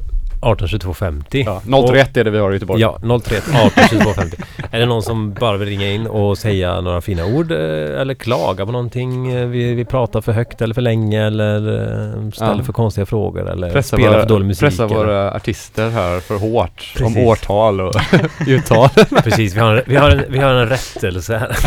eh, 0.43 0.51
182250. 0.51 1.43
Ja, 1.45 1.61
031 1.87 2.17
är 2.17 2.23
det 2.23 2.31
vi 2.31 2.39
har 2.39 2.51
i 2.51 2.53
Göteborg. 2.53 2.81
Ja, 2.81 2.99
031 3.23 3.43
18 3.55 3.83
22 3.89 4.13
50. 4.13 4.37
Är 4.71 4.79
det 4.79 4.85
någon 4.85 5.03
som 5.03 5.33
bara 5.33 5.57
vill 5.57 5.67
ringa 5.69 5.87
in 5.91 6.07
och 6.07 6.37
säga 6.37 6.81
några 6.81 7.01
fina 7.01 7.25
ord 7.25 7.51
eh, 7.51 7.57
eller 8.01 8.13
klaga 8.13 8.65
på 8.65 8.71
någonting? 8.71 9.31
eh, 9.31 9.47
Vi, 9.47 9.73
vi 9.73 9.85
pratar 9.85 10.21
för 10.21 10.31
högt 10.31 10.61
eller 10.61 10.73
för 10.75 10.81
länge 10.81 11.27
eller 11.27 11.55
eh, 11.57 12.29
ställer 12.31 12.55
Ja. 12.57 12.63
för 12.63 12.73
konstiga 12.73 13.05
frågor 13.05 13.49
eller 13.49 13.69
Pressa 13.71 13.97
spelar 13.97 14.11
våra, 14.11 14.21
för 14.21 14.29
dålig 14.29 14.45
musik. 14.45 14.59
pressa 14.69 14.83
eller- 14.85 14.95
våra 14.95 15.33
artister 15.33 15.89
här 15.89 16.19
för 16.19 16.37
hårt. 16.37 16.93
Precis. 16.97 17.17
Om 17.17 17.23
årtal 17.27 17.81
och 17.81 17.93
uttal. 18.47 18.89
Precis, 19.23 19.55
vi 19.55 19.59
har, 19.59 19.75
en, 19.75 19.81
vi, 19.85 19.95
har 19.95 20.09
en, 20.09 20.23
vi 20.29 20.39
har 20.39 20.53
en 20.53 20.69
rättelse 20.69 21.37
här. 21.37 21.57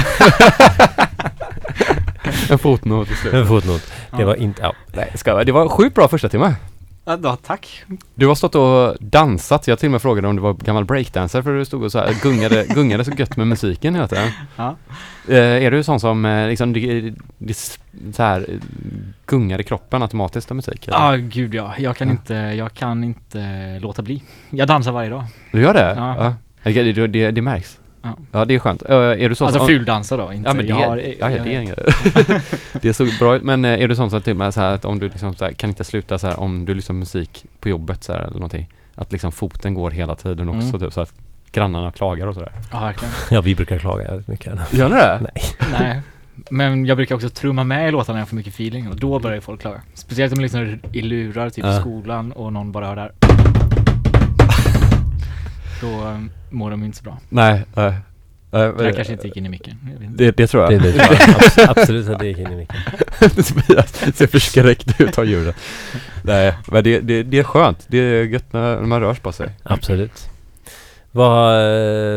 en 2.51 2.59
fotnot 2.59 3.09
i 3.09 3.11
En 3.11 3.17
slutet. 3.17 3.49
fotnot. 3.49 3.83
Det 4.19 4.25
var 4.25 4.35
inte... 4.35 4.63
Ja. 4.63 4.73
Nej, 4.95 5.13
ska, 5.15 5.45
det 5.45 5.53
var 5.53 5.69
sjukt 5.69 5.95
bra 5.95 6.09
första 6.09 6.29
timme. 6.29 6.55
Ja, 7.05 7.37
tack. 7.47 7.85
Du 8.15 8.27
har 8.27 8.35
stått 8.35 8.55
och 8.55 8.97
dansat. 9.01 9.67
Jag 9.69 9.79
till 9.79 9.87
och 9.87 9.93
med 9.93 10.03
frågade 10.03 10.29
om 10.29 10.37
du 10.37 10.43
var 10.43 10.55
gammal 10.55 10.85
breakdancer 10.85 11.43
för 11.43 11.53
du 11.55 11.65
stod 11.65 11.83
och 11.83 11.93
så 11.93 11.99
här 11.99 12.15
gungade, 12.23 12.67
gungade 12.75 13.05
så 13.05 13.11
gött 13.11 13.37
med 13.37 13.47
musiken 13.47 13.95
hela 13.95 14.09
tiden. 14.09 14.29
Ja. 14.57 14.77
Eh, 15.29 15.37
är 15.65 15.71
du 15.71 15.83
sån 15.83 16.01
som 16.01 16.25
eh, 16.25 16.49
liksom 16.49 16.73
det, 16.73 17.55
så 18.13 18.23
här 18.23 18.47
gungar 19.27 19.61
i 19.61 19.65
kroppen 19.65 20.03
automatiskt 20.03 20.51
av 20.51 20.57
musik? 20.57 20.89
Ja, 20.91 21.17
gud 21.17 21.55
ja. 21.55 21.75
Jag 21.79 21.97
kan 21.97 22.09
Ja. 22.09 22.13
inte, 22.13 22.35
jag 22.35 22.75
kan 22.75 23.05
inte 23.05 23.79
låta 23.83 24.03
bli. 24.03 24.23
Jag 24.51 24.69
dansar 24.69 24.93
varje 24.93 25.11
dag. 25.11 25.25
Du 25.53 25.61
gör 25.61 25.75
det? 25.75 25.95
Ja. 25.97 26.35
Det, 26.63 26.93
det, 26.93 27.07
det, 27.07 27.31
det 27.31 27.43
märks. 27.43 27.79
Ja. 28.05 28.17
Ja, 28.33 28.45
det 28.45 28.55
är 28.55 28.59
skönt. 28.59 28.83
Eh, 28.83 28.97
är 28.97 29.29
du 29.29 29.35
sån 29.35 29.47
Alltså 29.47 29.59
som... 29.59 29.69
fuldansar 29.69 30.19
då, 30.19 30.33
inte 30.33 30.49
Ja 30.49 30.55
men 30.55 30.67
det, 30.67 30.71
jag 30.71 30.77
har, 30.77 30.97
ja, 30.97 31.31
ja, 31.31 31.43
det 31.45 31.55
är 31.55 31.61
inget. 31.61 31.79
Det 32.83 32.95
såg 32.95 33.09
bra 33.19 33.37
ut. 33.37 33.43
Men 33.43 33.65
eh, 33.65 33.83
är 33.83 33.89
du 33.89 33.97
sån 33.97 34.11
som 34.11 34.23
till 34.23 34.31
och 34.31 34.37
med 34.37 34.55
så 34.55 34.61
här 34.61 34.75
att 34.75 34.85
om 34.85 34.99
du 34.99 35.09
liksom 35.09 35.35
så 35.35 35.45
här, 35.45 35.53
kan 35.53 35.71
inte 35.71 35.85
sluta 35.85 36.19
så 36.19 36.27
här 36.27 36.41
om 36.41 36.65
du 36.65 36.75
lyssnar 36.75 36.95
på 36.95 36.99
musik 36.99 37.45
på 37.61 37.69
jobbet 37.69 38.05
så 38.05 38.13
här 38.13 38.21
eller 38.21 38.33
någonting. 38.33 38.69
Att 38.95 39.13
liksom 39.13 39.33
foten 39.33 39.75
går 39.75 39.91
hela 39.91 40.15
tiden 40.15 40.49
också 40.49 40.69
Mm. 40.69 40.81
typ 40.81 40.93
så 40.93 41.01
att 41.01 41.13
grannarna 41.53 41.93
klagar 41.93 42.27
och 42.27 42.35
sådär. 42.35 42.53
Ja, 42.73 42.81
verkligen. 42.81 43.15
ja, 43.31 43.41
vi 43.41 43.55
brukar 43.55 43.79
klaga 43.79 44.05
jävligt 44.05 44.29
mycket. 44.29 44.73
Gör 44.73 44.89
ni 44.89 44.95
det? 44.95 45.21
Nej. 45.35 45.43
Nej. 45.73 46.01
Men 46.51 46.87
jag 46.87 46.97
brukar 46.97 47.15
också 47.15 47.29
trumma 47.29 47.65
med 47.65 47.89
i 47.89 47.91
låtarna 47.91 48.15
när 48.15 48.21
jag 48.21 48.29
får 48.29 48.37
mycket 48.37 48.55
feeling 48.55 48.89
och 48.89 48.97
då 48.97 49.19
börjar 49.19 49.41
folk 49.41 49.61
klaga. 49.61 49.81
Speciellt 49.95 50.33
om 50.33 50.37
man 50.39 50.43
lyssnar 50.43 50.79
i 50.93 51.03
lurar, 51.03 51.51
typ 51.51 51.65
i 51.65 51.75
skolan 51.81 52.33
och 52.33 52.53
någon 52.53 52.73
bara 52.73 52.87
hör 52.87 52.97
där. 52.97 53.13
Då 55.81 55.87
eh, 56.09 56.19
mår 56.51 56.71
de 56.71 56.85
inte 56.85 56.99
så 56.99 57.05
bra. 57.05 57.19
Nej. 57.29 57.65
nej. 57.75 57.95
Nej, 58.51 58.73
Det 58.73 58.83
där 58.85 58.93
kanske 58.93 59.13
inte 59.13 59.27
gick 59.27 59.37
in 59.37 59.47
i 59.47 59.49
micken. 59.49 59.79
Det, 60.09 60.37
det 60.37 60.47
tror 60.47 60.63
jag. 60.63 60.83
Det, 60.83 60.93
det 60.93 60.93
tror 60.93 61.17
jag. 61.19 61.29
Abs- 61.29 61.71
absolut 61.71 62.09
att 62.09 62.19
det 62.19 62.27
gick 62.27 62.39
in 62.39 62.53
i 62.53 62.57
micken. 62.57 62.77
Tobias 63.45 64.17
ser 64.17 64.27
förskräckt 64.27 65.01
ut 65.01 65.19
av 65.19 65.25
ljudet. 65.27 65.57
Nej, 66.23 66.55
men 66.67 66.85
det, 66.85 67.01
det, 67.01 67.23
det 67.23 67.39
är 67.39 67.43
skönt. 67.45 67.85
Det 67.89 67.99
är 67.99 68.25
gött 68.25 68.53
när, 68.53 68.81
man 68.81 69.01
rör 69.01 69.15
på 69.15 69.33
sig. 69.33 69.51
Absolut. 69.63 70.29
Vad, 71.13 71.55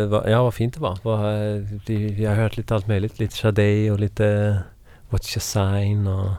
eh, 0.01 0.07
vad, 0.07 0.31
ja 0.31 0.43
vad 0.43 0.53
fint 0.53 0.73
det 0.73 0.79
var. 0.79 0.97
Vad, 1.03 1.19
eh, 1.19 1.61
det, 1.85 1.93
jag 1.93 2.29
har 2.29 2.37
hört 2.37 2.57
lite 2.57 2.75
allt 2.75 2.87
möjligt. 2.87 3.19
Lite 3.19 3.35
Sade 3.35 3.91
och 3.91 3.99
lite 3.99 4.57
What's 5.09 5.35
your 5.35 5.79
sign 5.79 6.07
och 6.07 6.31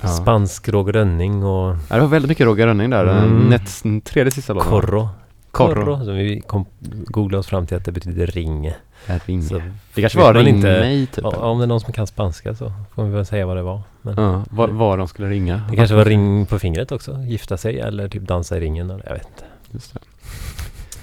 Ja. 0.00 0.08
spansk 0.08 0.68
Roger 0.68 0.92
Rönning 0.92 1.44
och 1.44 1.76
Ja, 1.88 1.94
det 1.94 2.00
var 2.00 2.08
väldigt 2.08 2.28
mycket 2.28 2.46
Roger 2.46 2.66
Rönning 2.66 2.90
där. 2.90 3.06
Mm. 3.06 3.48
Nästan 3.48 4.00
tredje 4.00 4.30
sista 4.30 4.52
låten. 4.52 4.70
Corro. 4.70 5.08
Corro. 5.52 5.74
Corro. 5.84 6.04
Som 6.04 6.14
vi 6.16 6.40
kom, 6.40 6.64
googlade 7.06 7.38
oss 7.40 7.46
fram 7.46 7.66
till 7.66 7.76
att 7.76 7.84
det 7.84 7.92
betyder 7.92 8.26
ring. 8.26 8.72
Ring. 9.26 9.42
Så 9.42 9.62
Det 9.94 10.00
kanske 10.00 10.18
var 10.18 10.34
ring 10.34 10.56
inte- 10.56 10.80
mig 10.80 11.06
typ. 11.06 11.24
ja, 11.24 11.30
om 11.36 11.58
det 11.58 11.64
är 11.64 11.66
någon 11.66 11.80
som 11.80 11.92
kan 11.92 12.06
spanska 12.06 12.54
så 12.54 12.72
får 12.94 13.04
vi 13.04 13.10
väl 13.10 13.26
säga 13.26 13.46
vad 13.46 13.56
det 13.56 13.62
var. 13.62 13.80
Men 14.02 14.14
Ja, 14.24 14.44
var, 14.50 14.68
var 14.68 14.98
de 14.98 15.08
skulle 15.08 15.28
ringa. 15.30 15.62
Det 15.70 15.76
kanske 15.76 15.94
var 15.96 16.04
ring 16.04 16.46
på 16.46 16.58
fingret 16.58 16.92
också. 16.92 17.18
Gifta 17.22 17.56
sig 17.56 17.80
eller 17.80 18.08
typ 18.08 18.22
dansa 18.22 18.56
i 18.56 18.60
ringen. 18.60 18.90
Eller, 18.90 19.04
jag 19.06 19.12
vet 19.14 19.26
inte. 19.28 19.44
Just 19.70 19.94
det. 19.94 20.00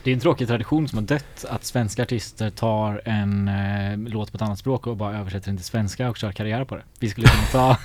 Det 0.04 0.12
är 0.12 0.14
en 0.14 0.20
tråkig 0.20 0.48
tradition 0.48 0.88
som 0.88 0.98
har 0.98 1.06
dött 1.06 1.46
att 1.50 1.66
svenska 1.66 2.04
artister 2.04 2.50
tar 2.50 3.02
en 3.06 3.48
eh, 3.48 4.12
låt 4.14 4.32
på 4.32 4.36
ett 4.36 4.42
annat 4.42 4.60
språk 4.60 4.88
och 4.88 4.98
bara 4.98 5.18
översätter 5.18 5.48
den 5.48 5.58
till 5.58 5.66
svenska 5.66 6.10
och 6.10 6.18
kör 6.18 6.32
karriär 6.32 6.64
på 6.64 6.76
det. 6.76 6.82
Vi 7.00 7.10
skulle 7.10 7.28
kunna 7.28 7.44
ta 7.52 7.78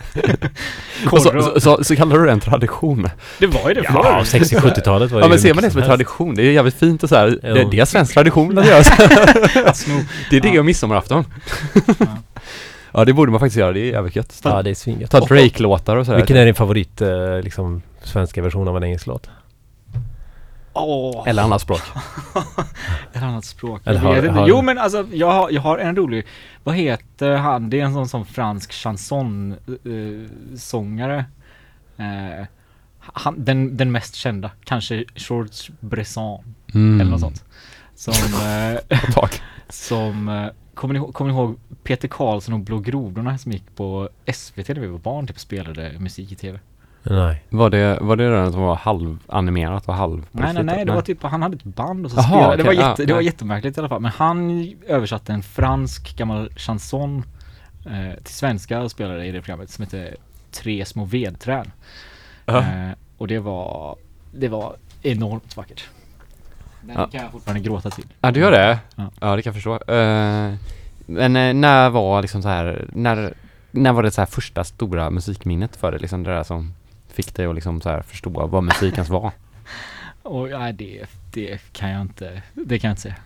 Och 1.10 1.22
så, 1.22 1.42
så, 1.42 1.60
så, 1.60 1.84
så 1.84 1.96
kallar 1.96 2.18
du 2.18 2.24
det 2.26 2.32
en 2.32 2.40
tradition? 2.40 3.08
Det 3.38 3.46
var 3.46 3.68
ju 3.68 3.74
det 3.74 3.82
förr. 3.82 4.00
Ja, 4.04 4.22
60-70-talet 4.24 5.10
var 5.10 5.20
Ja 5.20 5.26
ju 5.26 5.30
men 5.30 5.38
ser 5.38 5.54
man 5.54 5.64
det 5.64 5.70
som 5.70 5.80
en 5.80 5.86
tradition? 5.86 6.34
Det 6.34 6.42
är 6.42 6.50
jävligt 6.52 6.74
fint 6.74 7.02
och 7.02 7.08
så 7.08 7.16
här. 7.16 7.38
Det, 7.42 7.70
det 7.70 7.80
är 7.80 7.84
svensk 7.84 8.14
tradition 8.14 8.58
att 8.58 8.66
göra. 8.66 8.82
Det 10.30 10.36
är 10.36 10.40
det 10.40 10.48
Ja. 10.48 10.58
och 10.60 10.64
midsommarafton. 10.64 11.24
Ja. 11.98 12.06
Ja 12.96 13.04
det 13.04 13.12
borde 13.12 13.30
man 13.30 13.40
faktiskt 13.40 13.58
göra, 13.58 13.72
det 13.72 13.80
är 13.80 13.92
jävligt 13.92 14.16
gött. 14.16 14.40
Ja, 14.44 14.62
det 14.62 14.70
är 14.70 14.74
svingött. 14.74 15.10
Ta 15.10 15.20
Drake-låtar 15.20 15.96
och 15.96 16.06
sådär. 16.06 16.18
Vilken 16.18 16.36
är 16.36 16.44
din 16.44 16.54
favorit 16.54 17.00
eh, 17.00 17.40
liksom, 17.42 17.82
svenska 18.02 18.42
version 18.42 18.68
av 18.68 18.76
en 18.76 18.84
engelsk 18.84 19.06
låt? 19.06 19.30
Åh, 20.74 21.24
Eller 21.26 21.42
annat 21.42 21.60
språk. 21.62 21.80
ett 23.12 23.22
annat 23.22 23.44
språk. 23.44 23.82
Eller 23.84 24.00
har- 24.00 24.22
har- 24.28 24.48
Jo 24.48 24.62
men 24.62 24.78
alltså 24.78 25.06
jag 25.12 25.32
har, 25.32 25.50
jag 25.50 25.60
har 25.62 25.78
en 25.78 25.96
rolig, 25.96 26.26
vad 26.64 26.74
heter 26.74 27.36
han? 27.36 27.70
Det 27.70 27.80
är 27.80 27.84
en 27.84 27.94
sån 27.94 28.08
som 28.08 28.26
fransk 28.26 28.72
chanson-sångare. 28.72 31.24
eh, 31.96 32.46
han, 32.98 33.44
den, 33.44 33.76
den 33.76 33.92
mest 33.92 34.14
kända, 34.14 34.50
kanske 34.64 35.04
Georges 35.14 35.68
Bresson 35.80 36.44
Mm. 36.74 37.00
eller 37.00 37.10
något 37.10 37.20
sånt. 37.20 37.44
Som, 37.94 38.14
eh, 38.44 38.78
som 39.68 40.28
eh, 40.28 40.46
Kommer 40.74 40.94
ni, 40.94 41.12
kommer 41.12 41.32
ni 41.32 41.36
ihåg 41.38 41.56
Peter 41.82 42.08
Karlsson 42.08 42.54
och 42.54 42.60
Blå 42.60 42.78
grodorna 42.78 43.38
som 43.38 43.52
gick 43.52 43.76
på 43.76 44.08
SVT 44.34 44.68
när 44.68 44.74
vi 44.80 44.86
var 44.86 44.98
barn 44.98 45.26
typ 45.26 45.40
spelade 45.40 45.92
musik 45.98 46.32
i 46.32 46.34
tv? 46.34 46.60
Nej. 47.06 47.42
Var 47.48 47.70
det, 47.70 47.98
var 48.00 48.16
det 48.16 48.30
den 48.30 48.52
som 48.52 48.62
var 48.62 48.76
halvanimerat 48.76 49.88
och 49.88 49.94
halv 49.94 50.26
Nej 50.32 50.54
nej 50.54 50.64
nej, 50.64 50.84
det 50.84 50.92
var 50.92 51.02
typ, 51.02 51.22
han 51.22 51.42
hade 51.42 51.56
ett 51.56 51.64
band 51.64 52.04
och 52.04 52.10
så 52.10 52.16
Jaha, 52.16 52.24
spelade, 52.26 52.56
det 52.56 52.62
var, 52.62 52.72
jätte, 52.72 53.04
det 53.04 53.14
var 53.14 53.20
jättemärkligt 53.20 53.76
i 53.76 53.80
alla 53.80 53.88
fall. 53.88 54.00
Men 54.00 54.10
han 54.10 54.68
översatte 54.86 55.32
en 55.32 55.42
fransk 55.42 56.16
gammal 56.16 56.50
chanson 56.56 57.24
eh, 57.86 58.22
till 58.22 58.34
svenska 58.34 58.80
och 58.80 58.90
spelade 58.90 59.26
i 59.26 59.32
det 59.32 59.40
programmet 59.40 59.70
som 59.70 59.84
heter 59.84 60.16
Tre 60.50 60.84
små 60.84 61.04
vedträd. 61.04 61.70
Ja. 62.46 62.58
Eh, 62.58 62.90
och 63.18 63.28
det 63.28 63.38
var, 63.38 63.96
det 64.32 64.48
var 64.48 64.76
enormt 65.02 65.56
vackert. 65.56 65.84
Den 66.80 66.96
Ja. 66.98 67.06
kan 67.06 67.20
jag 67.22 67.32
fortfarande 67.32 67.60
gråta 67.68 67.90
till. 67.90 68.06
Ja 68.20 68.30
du 68.30 68.40
gör 68.40 68.50
det? 68.50 68.78
Ja. 68.96 69.10
Ja, 69.20 69.36
det 69.36 69.42
kan 69.42 69.50
jag 69.50 69.54
förstå. 69.62 69.74
Eh, 69.92 70.54
men 71.06 71.36
eh, 71.36 71.54
när 71.54 71.90
var 71.90 72.22
liksom 72.22 72.42
så 72.42 72.48
här, 72.48 72.84
när, 72.92 73.34
när 73.70 73.92
var 73.92 74.02
det 74.02 74.10
så 74.10 74.20
här 74.20 74.26
första 74.26 74.64
stora 74.64 75.10
musikminnet 75.10 75.76
för 75.76 75.90
dig? 75.90 76.00
Liksom 76.00 76.22
det 76.22 76.30
där 76.30 76.42
som 76.42 76.74
fick 77.14 77.34
dig 77.34 77.46
att 77.46 77.54
liksom 77.54 77.80
så 77.80 77.88
här 77.88 78.02
förstå 78.02 78.46
vad 78.46 78.64
musik 78.64 78.94
ens 78.94 79.08
var? 79.08 79.32
Och 80.22 80.50
nej, 80.50 80.72
det, 80.72 81.06
det 81.32 81.60
kan 81.72 81.90
jag 81.90 82.00
inte, 82.00 82.42
det 82.54 82.78
kan 82.78 82.88
jag 82.88 82.92
inte 82.92 83.02
säga. 83.02 83.16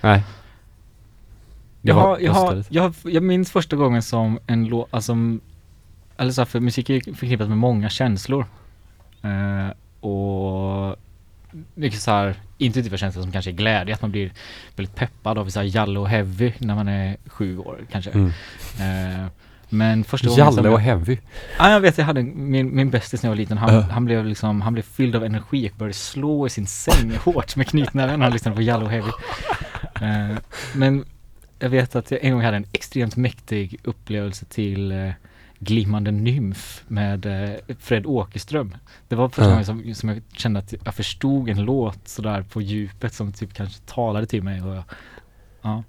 Nej. 0.00 0.22
Det 1.82 1.88
Jag 1.88 1.94
har, 1.94 2.18
jag, 2.18 2.32
har, 2.32 2.64
jag, 2.68 2.82
har, 2.82 2.94
jag 3.04 3.22
minns 3.22 3.50
första 3.50 3.76
gången 3.76 4.02
som 4.02 4.38
en 4.46 4.64
låt, 4.64 4.88
alltså, 4.90 5.16
eller 6.16 6.32
så 6.32 6.40
här, 6.40 6.46
för 6.46 6.60
musik 6.60 6.90
är 6.90 7.14
förknippat 7.14 7.48
med 7.48 7.58
många 7.58 7.88
känslor. 7.88 8.46
Eh, 9.22 9.70
och 10.08 10.96
mycket 11.74 12.00
så 12.00 12.10
här 12.10 12.34
intuitiva 12.58 12.96
känslor 12.96 13.22
som 13.22 13.32
kanske 13.32 13.50
är 13.50 13.52
glädje, 13.52 13.94
att 13.94 14.02
man 14.02 14.10
blir 14.10 14.32
väldigt 14.76 14.94
peppad 14.94 15.38
av 15.38 15.48
så 15.48 15.60
här 15.60 15.76
Jalle 15.76 15.98
och 15.98 16.08
Heavy 16.08 16.52
när 16.58 16.74
man 16.74 16.88
är 16.88 17.16
sju 17.26 17.58
år 17.58 17.86
kanske. 17.90 18.10
Mm. 18.10 18.32
Eh, 18.80 19.26
men 19.68 20.04
första 20.04 20.28
gången 20.28 20.44
Jalle 20.54 20.68
och 20.68 20.80
Heavy. 20.80 21.18
Ja, 21.58 21.70
jag 21.70 21.80
vet, 21.80 21.98
jag 21.98 22.04
hade 22.04 22.22
min, 22.22 22.76
min 22.76 22.90
bästis 22.90 23.22
när 23.22 23.28
jag 23.28 23.32
var 23.32 23.36
liten, 23.36 23.58
han, 23.58 23.74
Ja. 23.74 23.80
han 23.80 24.04
blev 24.04 24.26
liksom, 24.26 24.60
han 24.60 24.72
blev 24.72 24.82
fylld 24.82 25.16
av 25.16 25.24
energi 25.24 25.70
och 25.72 25.76
började 25.78 25.94
slå 25.94 26.46
i 26.46 26.50
sin 26.50 26.66
säng 26.66 27.12
hårt 27.24 27.56
med 27.56 27.66
knytnäven 27.68 28.18
när 28.18 28.26
han 28.26 28.32
lyssnade 28.32 28.56
på 28.56 28.62
Jallo 28.62 28.84
och 28.84 28.90
Heavy. 28.90 29.10
Eh, 30.00 30.36
men 30.74 31.04
jag 31.58 31.68
vet 31.70 31.96
att 31.96 32.10
jag 32.10 32.24
en 32.24 32.32
gång 32.32 32.42
hade 32.42 32.56
en 32.56 32.66
extremt 32.72 33.16
mäktig 33.16 33.80
upplevelse 33.84 34.44
till 34.44 34.92
eh, 34.92 35.10
Glimmande 35.58 36.10
nymf 36.10 36.82
med 36.88 37.26
eh, 37.26 37.50
Fred 37.80 38.06
Åkerström. 38.06 38.74
Det 39.08 39.14
var 39.16 39.28
första 39.28 39.42
Ja. 39.44 39.50
gången 39.50 39.64
som, 39.64 39.94
som 39.94 40.08
jag 40.08 40.22
kände 40.32 40.58
att 40.60 40.74
jag 40.84 40.94
förstod 40.94 41.48
en 41.48 41.64
låt 41.64 42.08
sådär 42.08 42.42
på 42.42 42.62
djupet 42.62 43.14
som 43.14 43.32
typ 43.32 43.54
kanske 43.54 43.80
talade 43.86 44.26
till 44.26 44.42
mig 44.42 44.62
och 44.62 44.74
jag, 44.76 44.84
ja. 45.62 45.82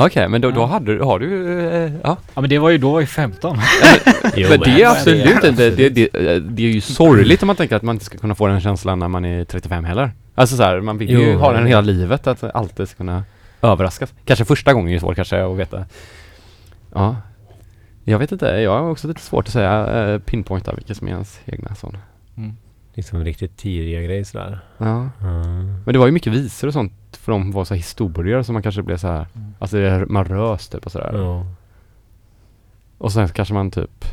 Okej, 0.00 0.28
men 0.28 0.40
då, 0.40 0.50
då 0.50 0.66
hade 0.66 0.96
du, 0.96 1.02
har 1.02 1.18
du, 1.18 1.58
eh, 1.58 1.92
ja. 2.02 2.16
Ja 2.34 2.40
men 2.40 2.50
det 2.50 2.58
var 2.58 2.70
ju 2.70 2.78
då 2.78 2.92
var 2.92 3.00
jag 3.00 3.08
15. 3.08 3.58
Jo, 4.36 4.48
men 4.50 4.60
det 4.60 4.82
är 4.82 4.90
absolut 4.90 5.44
inte, 5.44 5.70
det, 5.70 5.88
det, 5.88 6.08
det, 6.38 6.62
är 6.62 6.70
ju 6.70 6.80
sorgligt 6.80 7.42
om 7.42 7.46
man 7.46 7.56
tänker 7.56 7.76
att 7.76 7.82
man 7.82 7.96
inte 7.96 8.04
ska 8.04 8.18
kunna 8.18 8.34
få 8.34 8.46
den 8.46 8.60
känslan 8.60 8.98
när 8.98 9.08
man 9.08 9.24
är 9.24 9.44
35 9.44 9.84
heller. 9.84 10.12
Alltså 10.34 10.56
så 10.56 10.62
här, 10.62 10.80
man 10.80 10.98
vill 10.98 11.10
ju 11.10 11.32
Jo, 11.32 11.38
ha 11.38 11.52
den 11.52 11.66
hela 11.66 11.80
livet, 11.80 12.26
att 12.26 12.44
alltid 12.44 12.88
ska 12.88 12.96
kunna 12.96 13.24
överraskas. 13.62 14.14
Kanske 14.24 14.44
första 14.44 14.72
gången 14.72 14.94
är 14.94 14.98
svårt 14.98 15.16
kanske 15.16 15.44
att 15.44 15.56
veta. 15.56 15.84
Ja. 16.94 17.16
Jag 18.04 18.18
vet 18.18 18.32
inte, 18.32 18.46
jag 18.46 18.82
har 18.82 18.90
också 18.90 19.08
lite 19.08 19.20
svårt 19.20 19.46
att 19.46 19.52
säga, 19.52 20.04
eh, 20.04 20.18
pinpointa 20.18 20.74
vilka 20.74 20.94
som 20.94 21.06
är 21.06 21.12
ens 21.12 21.40
egna 21.46 21.74
sådana. 21.74 21.98
Liksom 22.94 23.24
riktigt 23.24 23.56
tidiga 23.56 24.02
grejer 24.02 24.24
sådär. 24.24 24.60
Ja. 24.78 25.08
Mm. 25.20 25.82
Men 25.84 25.92
det 25.92 25.98
var 25.98 26.06
ju 26.06 26.12
mycket 26.12 26.32
visor 26.32 26.68
och 26.68 26.72
sånt 26.72 26.92
för 27.16 27.32
de 27.32 27.52
var 27.52 27.64
så 27.64 27.74
historier 27.74 28.42
som 28.42 28.52
man 28.52 28.62
kanske 28.62 28.82
blev 28.82 28.96
så 28.96 29.08
här, 29.08 29.26
alltså 29.58 29.76
det- 29.76 30.06
man 30.08 30.24
rös 30.24 30.68
typ 30.68 30.86
och 30.86 30.92
sådär. 30.92 31.12
Ja. 31.14 31.46
Och 32.98 33.12
sen 33.12 33.28
kanske 33.28 33.54
man 33.54 33.70
typ 33.70 34.04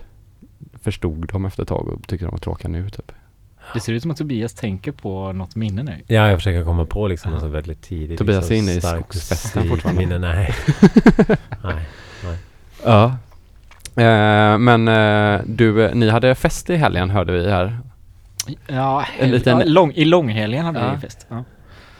förstod 0.81 1.27
dem 1.27 1.45
efter 1.45 1.63
ett 1.63 1.69
tag 1.69 1.87
och 1.87 2.07
tyckte 2.07 2.25
de 2.25 2.31
var 2.31 2.37
tråkiga 2.37 2.69
nu 2.69 2.89
typ. 2.89 3.11
Det 3.73 3.79
ser 3.79 3.93
ut 3.93 4.01
som 4.01 4.11
att 4.11 4.17
Tobias 4.17 4.53
tänker 4.53 4.91
på 4.91 5.31
något 5.33 5.55
minne 5.55 5.83
nu. 5.83 6.01
Ja, 6.07 6.27
jag 6.29 6.37
försöker 6.39 6.63
komma 6.63 6.85
på 6.85 7.07
liksom 7.07 7.31
något 7.31 7.41
så 7.41 7.47
väldigt 7.47 7.81
tidigt. 7.81 8.17
Tobias 8.17 8.35
är 8.51 8.55
liksom, 8.55 8.55
inne 8.69 8.71
i 8.77 8.81
skogsfesten 8.81 9.69
fortfarande. 9.69 10.01
Minne, 10.01 10.17
nej. 10.19 10.55
nej. 11.63 11.85
Ja. 12.85 13.05
Eh, 14.03 14.57
men 14.57 14.87
eh, 14.87 15.41
du, 15.45 15.93
ni 15.93 16.09
hade 16.09 16.35
fest 16.35 16.69
i 16.69 16.75
helgen 16.75 17.09
hörde 17.09 17.31
vi 17.33 17.49
här. 17.51 17.79
Ja, 18.67 19.05
En 19.19 19.31
liten- 19.31 19.59
ja 19.59 19.65
lång, 19.65 19.91
i 19.91 20.05
långhelgen 20.05 20.65
hade 20.65 20.79
Ja. 20.79 20.91
vi 20.95 21.01
fest. 21.01 21.25
Ja. 21.29 21.43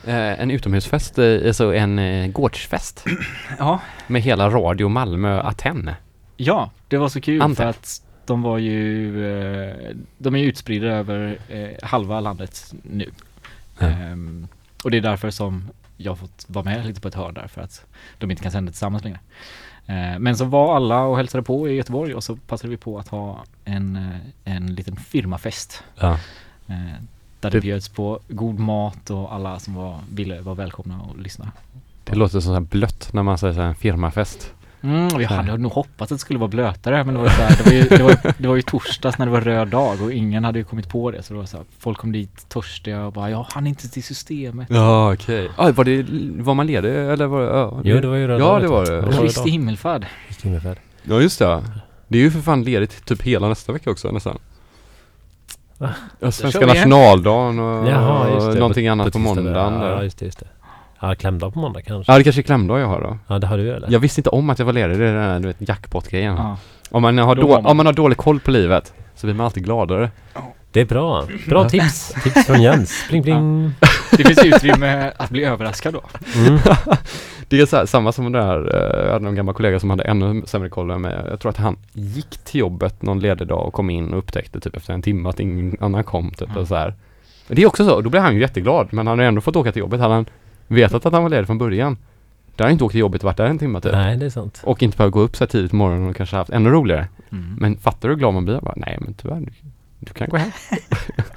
Eh, 0.07 0.41
en 0.41 0.51
utomhusfest, 0.51 1.17
eh, 1.19 1.47
alltså 1.47 1.75
en 1.75 1.99
eh, 1.99 2.27
gårdsfest. 2.27 3.05
ja. 3.59 3.81
Med 4.07 4.21
hela 4.21 4.49
Radio 4.49 4.89
Malmö 4.89 5.41
Aten. 5.41 5.91
Ja, 6.37 6.71
det 6.87 6.97
var 6.97 7.09
så 7.09 7.21
kul 7.21 7.41
Antar. 7.41 7.63
för 7.63 7.69
att 7.69 8.01
de 8.25 8.41
var 8.41 8.57
ju, 8.57 9.07
eh, 9.31 9.95
de 10.17 10.35
är 10.35 10.39
ju 10.39 10.45
utspridda 10.45 10.87
över 10.87 11.37
halva 11.83 12.19
landet 12.19 12.73
nu. 12.83 13.09
Ehm, 13.79 14.47
och 14.83 14.91
det 14.91 14.97
är 14.97 15.01
därför 15.01 15.29
som 15.29 15.69
jag 15.97 16.19
fått 16.19 16.45
vara 16.47 16.65
med 16.65 16.85
lite 16.85 17.01
på 17.01 17.07
ett 17.07 17.15
hörn 17.15 17.33
där 17.33 17.47
för 17.47 17.61
att 17.61 17.85
de 18.17 18.31
inte 18.31 18.43
kan 18.43 18.51
sända 18.51 18.71
tillsammans 18.71 19.03
längre. 19.03 19.19
Men 20.19 20.37
så 20.37 20.45
var 20.45 20.75
alla 20.75 21.01
och 21.01 21.17
hälsade 21.17 21.43
på 21.43 21.69
i 21.69 21.73
Göteborg 21.73 22.13
och 22.13 22.23
så 22.23 22.35
passade 22.35 22.69
vi 22.69 22.77
på 22.77 22.99
att 22.99 23.07
ha 23.07 23.43
en, 23.65 24.09
en 24.43 24.75
liten 24.75 24.95
firmafest. 24.95 25.83
Ja. 25.95 26.19
Där 27.45 27.51
det 27.51 27.57
Det- 27.57 27.61
bjöds 27.61 27.89
på 27.89 28.19
god 28.27 28.59
mat 28.59 29.09
och 29.09 29.33
alla 29.33 29.59
som 29.59 29.73
var, 29.75 29.99
ville 30.13 30.41
var 30.41 30.55
välkomna 30.55 30.99
och 31.01 31.19
lyssna. 31.19 31.51
Det 32.03 32.15
låter 32.15 32.39
så 32.39 32.53
här 32.53 32.59
blött 32.59 33.09
när 33.13 33.23
man 33.23 33.37
säger 33.37 33.53
så 33.53 33.59
här 33.61 33.67
en 33.67 33.75
firmafest. 33.75 34.51
Mm, 34.81 35.07
vi 35.17 35.23
hade 35.25 35.57
nog 35.57 35.71
hoppats 35.71 36.11
att 36.11 36.15
det 36.15 36.21
skulle 36.21 36.39
vara 36.39 36.47
blötare 36.49 37.03
men 37.03 37.13
det 37.13 37.19
var, 37.19 37.27
ju 37.27 37.33
så 37.33 37.41
här, 37.41 37.57
det, 37.57 37.63
var 37.65 37.73
ju, 37.73 37.83
det, 37.97 38.03
var 38.03 38.09
ju, 38.11 38.17
det 38.37 38.47
var 38.47 38.55
ju 38.55 38.61
torsdags 38.61 39.17
när 39.17 39.25
det 39.25 39.31
var 39.31 39.41
röd 39.41 39.67
dag 39.67 40.01
och 40.01 40.11
ingen 40.11 40.43
hade 40.43 40.59
ju 40.59 40.65
kommit 40.65 40.89
på 40.89 41.11
det 41.11 41.23
så 41.23 41.33
det 41.33 41.39
var 41.39 41.45
så 41.45 41.57
här, 41.57 41.65
folk 41.79 41.97
kom 41.97 42.11
dit 42.11 42.49
törstiga 42.49 43.05
och 43.05 43.13
bara 43.13 43.29
jag 43.29 43.43
hann 43.49 43.67
inte 43.67 43.89
till 43.89 44.03
systemet. 44.03 44.67
Ja 44.69 45.13
okej. 45.13 45.49
Ah, 45.57 45.71
var, 45.71 45.83
det, 45.83 46.05
var 46.43 46.53
man 46.53 46.67
ledig 46.67 46.89
eller 46.95 47.25
var 47.25 47.41
det, 47.41 47.47
ja, 47.47 47.81
Jo, 47.83 47.99
det 48.01 48.07
var 48.07 48.15
ju 48.15 48.27
röda 48.27 48.39
Ja 48.43 48.49
dagen, 48.49 48.61
det 48.61 48.67
vet 48.67 48.71
var 48.71 48.85
det. 48.85 49.01
Det 49.01 49.05
var 49.15 49.21
Kristi 49.21 49.49
himmelfärd. 49.49 50.05
Kristi 50.27 50.43
himmelfärd. 50.47 50.77
Ja 51.03 51.21
just 51.21 51.39
det. 51.39 51.63
Det 52.07 52.17
är 52.17 52.21
ju 52.21 52.31
för 52.31 52.39
fan 52.41 52.63
ledigt 52.63 53.05
typ 53.05 53.21
hela 53.21 53.49
nästa 53.49 53.71
vecka 53.73 53.91
också 53.91 54.11
nästan. 54.11 54.37
Va? 55.77 55.89
Ja, 56.19 56.31
svenska 56.31 56.65
nationaldagen 56.65 57.59
och 57.59 57.87
Jaha, 57.89 58.29
just 58.33 58.51
det. 58.53 58.59
någonting 58.59 58.87
annat 58.87 59.13
på, 59.13 59.19
där. 59.19 59.23
måndagen 59.25 59.73
Ja, 59.81 60.03
just 60.03 60.17
det, 60.19 60.25
just 60.25 60.39
det. 60.39 60.45
Ja, 60.99 61.15
klämdag 61.15 61.53
på 61.53 61.59
måndag 61.59 61.81
kanske. 61.81 62.11
Ja 62.11 62.17
det 62.17 62.23
kanske 62.23 62.41
är 62.41 62.43
klämdag 62.43 62.79
jag 62.79 62.87
har 62.87 63.01
då. 63.01 63.17
Ja, 63.27 63.39
det 63.39 63.47
har 63.47 63.57
du 63.57 63.73
eller? 63.73 63.91
Jag 63.91 63.99
visste 63.99 64.19
inte 64.19 64.29
om 64.29 64.49
att 64.49 64.59
jag 64.59 64.65
var 64.65 64.73
ledig, 64.73 64.99
det 64.99 65.05
är 65.07 65.13
den 65.13 65.23
här 65.23 65.39
du 65.39 65.47
vet 65.47 65.57
jackpot-grejen. 65.69 66.35
Ja. 66.35 66.57
Om, 66.91 67.01
man 67.01 67.17
har 67.17 67.35
Då 67.35 67.47
man- 67.47 67.65
om 67.65 67.77
man 67.77 67.85
har 67.85 67.93
dålig 67.93 68.17
koll 68.17 68.39
på 68.39 68.51
livet 68.51 68.93
så 69.15 69.27
blir 69.27 69.33
man 69.35 69.45
alltid 69.45 69.63
gladare. 69.63 70.09
Det 70.71 70.81
är 70.81 70.85
bra. 70.85 71.23
Bra 71.47 71.69
tips. 71.69 72.13
tips 72.23 72.45
från 72.45 72.61
Jens. 72.61 73.05
Pling 73.09 73.23
pling. 73.23 73.73
Det 74.11 74.23
finns 74.23 74.45
utrymme 74.45 75.11
att 75.17 75.29
bli 75.29 75.43
överraskad 75.43 75.93
då. 75.93 76.01
Mm. 76.35 76.59
Det 77.47 77.61
är 77.61 77.65
så 77.65 77.77
här, 77.77 77.85
samma 77.85 78.11
som 78.11 78.23
den 78.23 78.33
där, 78.33 78.75
eh, 78.75 79.05
jag 79.05 79.13
hade 79.13 79.27
en 79.27 79.35
gammal 79.35 79.55
kollega 79.55 79.79
som 79.79 79.89
hade 79.89 80.03
ännu 80.03 80.41
sämre 80.45 80.69
koll 80.69 80.91
än 80.91 81.01
mig. 81.01 81.17
Jag 81.29 81.39
tror 81.39 81.49
att 81.49 81.57
han 81.57 81.77
gick 81.93 82.37
till 82.37 82.59
jobbet 82.59 83.01
någon 83.01 83.19
ledig 83.19 83.47
dag 83.47 83.67
och 83.67 83.73
kom 83.73 83.89
in 83.89 84.13
och 84.13 84.19
upptäckte 84.19 84.59
typ 84.59 84.75
efter 84.75 84.93
en 84.93 85.01
timme 85.01 85.29
att 85.29 85.39
ingen 85.39 85.77
annan 85.79 86.03
kom 86.03 86.31
typ 86.31 86.49
Ja. 86.55 86.61
och 86.61 86.67
så 86.67 86.75
här. 86.75 86.93
Det 87.47 87.61
är 87.63 87.67
också 87.67 87.85
så, 87.85 88.01
då 88.01 88.09
blir 88.09 88.21
han 88.21 88.35
ju 88.35 88.41
jätteglad 88.41 88.87
men 88.91 89.07
han 89.07 89.19
har 89.19 89.25
ändå 89.25 89.41
fått 89.41 89.55
åka 89.55 89.71
till 89.71 89.79
jobbet. 89.79 89.99
Hade 89.99 90.13
han 90.13 90.25
vetat 90.67 91.05
att 91.05 91.13
han 91.13 91.23
var 91.23 91.29
ledig 91.29 91.47
från 91.47 91.57
början, 91.57 91.97
då 92.55 92.63
hade 92.63 92.67
han 92.67 92.71
inte 92.71 92.83
åkt 92.83 92.91
till 92.91 92.99
jobbet 93.01 93.21
och 93.21 93.25
varit 93.25 93.37
där 93.37 93.45
en 93.45 93.57
timme 93.59 93.81
typ. 93.81 93.91
Nej, 93.91 94.17
det 94.17 94.25
är 94.25 94.29
sant. 94.29 94.61
Och 94.63 94.83
inte 94.83 94.97
behövt 94.97 95.13
gå 95.13 95.19
upp 95.19 95.35
så 95.35 95.43
här 95.43 95.49
tidigt 95.49 95.71
på 95.71 95.77
morgonen 95.77 96.09
och 96.09 96.15
kanske 96.15 96.35
haft 96.35 96.49
ännu 96.49 96.69
roligare. 96.69 97.07
Mm. 97.31 97.55
Men 97.59 97.77
fattar 97.77 98.09
du 98.09 98.13
hur 98.13 98.19
glad 98.19 98.33
man 98.33 98.45
blir? 98.45 98.59
Bara, 98.61 98.73
Nej 98.75 98.97
men 99.01 99.13
tyvärr, 99.13 99.39
du, 99.39 99.51
du 99.99 100.13
kan 100.13 100.29
gå 100.29 100.37
hem. 100.37 100.51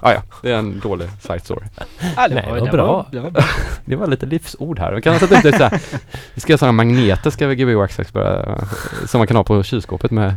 ah, 0.00 0.12
ja, 0.12 0.22
det 0.42 0.50
är 0.50 0.56
en 0.58 0.80
dålig 0.80 1.08
side 1.20 1.44
story. 1.44 1.66
Ja, 2.16 2.28
det 2.28 2.34
Nej, 2.34 2.44
det 2.46 2.50
var 2.60 2.66
det 2.66 2.72
bra. 2.72 2.86
Var, 2.92 3.06
det 3.12 3.20
var 3.20 3.30
bra. 3.30 3.42
Det 3.84 3.96
var 3.96 4.06
lite 4.06 4.26
livsord 4.26 4.78
här. 4.78 4.92
Vi 4.92 5.02
kan 5.02 5.18
sätta 5.18 5.36
upp 5.36 5.42
det 5.42 5.52
så 5.56 5.62
här. 5.64 5.80
Vi 6.34 6.40
ska 6.40 6.52
ha 6.52 6.58
sådana 6.58 6.72
magneter 6.72 7.30
ska 7.30 7.46
vi 7.46 7.54
Gbg 7.56 7.76
Access 7.80 8.12
bara, 8.12 8.58
som 9.06 9.18
man 9.18 9.26
kan 9.26 9.36
ha 9.36 9.44
på 9.44 9.62
kylskåpet 9.62 10.10
med 10.10 10.34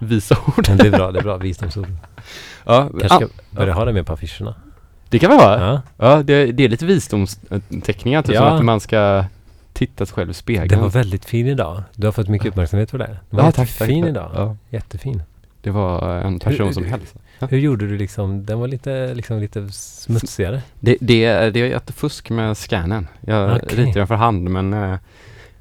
visa 0.00 0.36
ord. 0.46 0.68
Men 0.68 0.76
det 0.78 0.86
är 0.86 0.90
bra, 0.90 1.12
det 1.12 1.18
är 1.18 1.22
bra. 1.22 1.36
Visdomsord. 1.36 1.88
Ja, 2.64 2.88
Kanske 2.90 3.08
ska 3.08 3.24
ah, 3.24 3.28
börja 3.50 3.72
ha 3.72 3.84
det 3.84 3.92
med 3.92 4.06
på 4.06 4.12
affischerna. 4.12 4.54
det 5.08 5.18
kan 5.18 5.30
vi 5.30 5.36
ha. 5.36 5.60
Ja. 5.60 5.82
Ja, 5.96 6.22
det, 6.22 6.52
det 6.52 6.64
är 6.64 6.68
lite 6.68 6.86
visdomsteckningar, 6.86 8.22
typ 8.22 8.34
Ja. 8.34 8.40
som 8.48 8.56
att 8.58 8.64
man 8.64 8.80
ska 8.80 9.24
titta 9.72 10.06
sig 10.06 10.14
själv 10.14 10.30
i 10.30 10.34
spegeln. 10.34 10.68
Den 10.68 10.80
var 10.80 10.88
väldigt 10.88 11.24
fin 11.24 11.46
idag. 11.46 11.82
Du 11.94 12.06
har 12.06 12.12
fått 12.12 12.28
mycket 12.28 12.48
uppmärksamhet 12.48 12.90
för 12.90 12.98
det. 12.98 13.06
Den 13.30 13.36
var 13.36 13.44
Ja, 13.44 13.52
tack, 13.52 13.68
jättefin 13.68 14.02
tack. 14.02 14.10
idag. 14.10 14.30
Ja. 14.34 14.56
Jättefin. 14.70 15.22
Det 15.62 15.70
var 15.70 16.14
en 16.16 16.38
person 16.38 16.66
Hur- 16.66 16.72
som 16.72 16.84
hälsade. 16.84 17.20
Hur 17.40 17.58
gjorde 17.58 17.86
du 17.86 17.98
liksom? 17.98 18.46
Den 18.46 18.60
var 18.60 18.68
lite, 18.68 19.14
liksom 19.14 19.38
lite 19.38 19.68
smutsigare. 19.72 20.62
Det, 20.80 20.96
det, 21.00 21.50
det 21.50 21.60
är 21.60 21.76
ett 21.76 21.90
fusk 21.90 22.30
med 22.30 22.56
scannen. 22.56 23.08
Jag 23.20 23.56
Okej. 23.56 23.78
ritar 23.78 24.00
den 24.00 24.06
för 24.06 24.14
hand 24.14 24.50
men 24.50 24.72
eh, 24.72 24.96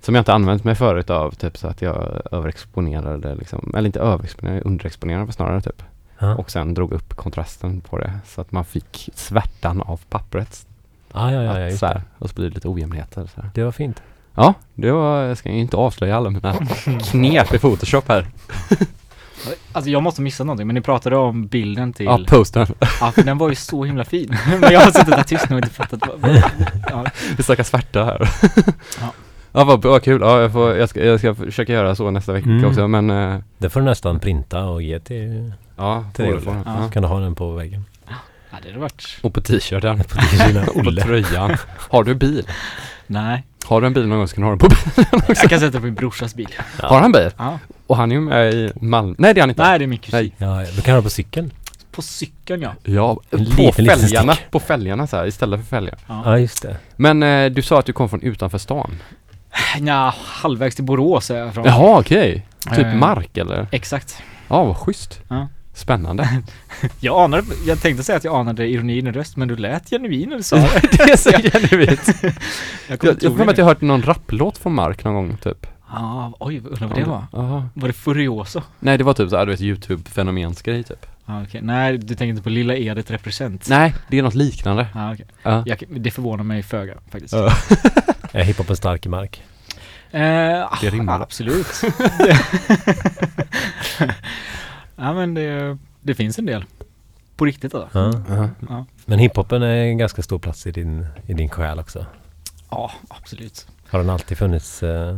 som 0.02 0.16
jag 0.16 0.22
inte 0.22 0.34
använt 0.34 0.64
mig 0.64 0.76
förut 0.76 1.10
av 1.10 1.32
typ 1.32 1.58
så 1.58 1.68
att 1.68 1.82
jag 1.82 2.22
överexponerade 2.32 3.36
liksom, 3.36 3.74
eller 3.76 3.86
inte 3.86 4.00
överexponerade, 4.00 4.62
underexponerade 4.62 5.32
snarare 5.32 5.62
typ. 5.62 5.84
Ja. 6.20 6.36
Och 6.36 6.52
sen 6.52 6.74
drog 6.74 6.92
upp 6.92 7.16
kontrasten 7.16 7.82
på 7.82 7.98
det 7.98 8.20
så 8.26 8.42
att 8.42 8.52
man 8.52 8.66
fick 8.66 9.10
svärtan 9.14 9.82
av 9.82 10.00
pappret. 10.10 10.66
Ah, 11.12 11.32
ja, 11.32 11.44
ja, 11.44 11.60
ja, 11.60 11.70
just 11.70 11.82
här, 11.82 12.02
och 12.18 12.30
så 12.30 12.36
blir 12.36 12.50
det 12.50 12.56
lite 12.56 12.68
ojämnheter. 12.68 13.30
Så 13.36 13.42
här. 13.42 13.50
Det 13.54 13.64
var 13.64 13.72
fint. 13.72 14.02
Ja, 14.36 14.54
det 14.74 14.92
var, 14.92 15.22
jag 15.22 15.38
ska 15.38 15.50
inte 15.50 15.78
avslöja 15.78 16.18
alla 16.18 16.30
mina 16.30 16.54
knep 17.04 17.54
i 17.54 17.60
Photoshop 17.60 18.08
här. 18.08 18.28
Alltså 19.72 19.90
jag 19.92 20.04
måste 20.04 20.22
missa 20.22 20.44
någonting 20.44 20.68
men 20.68 20.74
ni 20.74 20.82
pratade 20.82 21.16
om 21.18 21.48
bilden 21.48 21.94
till, 21.94 22.06
Ja, 22.06 22.20
posten. 22.28 22.68
ja 23.02 23.12
för 23.12 23.24
den 23.24 23.38
var 23.38 23.50
ju 23.50 23.56
så 23.56 23.84
himla 23.84 24.06
fin. 24.06 24.38
men 24.62 24.72
jag 24.74 24.80
har 24.80 24.92
suttit 24.92 25.16
där 25.16 25.24
tyst 25.24 25.50
nu 25.50 25.56
och 25.56 25.60
inte 25.64 25.76
fattat 25.76 26.00
vad, 26.08 26.20
vad 26.20 26.44
ja. 26.90 27.06
Vi 27.38 27.44
snackar 27.44 27.64
svärta 27.64 28.04
här. 28.04 28.30
Ja. 29.02 29.14
Ja, 29.52 29.64
vad, 29.64 29.84
vad 29.86 30.04
kul. 30.04 30.22
Ja, 30.22 30.42
jag, 30.42 30.52
får, 30.52 30.76
jag, 30.78 30.90
ska, 30.90 31.06
jag 31.06 31.20
ska 31.20 31.36
försöka 31.36 31.74
göra 31.74 31.96
så 31.96 32.12
nästa 32.12 32.34
vecka 32.34 32.50
Mm. 32.50 32.66
också 32.66 32.88
men 32.88 33.10
eh, 33.10 33.40
Det 33.58 33.70
får 33.70 33.80
du 33.80 33.86
nästan 33.86 34.20
printa 34.20 34.64
och 34.66 34.82
ge 34.82 35.00
till... 35.00 35.54
ja, 35.78 36.06
Till. 36.14 36.26
Olle. 36.26 36.42
Ja. 36.46 36.54
Ja. 36.66 36.90
Kan 36.90 37.02
du 37.04 37.08
ha 37.10 37.20
den 37.20 37.36
på 37.36 37.52
väggen. 37.52 37.86
ja, 38.08 38.14
det 38.62 38.68
hade 38.68 38.80
varit, 38.80 39.18
Och 39.22 39.34
på 39.34 39.42
t-shirten. 39.42 39.98
På 39.98 40.04
t-shirten. 40.04 40.68
och 40.76 40.84
på 40.84 40.92
tröjan. 40.92 41.58
Har 41.90 42.04
du 42.04 42.16
bil? 42.16 42.48
Nej. 43.08 43.44
Har 43.66 43.82
du 43.82 43.88
en 43.88 43.94
bil 43.94 44.08
någon 44.08 44.18
gång 44.18 44.28
så 44.28 44.36
kan 44.36 44.42
du 44.42 44.46
ha 44.46 44.56
den 44.56 44.60
på 44.60 44.68
bil. 44.68 45.06
Jag 45.42 45.50
kan 45.50 45.60
sätta 45.60 45.80
på 45.80 45.86
min 45.86 45.96
brorsas 45.96 46.36
bil. 46.36 46.48
Har 46.82 47.02
han 47.02 47.12
bil? 47.12 47.30
Ja. 47.38 47.60
Och 47.88 47.98
han 47.98 48.12
är 48.12 48.16
ju 48.16 48.22
med 48.22 48.54
i 48.54 48.72
Malmö. 48.82 49.16
Nej 49.18 49.34
det 49.34 49.40
är 49.40 49.42
han 49.42 49.50
inte. 49.50 49.64
Nej 49.64 49.80
det 49.80 49.86
är 49.86 49.88
min 49.88 50.00
kusin. 50.00 50.20
Nej. 50.20 50.34
Ja, 50.38 50.66
du 50.76 50.82
kan 50.82 50.92
ha 50.92 50.96
den 50.96 51.04
på 51.04 51.10
cykeln. 51.10 51.52
På 51.92 52.02
cykeln 52.02 52.62
ja. 52.62 52.74
Ja, 52.84 53.20
En 53.32 53.38
på 53.46 53.62
liten, 53.62 53.84
liten 53.86 54.00
fälgarna. 54.00 54.34
stick. 54.34 54.52
På 54.52 54.60
fälgarna 54.60 55.08
så 55.08 55.18
här, 55.18 55.28
istället 55.28 55.60
för 55.60 55.68
fälgar. 55.68 55.98
Ja. 56.08 56.22
Ja, 56.26 56.40
just 56.40 56.62
det. 56.62 56.78
Men 56.96 57.24
eh, 57.24 57.46
du 57.52 57.62
sa 57.62 57.80
att 57.80 57.86
du 57.86 57.94
kom 57.94 58.10
från 58.10 58.22
utanför 58.22 58.58
stan. 58.58 58.92
Nja, 59.80 60.14
halvvägs 60.18 60.76
till 60.76 60.84
Borås 60.86 61.32
är 61.32 61.38
jag 61.38 61.54
från. 61.54 61.66
Jaha 61.66 62.00
okej. 62.00 62.46
Typ 62.76 62.86
Eh. 62.86 62.94
mark 62.96 63.38
eller? 63.38 63.68
Exakt. 63.72 64.22
Ja 64.48 64.64
vad 64.64 64.78
schysst. 64.78 65.20
Ja. 65.28 65.48
Spännande. 65.78 66.30
Jag 67.00 67.20
anade, 67.24 67.44
jag 67.68 67.82
tänkte 67.82 68.04
säga 68.04 68.18
att 68.18 68.24
jag 68.24 68.36
anade 68.36 68.68
ironi 68.68 68.98
i 68.98 69.02
röst 69.02 69.38
men 69.38 69.48
du 69.48 69.56
lät 69.56 69.90
genuin 69.90 70.30
när 70.30 70.38
du 70.38 70.44
sa 70.44 70.56
det. 70.82 70.82
det 70.92 71.04
är 71.04 71.18
så 71.18 71.30
genuint. 71.60 72.08
Jag 72.22 72.34
Jag 73.04 73.24
jag 73.24 73.24
ihåg 73.24 73.50
att 73.50 73.58
jag 73.58 73.66
hört 73.66 73.82
någon 73.82 74.02
rapplåt 74.04 74.58
från 74.58 74.74
Mark 74.74 75.04
någon 75.04 75.14
gång 75.14 75.38
typ. 75.38 75.68
Ja, 75.90 76.34
oj, 76.40 76.58
undrar 76.66 76.88
vad 76.88 76.98
det 76.98 77.04
var. 77.04 77.26
Jaha. 77.32 77.70
Var 77.74 77.88
det 77.88 77.94
Furioso? 77.94 78.62
Nej 78.80 78.98
det 78.98 79.04
var 79.04 79.14
typ 79.14 79.30
såhär 79.30 79.46
du 79.46 79.52
vet 79.52 79.62
youtube-fenomensgrej 79.62 80.84
typ. 80.84 81.06
Ja, 81.26 81.44
okej. 81.44 81.62
Nej, 81.64 81.98
du 81.98 82.08
tänker 82.08 82.26
inte 82.30 82.44
på 82.44 82.50
Lilla 82.50 82.76
Edith 82.76 83.12
Represent? 83.12 83.70
Nej, 83.70 83.94
det 84.10 84.18
är 84.18 84.24
något 84.24 84.36
liknande. 84.36 84.88
Ja, 84.94 85.14
okej. 85.14 85.26
Ja. 85.44 85.64
Jag, 85.66 85.84
det 85.90 86.12
förvånar 86.12 86.44
mig 86.44 86.64
föga 86.64 86.94
faktiskt. 87.12 87.34
Ja. 87.34 87.52
Är 88.32 88.44
hiphopen 88.44 88.76
stark 88.76 89.06
i 89.06 89.10
mark? 89.10 89.44
Eh, 90.12 90.20
Det 90.82 90.90
rimmar. 90.92 91.22
Absolut. 91.22 91.68
Ja 94.98 95.14
men 95.14 95.34
det, 95.34 95.78
det 96.02 96.16
finns 96.16 96.40
en 96.40 96.46
del. 96.46 96.66
På 97.36 97.46
riktigt 97.46 97.76
alltså. 97.76 98.24
Ja. 98.30 98.50
Ja. 98.70 98.86
Men 99.06 99.20
hiphopen 99.20 99.62
är 99.64 99.76
en 99.76 99.98
ganska 99.98 100.22
stor 100.22 100.40
plats 100.40 100.68
i 100.68 100.72
din, 100.72 101.06
i 101.26 101.34
din 101.34 101.50
själ 101.50 101.80
också. 101.80 102.06
Ja, 102.70 102.92
absolut. 103.08 103.68
Har 103.90 104.00
den 104.00 104.10
alltid 104.10 104.38
funnits 104.38 104.84
eh, 104.84 105.18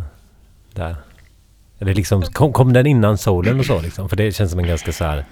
där? 0.73 0.95
Eller 1.79 1.93
liksom, 1.93 2.21
kom, 2.21 2.53
kom 2.53 2.73
den 2.73 2.85
innan 2.87 3.17
solen 3.17 3.59
och 3.59 3.65
så 3.65 3.81
liksom? 3.81 4.09
För 4.09 4.15
det 4.15 4.31
känns 4.31 4.51
som 4.51 4.59
en 4.59 4.67
ganska 4.67 4.91
så 4.91 5.03
här 5.05 5.25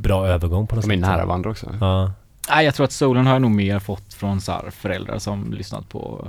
bra 0.00 0.26
övergång 0.26 0.66
på 0.66 0.74
något 0.76 0.84
De 0.84 0.90
är 0.90 0.94
sätt. 0.96 1.00
nära 1.00 1.26
varandra 1.26 1.50
också. 1.50 1.74
Ja. 1.80 2.12
Nej, 2.50 2.64
jag 2.64 2.74
tror 2.74 2.84
att 2.84 2.92
soulen 2.92 3.26
har 3.26 3.32
jag 3.32 3.42
nog 3.42 3.50
mer 3.50 3.78
fått 3.78 4.14
från 4.14 4.40
så 4.40 4.52
här 4.52 4.70
föräldrar 4.70 5.18
som 5.18 5.52
lyssnat 5.52 5.88
på, 5.88 6.28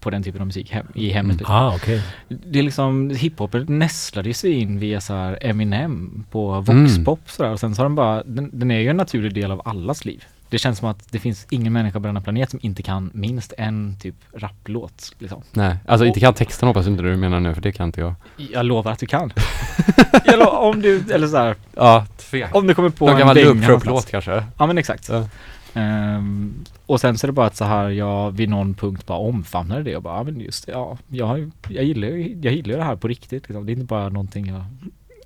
på 0.00 0.10
den 0.10 0.22
typen 0.22 0.40
av 0.40 0.46
musik 0.46 0.70
hem, 0.70 0.86
i 0.94 1.10
hemmet. 1.10 1.36
liksom. 1.36 1.54
Ah, 1.56 1.74
okej. 1.74 2.02
Det 2.28 2.58
är 2.58 2.62
liksom, 2.62 3.10
hiphopen 3.10 3.66
nästlade 3.78 4.34
sig 4.34 4.52
in 4.52 4.78
via 4.78 5.00
så 5.00 5.14
här 5.14 5.38
Eminem 5.40 6.24
på 6.30 6.52
Mm. 6.68 6.84
voxpop 6.84 7.20
sådär 7.30 7.50
och 7.52 7.60
sen 7.60 7.74
så 7.74 7.82
har 7.82 7.84
den 7.88 7.94
bara, 7.94 8.22
den, 8.24 8.50
den 8.52 8.70
är 8.70 8.78
ju 8.80 8.88
en 8.88 8.96
naturlig 8.96 9.34
del 9.34 9.50
av 9.50 9.62
allas 9.64 10.04
liv. 10.04 10.24
Det 10.50 10.58
känns 10.58 10.78
som 10.78 10.88
att 10.88 11.12
det 11.12 11.18
finns 11.18 11.46
ingen 11.50 11.72
människa 11.72 12.00
på 12.00 12.06
denna 12.06 12.20
planet 12.20 12.50
som 12.50 12.60
inte 12.62 12.82
kan 12.82 13.10
minst 13.14 13.52
en 13.58 13.96
typ 14.00 14.14
rapplåt 14.34 15.12
liksom. 15.18 15.42
Nej, 15.52 15.76
alltså 15.86 16.06
inte 16.06 16.20
kan 16.20 16.34
texten 16.34 16.68
hoppas 16.68 16.86
inte 16.86 17.02
du 17.02 17.16
menar 17.16 17.40
nu 17.40 17.54
för 17.54 17.60
det 17.60 17.72
kan 17.72 17.86
inte 17.86 18.00
jag. 18.00 18.14
Jag 18.52 18.66
lovar 18.66 18.92
att 18.92 18.98
du 18.98 19.06
kan. 19.06 19.32
jag 20.24 20.38
lo- 20.38 20.46
om 20.46 20.82
du, 20.82 21.02
eller 21.12 21.28
så 21.28 21.36
här, 21.36 21.54
Ja, 21.76 22.06
tvek. 22.16 22.54
om 22.54 22.66
du 22.66 22.74
kommer 22.74 22.90
på 22.90 23.04
Någon 23.06 23.14
en 23.14 23.18
gammal 23.18 23.34
dänga 23.36 23.48
Loop 23.48 23.56
någonstans. 23.60 23.84
låt 23.86 24.10
kanske? 24.10 24.44
Ja 24.58 24.66
men 24.66 24.78
exakt. 24.78 25.08
Ja. 25.08 25.28
Ehm, 25.76 26.64
och 26.86 27.00
sen 27.00 27.18
så 27.18 27.26
är 27.26 27.28
det 27.28 27.32
bara 27.32 27.46
att 27.46 27.56
så 27.56 27.64
här, 27.64 27.88
jag 27.88 28.32
vid 28.32 28.48
någon 28.48 28.74
punkt 28.74 29.06
bara 29.06 29.18
omfamnade 29.18 29.82
det 29.82 29.96
och 29.96 30.02
bara, 30.02 30.16
ja 30.18 30.22
men 30.22 30.40
just 30.40 30.66
det, 30.66 30.72
ja, 30.72 30.98
jag, 31.08 31.50
jag 31.68 31.84
gillar 31.84 32.08
ju 32.08 32.38
jag 32.42 32.52
gillar 32.54 32.76
det 32.76 32.84
här 32.84 32.96
på 32.96 33.08
riktigt 33.08 33.48
liksom. 33.48 33.66
Det 33.66 33.72
är 33.72 33.74
inte 33.74 33.84
bara 33.86 34.08
någonting 34.08 34.46
jag 34.46 34.64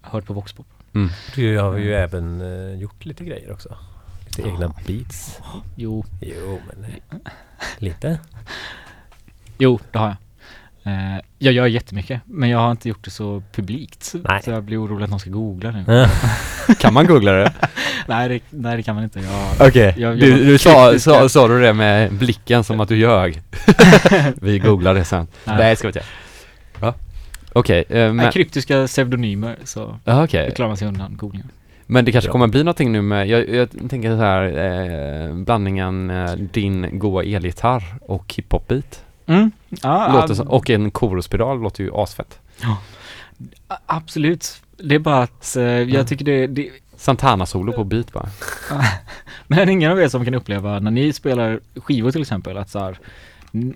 hört 0.03 0.26
på 0.26 0.34
voxpop. 0.34 0.66
Mm. 0.94 1.09
Du 1.34 1.59
har 1.59 1.76
ju 1.76 1.94
även 1.94 2.40
eh, 2.40 2.80
gjort 2.80 3.05
lite 3.05 3.24
grejer 3.24 3.53
också. 3.53 3.76
Lite 4.26 4.48
egna 4.48 4.74
beats. 4.86 5.40
Jo, 5.76 6.05
Jo, 6.20 6.61
men 6.66 6.86
lite. 7.78 8.18
jo 9.59 9.78
det 9.92 9.98
har 9.98 10.07
jag. 10.07 10.16
Eh, 10.82 11.20
jag 11.38 11.53
gör 11.55 11.66
jättemycket, 11.66 12.20
men 12.24 12.48
jag 12.48 12.59
har 12.59 12.70
inte 12.70 12.88
gjort 12.88 13.05
det 13.05 13.11
så 13.11 13.42
publikt. 13.53 14.14
Nej. 14.28 14.42
Så 14.42 14.51
jag 14.51 14.62
blir 14.64 14.84
orolig 14.84 15.05
att 15.05 15.11
någon 15.11 15.20
ska 15.20 15.30
googla 15.30 15.70
nu. 15.70 15.84
Ja. 15.86 16.09
Kan 16.80 16.94
man 16.94 17.07
googla 17.07 17.32
det? 17.32 17.53
Nej, 18.11 18.28
det, 18.28 18.40
nej, 18.50 18.76
det 18.76 18.82
kan 18.82 18.94
man 18.94 19.04
inte. 19.04 19.20
Jag, 19.20 19.68
Okej, 19.68 19.94
Jag- 19.98 20.18
du, 20.20 20.44
du 20.44 20.58
sa, 20.58 20.98
sa, 20.98 21.28
sa 21.28 21.48
du 21.48 21.61
det 21.61 21.72
med 21.72 22.12
blicken 22.12 22.64
som 22.64 22.80
att 22.80 22.88
du 22.88 22.96
ljög? 22.96 23.42
Vi 24.40 24.58
googlar 24.58 24.94
det 24.94 25.04
sen. 25.04 25.26
Nej. 25.44 25.56
Nej, 25.58 25.76
ska 25.76 25.88
vi 25.88 25.98
inte. 25.98 26.02
Ja. 26.80 26.94
Okej, 27.52 27.84
eh, 27.88 28.12
men, 28.12 28.32
kryptiska 28.32 28.86
pseudonymer, 28.86 29.56
så 29.64 29.98
ja, 30.04 30.24
okej. 30.24 30.46
det 30.46 30.54
klarar 30.54 30.68
man 30.68 30.76
sig 30.76 30.88
undan 30.88 31.16
googlingen. 31.16 31.48
Men 31.86 32.04
det 32.04 32.12
kanske 32.12 32.28
Ja. 32.28 32.32
kommer 32.32 32.46
bli 32.46 32.64
någonting 32.64 32.92
nu 32.92 33.02
med, 33.02 33.28
jag, 33.28 33.48
jag 33.48 33.68
tänker 33.90 34.11
så 34.11 34.16
här, 34.22 34.42
eh, 35.28 35.34
blandningen 35.34 36.11
eh, 36.11 36.30
din 36.32 36.98
goa 36.98 37.22
elgitarr 37.24 37.82
och 38.02 38.34
hiphop-beat. 38.36 39.00
Mm. 39.26 39.50
Ja, 39.82 40.12
Låter 40.12 40.28
ja, 40.28 40.34
som, 40.34 40.48
och 40.48 40.70
en 40.70 40.90
koruspedal 40.90 41.61
låter 41.62 41.84
ju 41.84 41.90
asfett. 41.94 42.38
a- 43.68 43.78
absolut. 43.86 44.62
Det 44.84 44.94
är 44.94 44.98
bara 44.98 45.22
att 45.22 45.56
eh, 45.56 45.62
jag 45.62 45.88
Ja. 45.90 46.04
tycker 46.04 46.24
det, 46.24 46.46
det 46.46 46.68
Santana-solo 47.01 47.72
på 47.72 47.84
beat 47.84 48.12
bara. 48.12 48.28
Men 49.46 49.68
ingen 49.68 49.92
av 49.92 50.01
er 50.01 50.09
som 50.09 50.24
kan 50.24 50.34
uppleva 50.34 50.78
när 50.80 50.90
ni 50.90 51.12
spelar 51.12 51.61
skivor 51.76 52.11
till 52.11 52.20
exempel 52.20 52.57
att 52.57 52.70
så 52.70 52.78
här, 52.78 52.98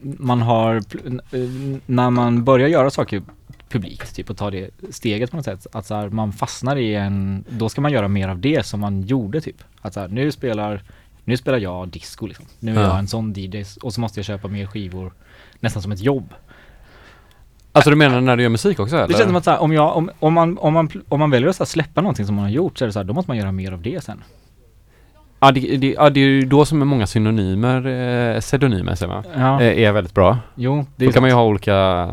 man 0.03 0.43
har, 0.43 0.83
n- 1.07 1.81
när 1.87 2.11
man 2.11 2.45
börjar 2.45 2.68
göra 2.68 2.91
saker 2.91 3.22
publikt, 3.68 4.15
typ 4.15 4.31
och 4.31 4.36
ta 4.36 4.51
det 4.51 4.70
steget 4.90 5.31
på 5.31 5.36
något 5.36 5.44
sätt, 5.44 5.66
att 5.73 5.86
så 5.86 5.94
här, 5.94 6.09
man 6.09 6.32
fastnar 6.32 6.77
i 6.77 6.94
en, 6.94 7.44
då 7.49 7.69
ska 7.69 7.81
man 7.81 7.93
göra 7.93 8.09
mer 8.09 8.28
av 8.28 8.39
det 8.39 8.66
som 8.66 8.81
man 8.81 9.03
gjorde 9.03 9.40
typ. 9.40 9.57
Att 9.81 9.94
så 9.94 10.01
här, 10.01 10.09
nu 10.09 10.32
spelar, 10.32 10.82
nu 11.24 11.36
spelar 11.36 11.59
jag 11.59 11.89
disco 11.89 12.27
liksom. 12.27 12.47
Nu 12.61 12.70
är 12.77 12.81
Ja. 12.82 12.86
jag 12.89 12.99
en 12.99 13.09
sån 13.09 13.32
DJ 13.36 13.65
och 13.82 13.94
så 13.94 14.01
måste 14.01 14.19
jag 14.20 14.24
köpa 14.24 14.49
mer 14.49 14.66
skivor 14.66 15.12
nästan 15.61 15.82
som 15.82 15.93
ett 15.93 16.01
jobb. 16.01 16.35
Alltså 17.77 17.91
du 17.91 17.97
menar 17.97 18.21
när 18.21 18.37
du 18.37 18.43
gör 18.43 18.51
musik 18.51 18.81
också 18.81 18.97
eller? 18.97 19.09
Det 19.09 19.15
känns 19.15 19.27
som 19.27 19.37
att 19.37 19.45
så 19.45 19.51
här, 19.51 19.59
om, 19.63 19.73
jag, 19.73 19.97
om, 19.97 20.11
om, 20.19 20.35
man, 20.35 20.59
om, 20.59 20.73
man, 20.75 20.89
om 21.09 21.21
man 21.21 21.31
väljer 21.31 21.49
att 21.49 21.57
så 21.57 21.63
här, 21.65 21.67
släppa 21.69 22.01
någonting 22.01 22.27
som 22.27 22.35
man 22.35 22.45
har 22.45 22.51
gjort 22.51 22.79
så 22.79 22.85
är 22.85 22.87
det 22.87 22.93
så 22.93 22.99
här, 22.99 23.05
då 23.05 23.15
måste 23.15 23.31
man 23.31 23.37
göra 23.37 23.53
mer 23.53 23.73
av 23.73 23.83
det 23.83 24.05
sen. 24.05 24.23
Ja 25.41 25.51
det, 25.53 25.77
det, 25.77 25.93
ja, 25.93 26.11
det 26.11 26.21
är 26.21 26.25
ju 26.25 26.41
då 26.47 26.65
som 26.65 26.81
är 26.83 26.87
många 26.87 27.07
synonymer, 27.07 27.87
eh, 28.35 28.41
pseudonymer 28.41 28.95
säger 28.95 29.13
man, 29.13 29.25
Ja, 29.37 29.61
eh, 29.63 29.83
är 29.89 29.93
väldigt 29.93 30.15
bra. 30.15 30.39
jo, 30.55 30.87
det 30.97 31.05
Då 31.05 31.11
är 31.11 31.13
kan 31.13 31.23
man 31.23 31.29
ju 31.29 31.33
sant. 31.33 31.39
ha 31.41 31.47
olika 31.47 32.09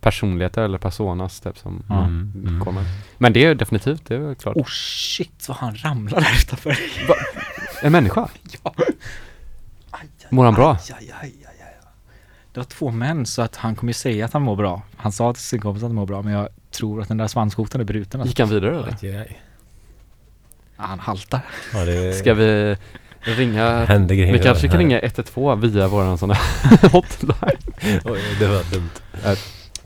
personligheter 0.00 0.62
eller 0.62 0.78
personas 0.78 1.40
typ 1.40 1.58
som 1.58 1.82
Ja. 1.88 1.98
Mm, 2.04 2.32
mm. 2.46 2.64
kommer. 2.64 2.82
Men 3.18 3.32
det 3.32 3.44
är 3.44 3.48
ju 3.48 3.54
definitivt, 3.54 4.06
det 4.06 4.16
är 4.16 4.34
klart. 4.34 4.56
Oh 4.56 4.66
shit 4.66 5.44
vad 5.48 5.56
han 5.56 5.74
ramlar 5.76 6.20
där 6.20 6.32
utanför. 6.40 6.76
En 7.82 7.92
människa? 7.92 8.28
Ja. 8.64 8.74
Mår 10.30 10.44
han 10.44 10.54
bra? 10.54 10.72
Aj, 10.72 10.94
aj, 10.98 11.14
aj. 11.22 11.41
Det 12.52 12.60
var 12.60 12.64
två 12.64 12.90
män 12.90 13.26
så 13.26 13.42
att 13.42 13.56
han 13.56 13.76
kommer 13.76 13.90
ju 13.90 13.94
säga 13.94 14.24
att 14.24 14.32
han 14.32 14.42
mår 14.42 14.56
bra. 14.56 14.82
Han 14.96 15.12
sa 15.12 15.32
till 15.32 15.42
sin 15.42 15.60
kompis 15.60 15.82
att 15.82 15.88
han 15.88 15.94
mår 15.94 16.06
bra 16.06 16.22
men 16.22 16.32
jag 16.32 16.48
tror 16.70 17.02
att 17.02 17.08
den 17.08 17.16
där 17.16 17.26
svanskotan 17.26 17.80
är 17.80 17.84
bruten. 17.84 18.20
Alltså. 18.20 18.30
Gick 18.30 18.40
han 18.40 18.48
vidare 18.48 18.78
eller? 18.78 18.96
Ja, 20.76 20.84
han 20.84 20.98
haltar. 20.98 21.40
Ja, 21.74 21.84
det 21.84 22.12
Ska 22.12 22.34
vi 22.34 22.76
ringa? 23.20 23.84
händer 23.84 24.14
grejer. 24.14 24.32
Vi 24.32 24.38
kanske 24.38 24.68
kan 24.68 24.78
ringa 24.78 25.00
112 25.00 25.60
via 25.60 25.88
våran 25.88 26.18
sån 26.18 26.30
här 26.30 26.88
hotline. 26.92 28.00
Oj, 28.04 28.20
det 28.38 28.46
var 28.46 28.72
dumt. 28.74 29.36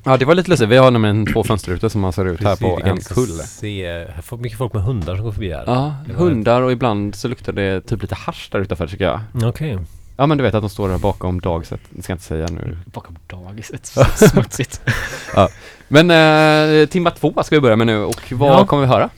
Ja 0.05 0.17
det 0.17 0.25
var 0.25 0.35
lite 0.35 0.51
lustigt, 0.51 0.69
vi 0.69 0.77
har 0.77 0.91
nämligen 0.91 1.27
två 1.27 1.45
fönsterrutor 1.45 1.89
som 1.89 2.01
man 2.01 2.13
ser 2.13 2.25
ut 2.25 2.43
här 2.43 2.57
på 2.57 2.81
en 2.85 2.95
liksom 2.95 3.15
kull. 3.15 3.39
Se, 3.39 3.87
här 3.89 4.37
mycket 4.37 4.59
folk 4.59 4.73
med 4.73 4.83
hundar 4.83 5.17
som 5.17 5.25
går 5.25 5.33
förbi 5.33 5.53
här. 5.53 5.65
Ja, 5.67 5.95
hundar 6.15 6.63
och 6.63 6.73
ibland 6.73 7.15
så 7.15 7.29
luktar 7.29 7.53
det 7.53 7.81
typ 7.81 8.03
lite 8.03 8.15
hasch 8.15 8.49
där 8.53 8.59
utanför 8.61 8.87
tycker 8.87 9.05
jag. 9.05 9.21
Okej. 9.45 9.79
Ja 10.17 10.27
men 10.27 10.39
du 10.39 10.45
vet 10.45 10.55
att 10.55 10.63
de 10.63 10.71
står 10.71 10.89
där 10.89 10.99
bakom 10.99 11.41
dagset, 11.41 11.81
det 11.91 12.03
ska 12.03 12.11
jag 12.13 12.15
inte 12.15 12.25
säga 12.27 12.47
nu. 12.51 12.79
Bakom 12.85 13.17
dagiset. 13.27 13.87
Smutsigt. 14.31 14.81
Men 15.89 16.11
eh, 16.11 16.87
timma 16.87 17.11
två 17.11 17.43
ska 17.43 17.57
vi 17.57 17.61
börja 17.61 17.77
med 17.77 17.87
nu 17.87 17.99
och 17.99 18.33
vad 18.33 18.51
Ja. 18.51 18.67
kommer 18.67 18.83
vi 18.83 18.89
höra? 18.89 19.11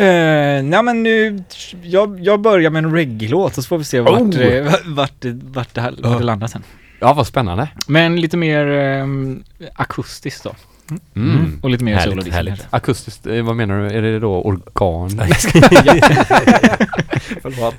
Uh, 0.00 0.62
nej 0.64 0.82
men 0.82 1.02
nu, 1.02 1.42
jag, 1.82 2.20
jag 2.20 2.40
börjar 2.40 2.70
med 2.70 2.84
en 2.84 2.92
reggae-låt 2.94 3.58
och 3.58 3.64
så 3.64 3.68
får 3.68 3.78
vi 3.78 3.84
se 3.84 4.00
vart, 4.00 4.20
Oh! 4.20 4.40
eh, 4.40 4.72
vart, 4.86 5.12
det, 5.18 5.40
vart, 5.44 5.74
det, 5.74 5.80
här, 5.80 5.94
vart 5.98 6.18
det 6.18 6.24
landar 6.24 6.46
sen. 6.46 6.62
Ja 7.00 7.12
vad 7.12 7.26
spännande. 7.26 7.68
Men 7.86 8.20
lite 8.20 8.36
mer 8.36 8.66
ehm, 8.66 9.42
akustiskt 9.74 10.44
då. 10.44 10.54
Mm. 11.16 11.60
Och 11.62 11.70
lite 11.70 11.84
mer 11.84 11.94
Härligt, 11.94 12.22
solo 12.24 12.34
härligt. 12.34 12.66
Akustiskt, 12.70 13.26
eh, 13.26 13.42
vad 13.42 13.56
menar 13.56 13.78
du? 13.80 13.86
Är 13.86 14.02
det 14.02 14.18
då 14.18 14.32
organ? 14.42 15.20
Förlåt. 17.42 17.74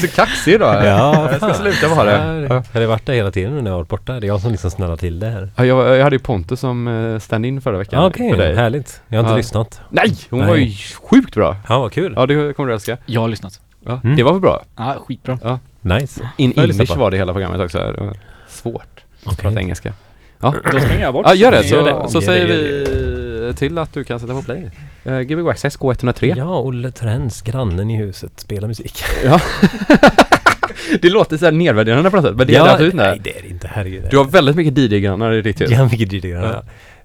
så 0.00 0.08
kaxig 0.08 0.60
då. 0.60 0.66
Ja, 0.66 1.28
jag 1.30 1.36
ska 1.36 1.54
sluta 1.54 1.88
vara 1.94 2.04
det. 2.04 2.12
Ja, 2.48 2.54
Ja. 2.54 2.62
Har 2.72 2.80
det 2.80 2.86
varit 2.86 3.06
det 3.06 3.14
hela 3.14 3.30
tiden 3.30 3.52
när 3.56 3.62
jag 3.64 3.70
har 3.70 3.78
varit 3.78 3.88
borta? 3.88 4.12
Det 4.20 4.26
är 4.26 4.28
jag 4.28 4.40
som 4.40 4.50
liksom 4.50 4.70
snurrar 4.70 4.96
till 4.96 5.18
det 5.20 5.26
här. 5.30 5.50
Ja, 5.56 5.64
jag, 5.64 5.96
jag 5.98 6.04
hade 6.04 6.16
ju 6.16 6.20
Pontus 6.20 6.60
som 6.60 6.88
eh, 6.88 7.18
stand-in 7.18 7.60
förra 7.60 7.78
veckan. 7.78 8.02
Ja, 8.02 8.06
Okej, 8.08 8.32
dig. 8.36 8.54
härligt. 8.56 9.02
Jag 9.08 9.16
har 9.16 9.20
inte 9.20 9.32
Ja. 9.32 9.36
lyssnat. 9.36 9.80
Nej! 9.90 10.16
Hon 10.30 10.38
Nej. 10.38 10.48
var 10.48 10.56
ju 10.56 10.72
sjukt 11.10 11.34
bra. 11.34 11.56
Ja, 11.68 11.78
vad 11.80 11.92
kul. 11.92 12.12
Ja, 12.16 12.26
det 12.26 12.52
kommer 12.56 12.68
du 12.68 12.74
älska. 12.74 12.96
Jag 13.06 13.20
har 13.20 13.28
lyssnat. 13.28 13.60
Ja, 13.86 14.00
Mm. 14.04 14.16
Det 14.16 14.22
var 14.22 14.32
väl 14.32 14.40
bra? 14.40 14.62
Ja, 14.76 14.96
skitbra. 15.08 15.58
Nice. 15.80 16.28
In 16.36 16.52
English 16.56 16.96
var 16.98 17.10
det 17.10 17.16
hela 17.16 17.32
programmet 17.32 17.60
också. 17.60 17.78
Det 17.78 18.00
var 18.00 18.16
svårt 18.48 18.82
att 19.20 19.26
Okej. 19.32 19.36
prata 19.36 19.60
engelska. 19.60 19.92
Ja, 20.40 20.54
Då 20.72 20.80
springer 20.80 21.02
jag 21.02 21.12
bort. 21.12 21.26
ja 21.28 21.34
gör 21.34 21.50
det. 21.50 21.62
Så, 21.64 21.74
Gör 21.74 21.84
det. 21.84 22.08
så 22.10 22.18
Gör 22.18 22.26
säger 22.26 22.48
det, 22.48 22.54
gör 22.54 23.46
vi 23.46 23.54
till 23.54 23.78
att 23.78 23.92
du 23.94 24.04
kan 24.04 24.20
sätta 24.20 24.32
på 24.34 24.42
play. 24.42 24.70
Uh, 25.06 25.20
Gbg 25.20 25.48
Access 25.48 25.78
K103. 25.78 26.34
Ja, 26.36 26.60
Olle 26.60 26.90
Trends, 26.90 27.42
grannen 27.42 27.90
i 27.90 27.96
huset, 27.96 28.32
spelar 28.36 28.68
musik. 28.68 29.02
det 31.02 31.10
låter 31.10 31.36
så 31.36 31.44
här 31.44 31.52
nedvärderande 31.52 32.10
på 32.10 32.16
något 32.16 32.24
sätt, 32.24 32.36
men 32.36 32.46
det 32.46 32.54
är 32.54 32.56
ja, 32.56 32.64
det 32.64 32.70
absolut 32.70 32.92
inte. 32.92 33.04
Nej, 33.10 33.20
det 33.24 33.38
är 33.38 33.42
det 33.42 33.48
inte. 33.48 33.70
Herregud. 33.72 34.04
Du 34.10 34.18
har 34.18 34.24
väldigt 34.24 34.56
mycket 34.56 34.78
DJ-grannar 34.78 35.32
i 35.32 35.42
ditt 35.42 35.60
hus. 35.60 35.70
Ja, 35.70 35.84
mycket 35.84 36.12
lite 36.12 36.28
grann. 36.28 36.54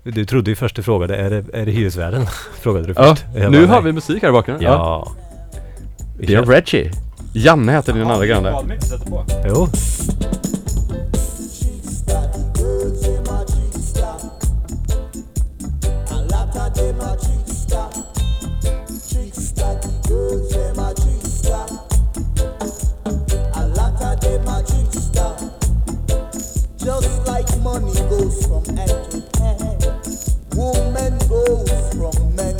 Du 0.03 0.25
trodde 0.25 0.49
ju 0.49 0.55
först 0.55 0.75
du 0.75 0.83
frågade, 0.83 1.15
är 1.15 1.29
det, 1.29 1.43
är 1.53 1.65
det 1.65 1.71
hyresvärden? 1.71 2.25
frågade 2.61 2.87
du 2.87 2.93
Ja, 2.97 3.15
först. 3.15 3.25
Jag 3.35 3.51
nu 3.51 3.65
har 3.65 3.81
vi 3.81 3.91
musik 3.91 4.21
här 4.21 4.29
i 4.29 4.31
bakgrunden. 4.31 4.65
Ja. 4.65 5.11
Vi 6.19 6.25
Det 6.25 6.33
är. 6.33 6.43
Reggie. 6.43 6.91
Janne 7.33 7.71
heter 7.71 7.93
din 7.93 8.07
andra 8.07 8.25
granne. 8.25 8.53
Jo. 9.47 9.67
Money 27.79 27.93
goes 28.09 28.45
from 28.45 28.63
hand 28.77 29.11
to 29.11 29.39
hand, 29.39 29.83
woman 30.55 31.17
goes 31.27 31.93
from 31.93 32.35
man. 32.35 32.54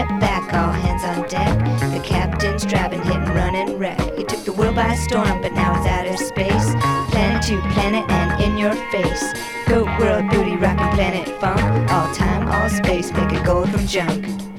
step 0.00 0.20
back, 0.20 0.54
all 0.54 0.72
hands 0.72 1.04
on 1.04 1.28
deck. 1.28 1.58
The 1.92 2.00
captain's 2.00 2.64
driving, 2.64 3.02
hit 3.02 3.16
and 3.16 3.28
run 3.34 3.54
and 3.54 3.78
wreck. 3.78 4.00
He 4.16 4.24
took 4.24 4.44
the 4.44 4.52
world 4.52 4.76
by 4.76 4.94
storm, 4.94 5.42
but 5.42 5.52
now 5.52 5.76
it's 5.76 5.86
out 5.86 6.06
of 6.06 6.18
space. 6.18 6.74
Planet 7.10 7.42
to 7.42 7.60
planet 7.72 8.08
and 8.10 8.42
in 8.42 8.56
your 8.56 8.74
face. 8.90 9.22
Go 9.68 9.84
world 9.98 10.30
beauty, 10.30 10.56
rockin' 10.56 10.90
planet 10.94 11.28
funk. 11.38 11.60
All 11.90 12.14
time, 12.14 12.48
all 12.48 12.70
space, 12.70 13.12
make 13.12 13.32
it 13.32 13.44
go 13.44 13.66
from 13.66 13.86
junk. 13.86 14.49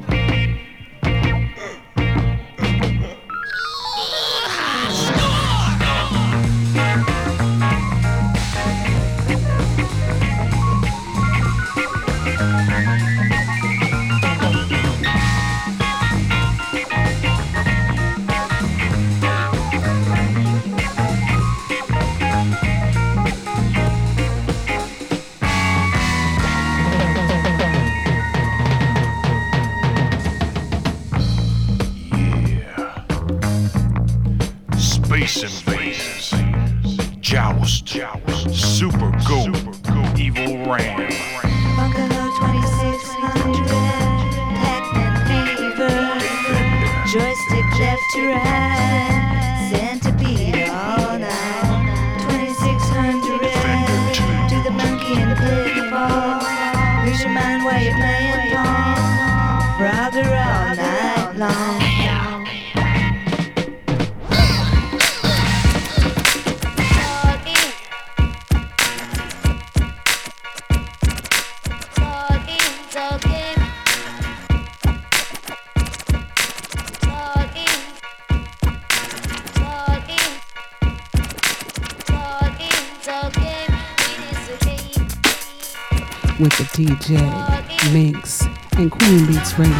DJ, 87.01 87.93
Minx 87.93 88.43
and 88.77 88.91
Queen 88.91 89.25
Beats 89.25 89.57
Radio. 89.57 89.73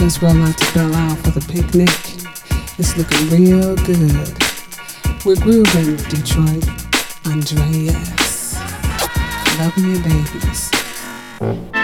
Let's 0.00 0.22
roll 0.22 0.42
out 0.42 0.56
to 0.56 0.74
Belle 0.74 1.16
for 1.16 1.32
the 1.32 1.44
picnic. 1.52 1.90
It's 2.78 2.96
looking 2.96 3.28
real 3.28 3.76
good. 3.76 4.34
We're 5.26 5.36
grooving 5.36 5.96
Detroit. 6.08 6.66
Andreas. 7.26 8.54
Love 9.58 9.76
me, 9.76 10.00
babies. 10.00 11.77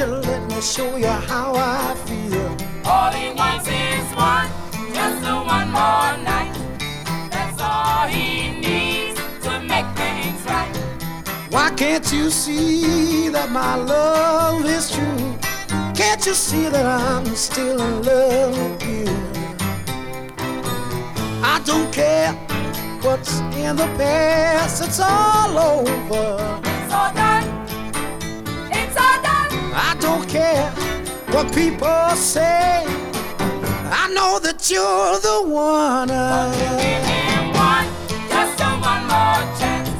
You 0.00 0.06
let 0.06 0.42
me 0.48 0.60
show 0.62 0.96
you 0.96 1.14
how 1.30 1.52
I 1.54 1.94
feel? 2.06 2.56
All 2.86 3.12
he 3.12 3.32
wants 3.34 3.68
is 3.68 4.08
one, 4.16 4.48
just 4.94 5.28
a 5.28 5.34
one 5.56 5.68
more 5.78 6.12
night. 6.24 6.54
That's 7.30 7.60
all 7.60 8.06
he 8.08 8.50
needs 8.64 9.20
to 9.44 9.60
make 9.60 9.84
things 10.00 10.40
right. 10.46 10.74
Why 11.50 11.70
can't 11.76 12.10
you 12.12 12.30
see 12.30 13.28
that 13.28 13.50
my 13.50 13.74
love 13.74 14.64
is 14.64 14.90
true? 14.90 15.38
Can't 15.94 16.24
you 16.24 16.32
see 16.32 16.68
that 16.70 16.86
I'm 16.86 17.26
still 17.34 17.78
in 17.78 18.02
love 18.02 18.56
with 18.56 18.82
you? 18.88 19.06
I 21.44 21.60
don't 21.66 21.92
care 21.92 22.32
what's 23.02 23.40
in 23.64 23.76
the 23.76 23.90
past, 23.98 24.82
it's 24.82 24.98
all 24.98 25.58
over. 25.58 26.49
Care 30.30 30.70
what 31.32 31.52
people 31.52 32.10
say. 32.14 32.84
I 34.02 34.08
know 34.14 34.38
that 34.38 34.70
you're 34.70 35.18
the 35.28 35.42
one. 35.42 36.08
Give 36.08 37.04
him 37.14 37.46
one, 37.68 37.88
just 38.28 38.60
a 38.60 38.70
one 38.90 39.04
more 39.10 39.42
chance. 39.58 39.90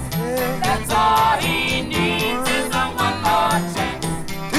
That's 0.64 0.90
all 0.92 1.36
he 1.38 1.82
needs 1.82 2.48
is 2.58 2.70
a 2.82 2.86
one 3.06 3.18
more 3.26 3.58
chance. 3.74 4.06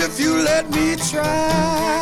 If 0.05 0.19
you 0.19 0.33
let 0.43 0.69
me 0.71 0.97
try, 0.97 2.00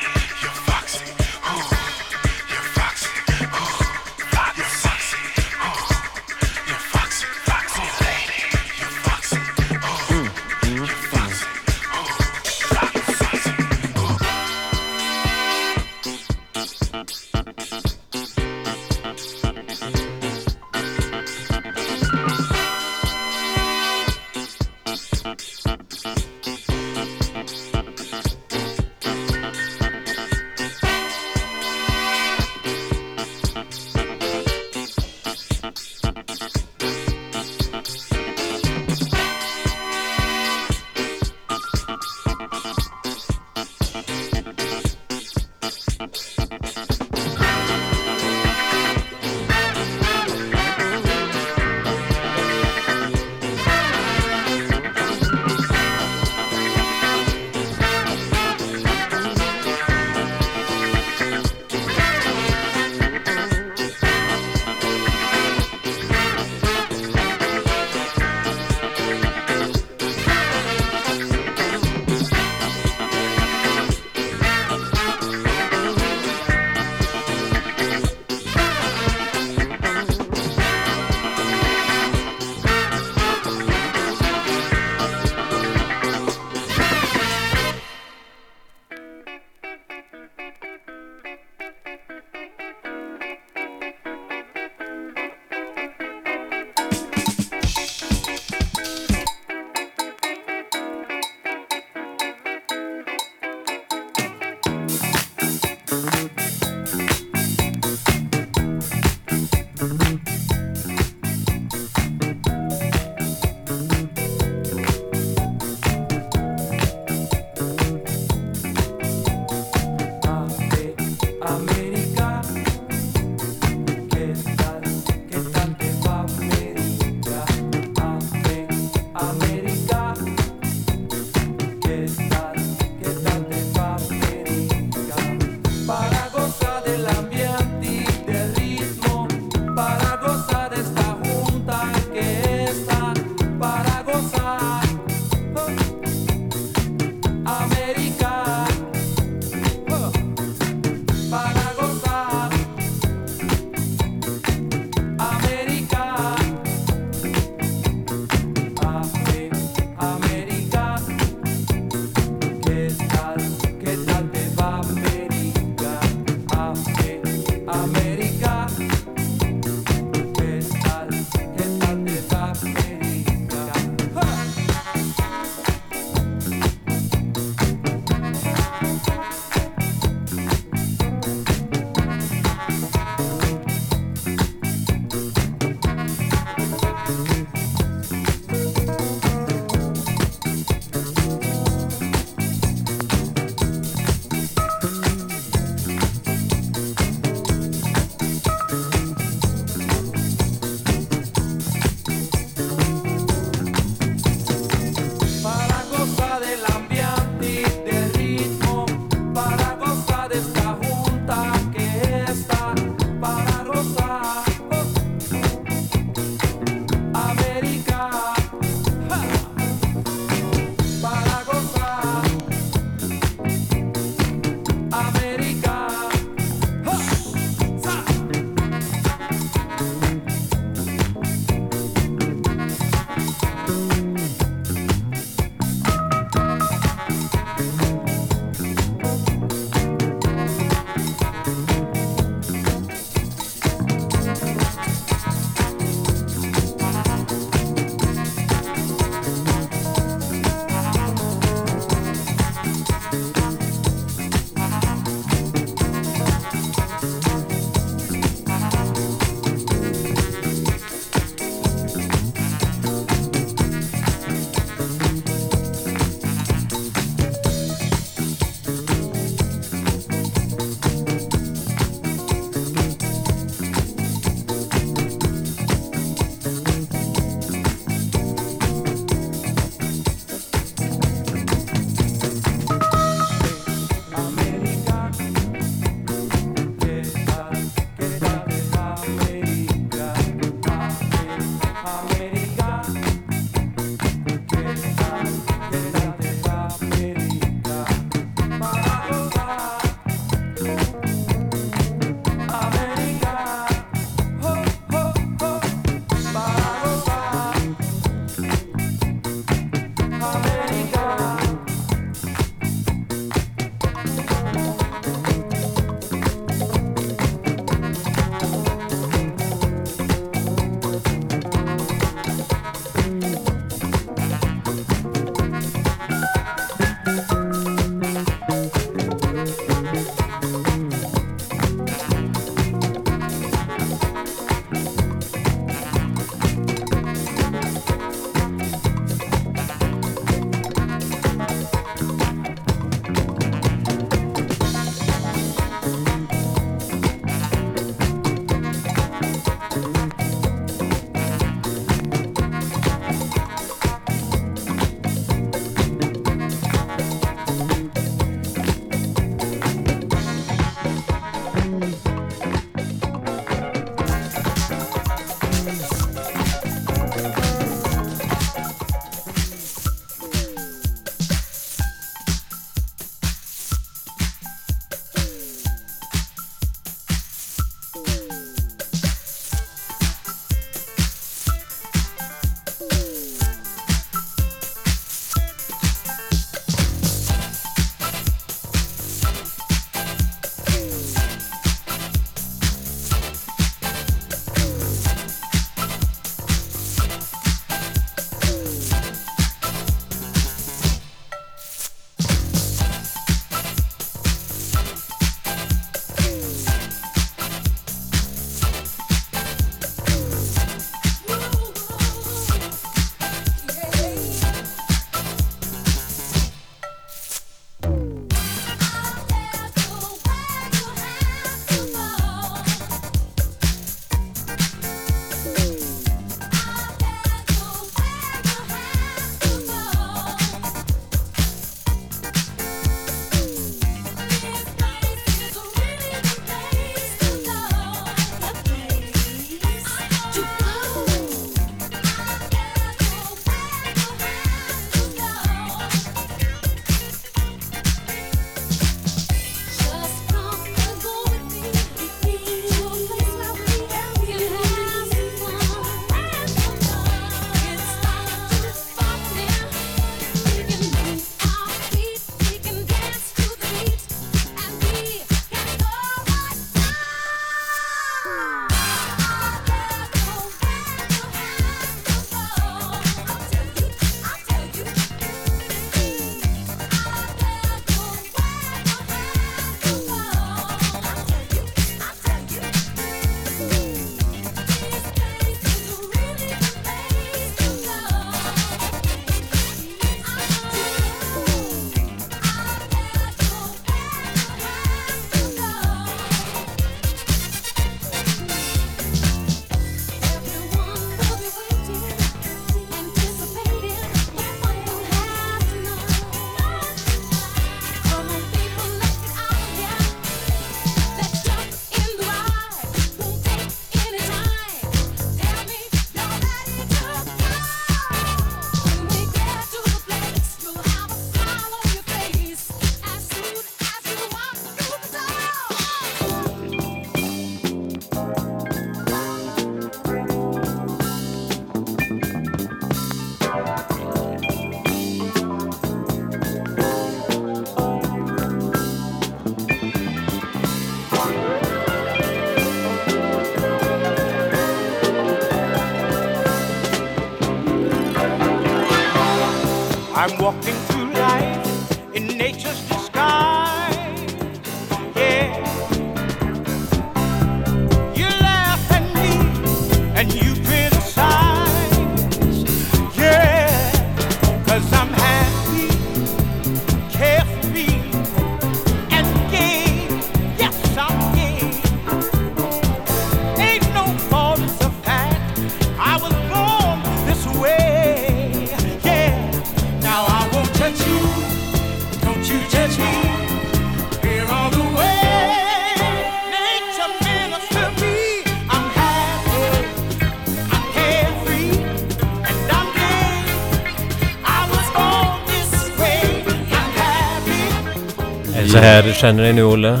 känner 599.26 599.42
dig 599.42 599.52
nu 599.52 599.64
Olle? 599.64 600.00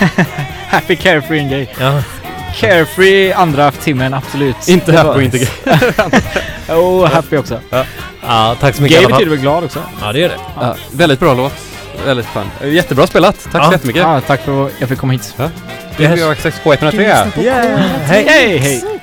Happy, 0.68 0.96
carefree 0.96 1.40
and 1.40 1.50
gay. 1.50 1.66
Ja. 1.80 2.02
Carefree 2.60 3.34
andra 3.34 3.70
timmen, 3.70 4.14
absolut. 4.14 4.68
Inte 4.68 4.92
Det 4.92 4.98
happy 4.98 5.08
var- 5.08 5.14
och 5.16 5.22
inte 5.22 5.38
gay. 5.38 5.48
Jo, 6.68 7.04
happy 7.04 7.36
också. 7.36 7.60
Ja, 8.26 8.56
tack 8.60 8.74
så 8.76 8.82
mycket 8.82 8.98
Gay 8.98 9.06
betyder 9.06 9.30
väl 9.30 9.40
glad 9.40 9.64
också? 9.64 9.78
Ja, 10.00 10.12
det 10.12 10.18
gör 10.18 10.28
det. 10.28 10.34
Ja, 10.60 10.76
väldigt 10.92 11.20
bra 11.20 11.34
låt. 11.34 11.52
Väldigt 12.06 12.26
fan. 12.26 12.50
Jättebra 12.64 13.06
spelat. 13.06 13.48
Tack 13.52 13.62
Ja. 13.62 13.66
så 13.66 13.72
jättemycket. 13.72 14.02
Ja, 14.02 14.20
tack 14.26 14.40
för 14.44 14.66
att 14.66 14.72
jag 14.78 14.88
fick 14.88 14.98
komma 14.98 15.12
hit. 15.12 15.34
Ja. 15.36 15.48
Det 15.96 16.04
är 16.04 16.34
6 16.34 16.60
på 16.64 16.72
103. 16.72 16.98
Du 17.02 17.08
lyssnar 17.08 17.30
på 17.30 17.40
Yeah. 17.40 17.66
K103. 17.66 18.04
Hej, 18.06 18.26
hej, 18.28 18.58
hej. 18.58 18.95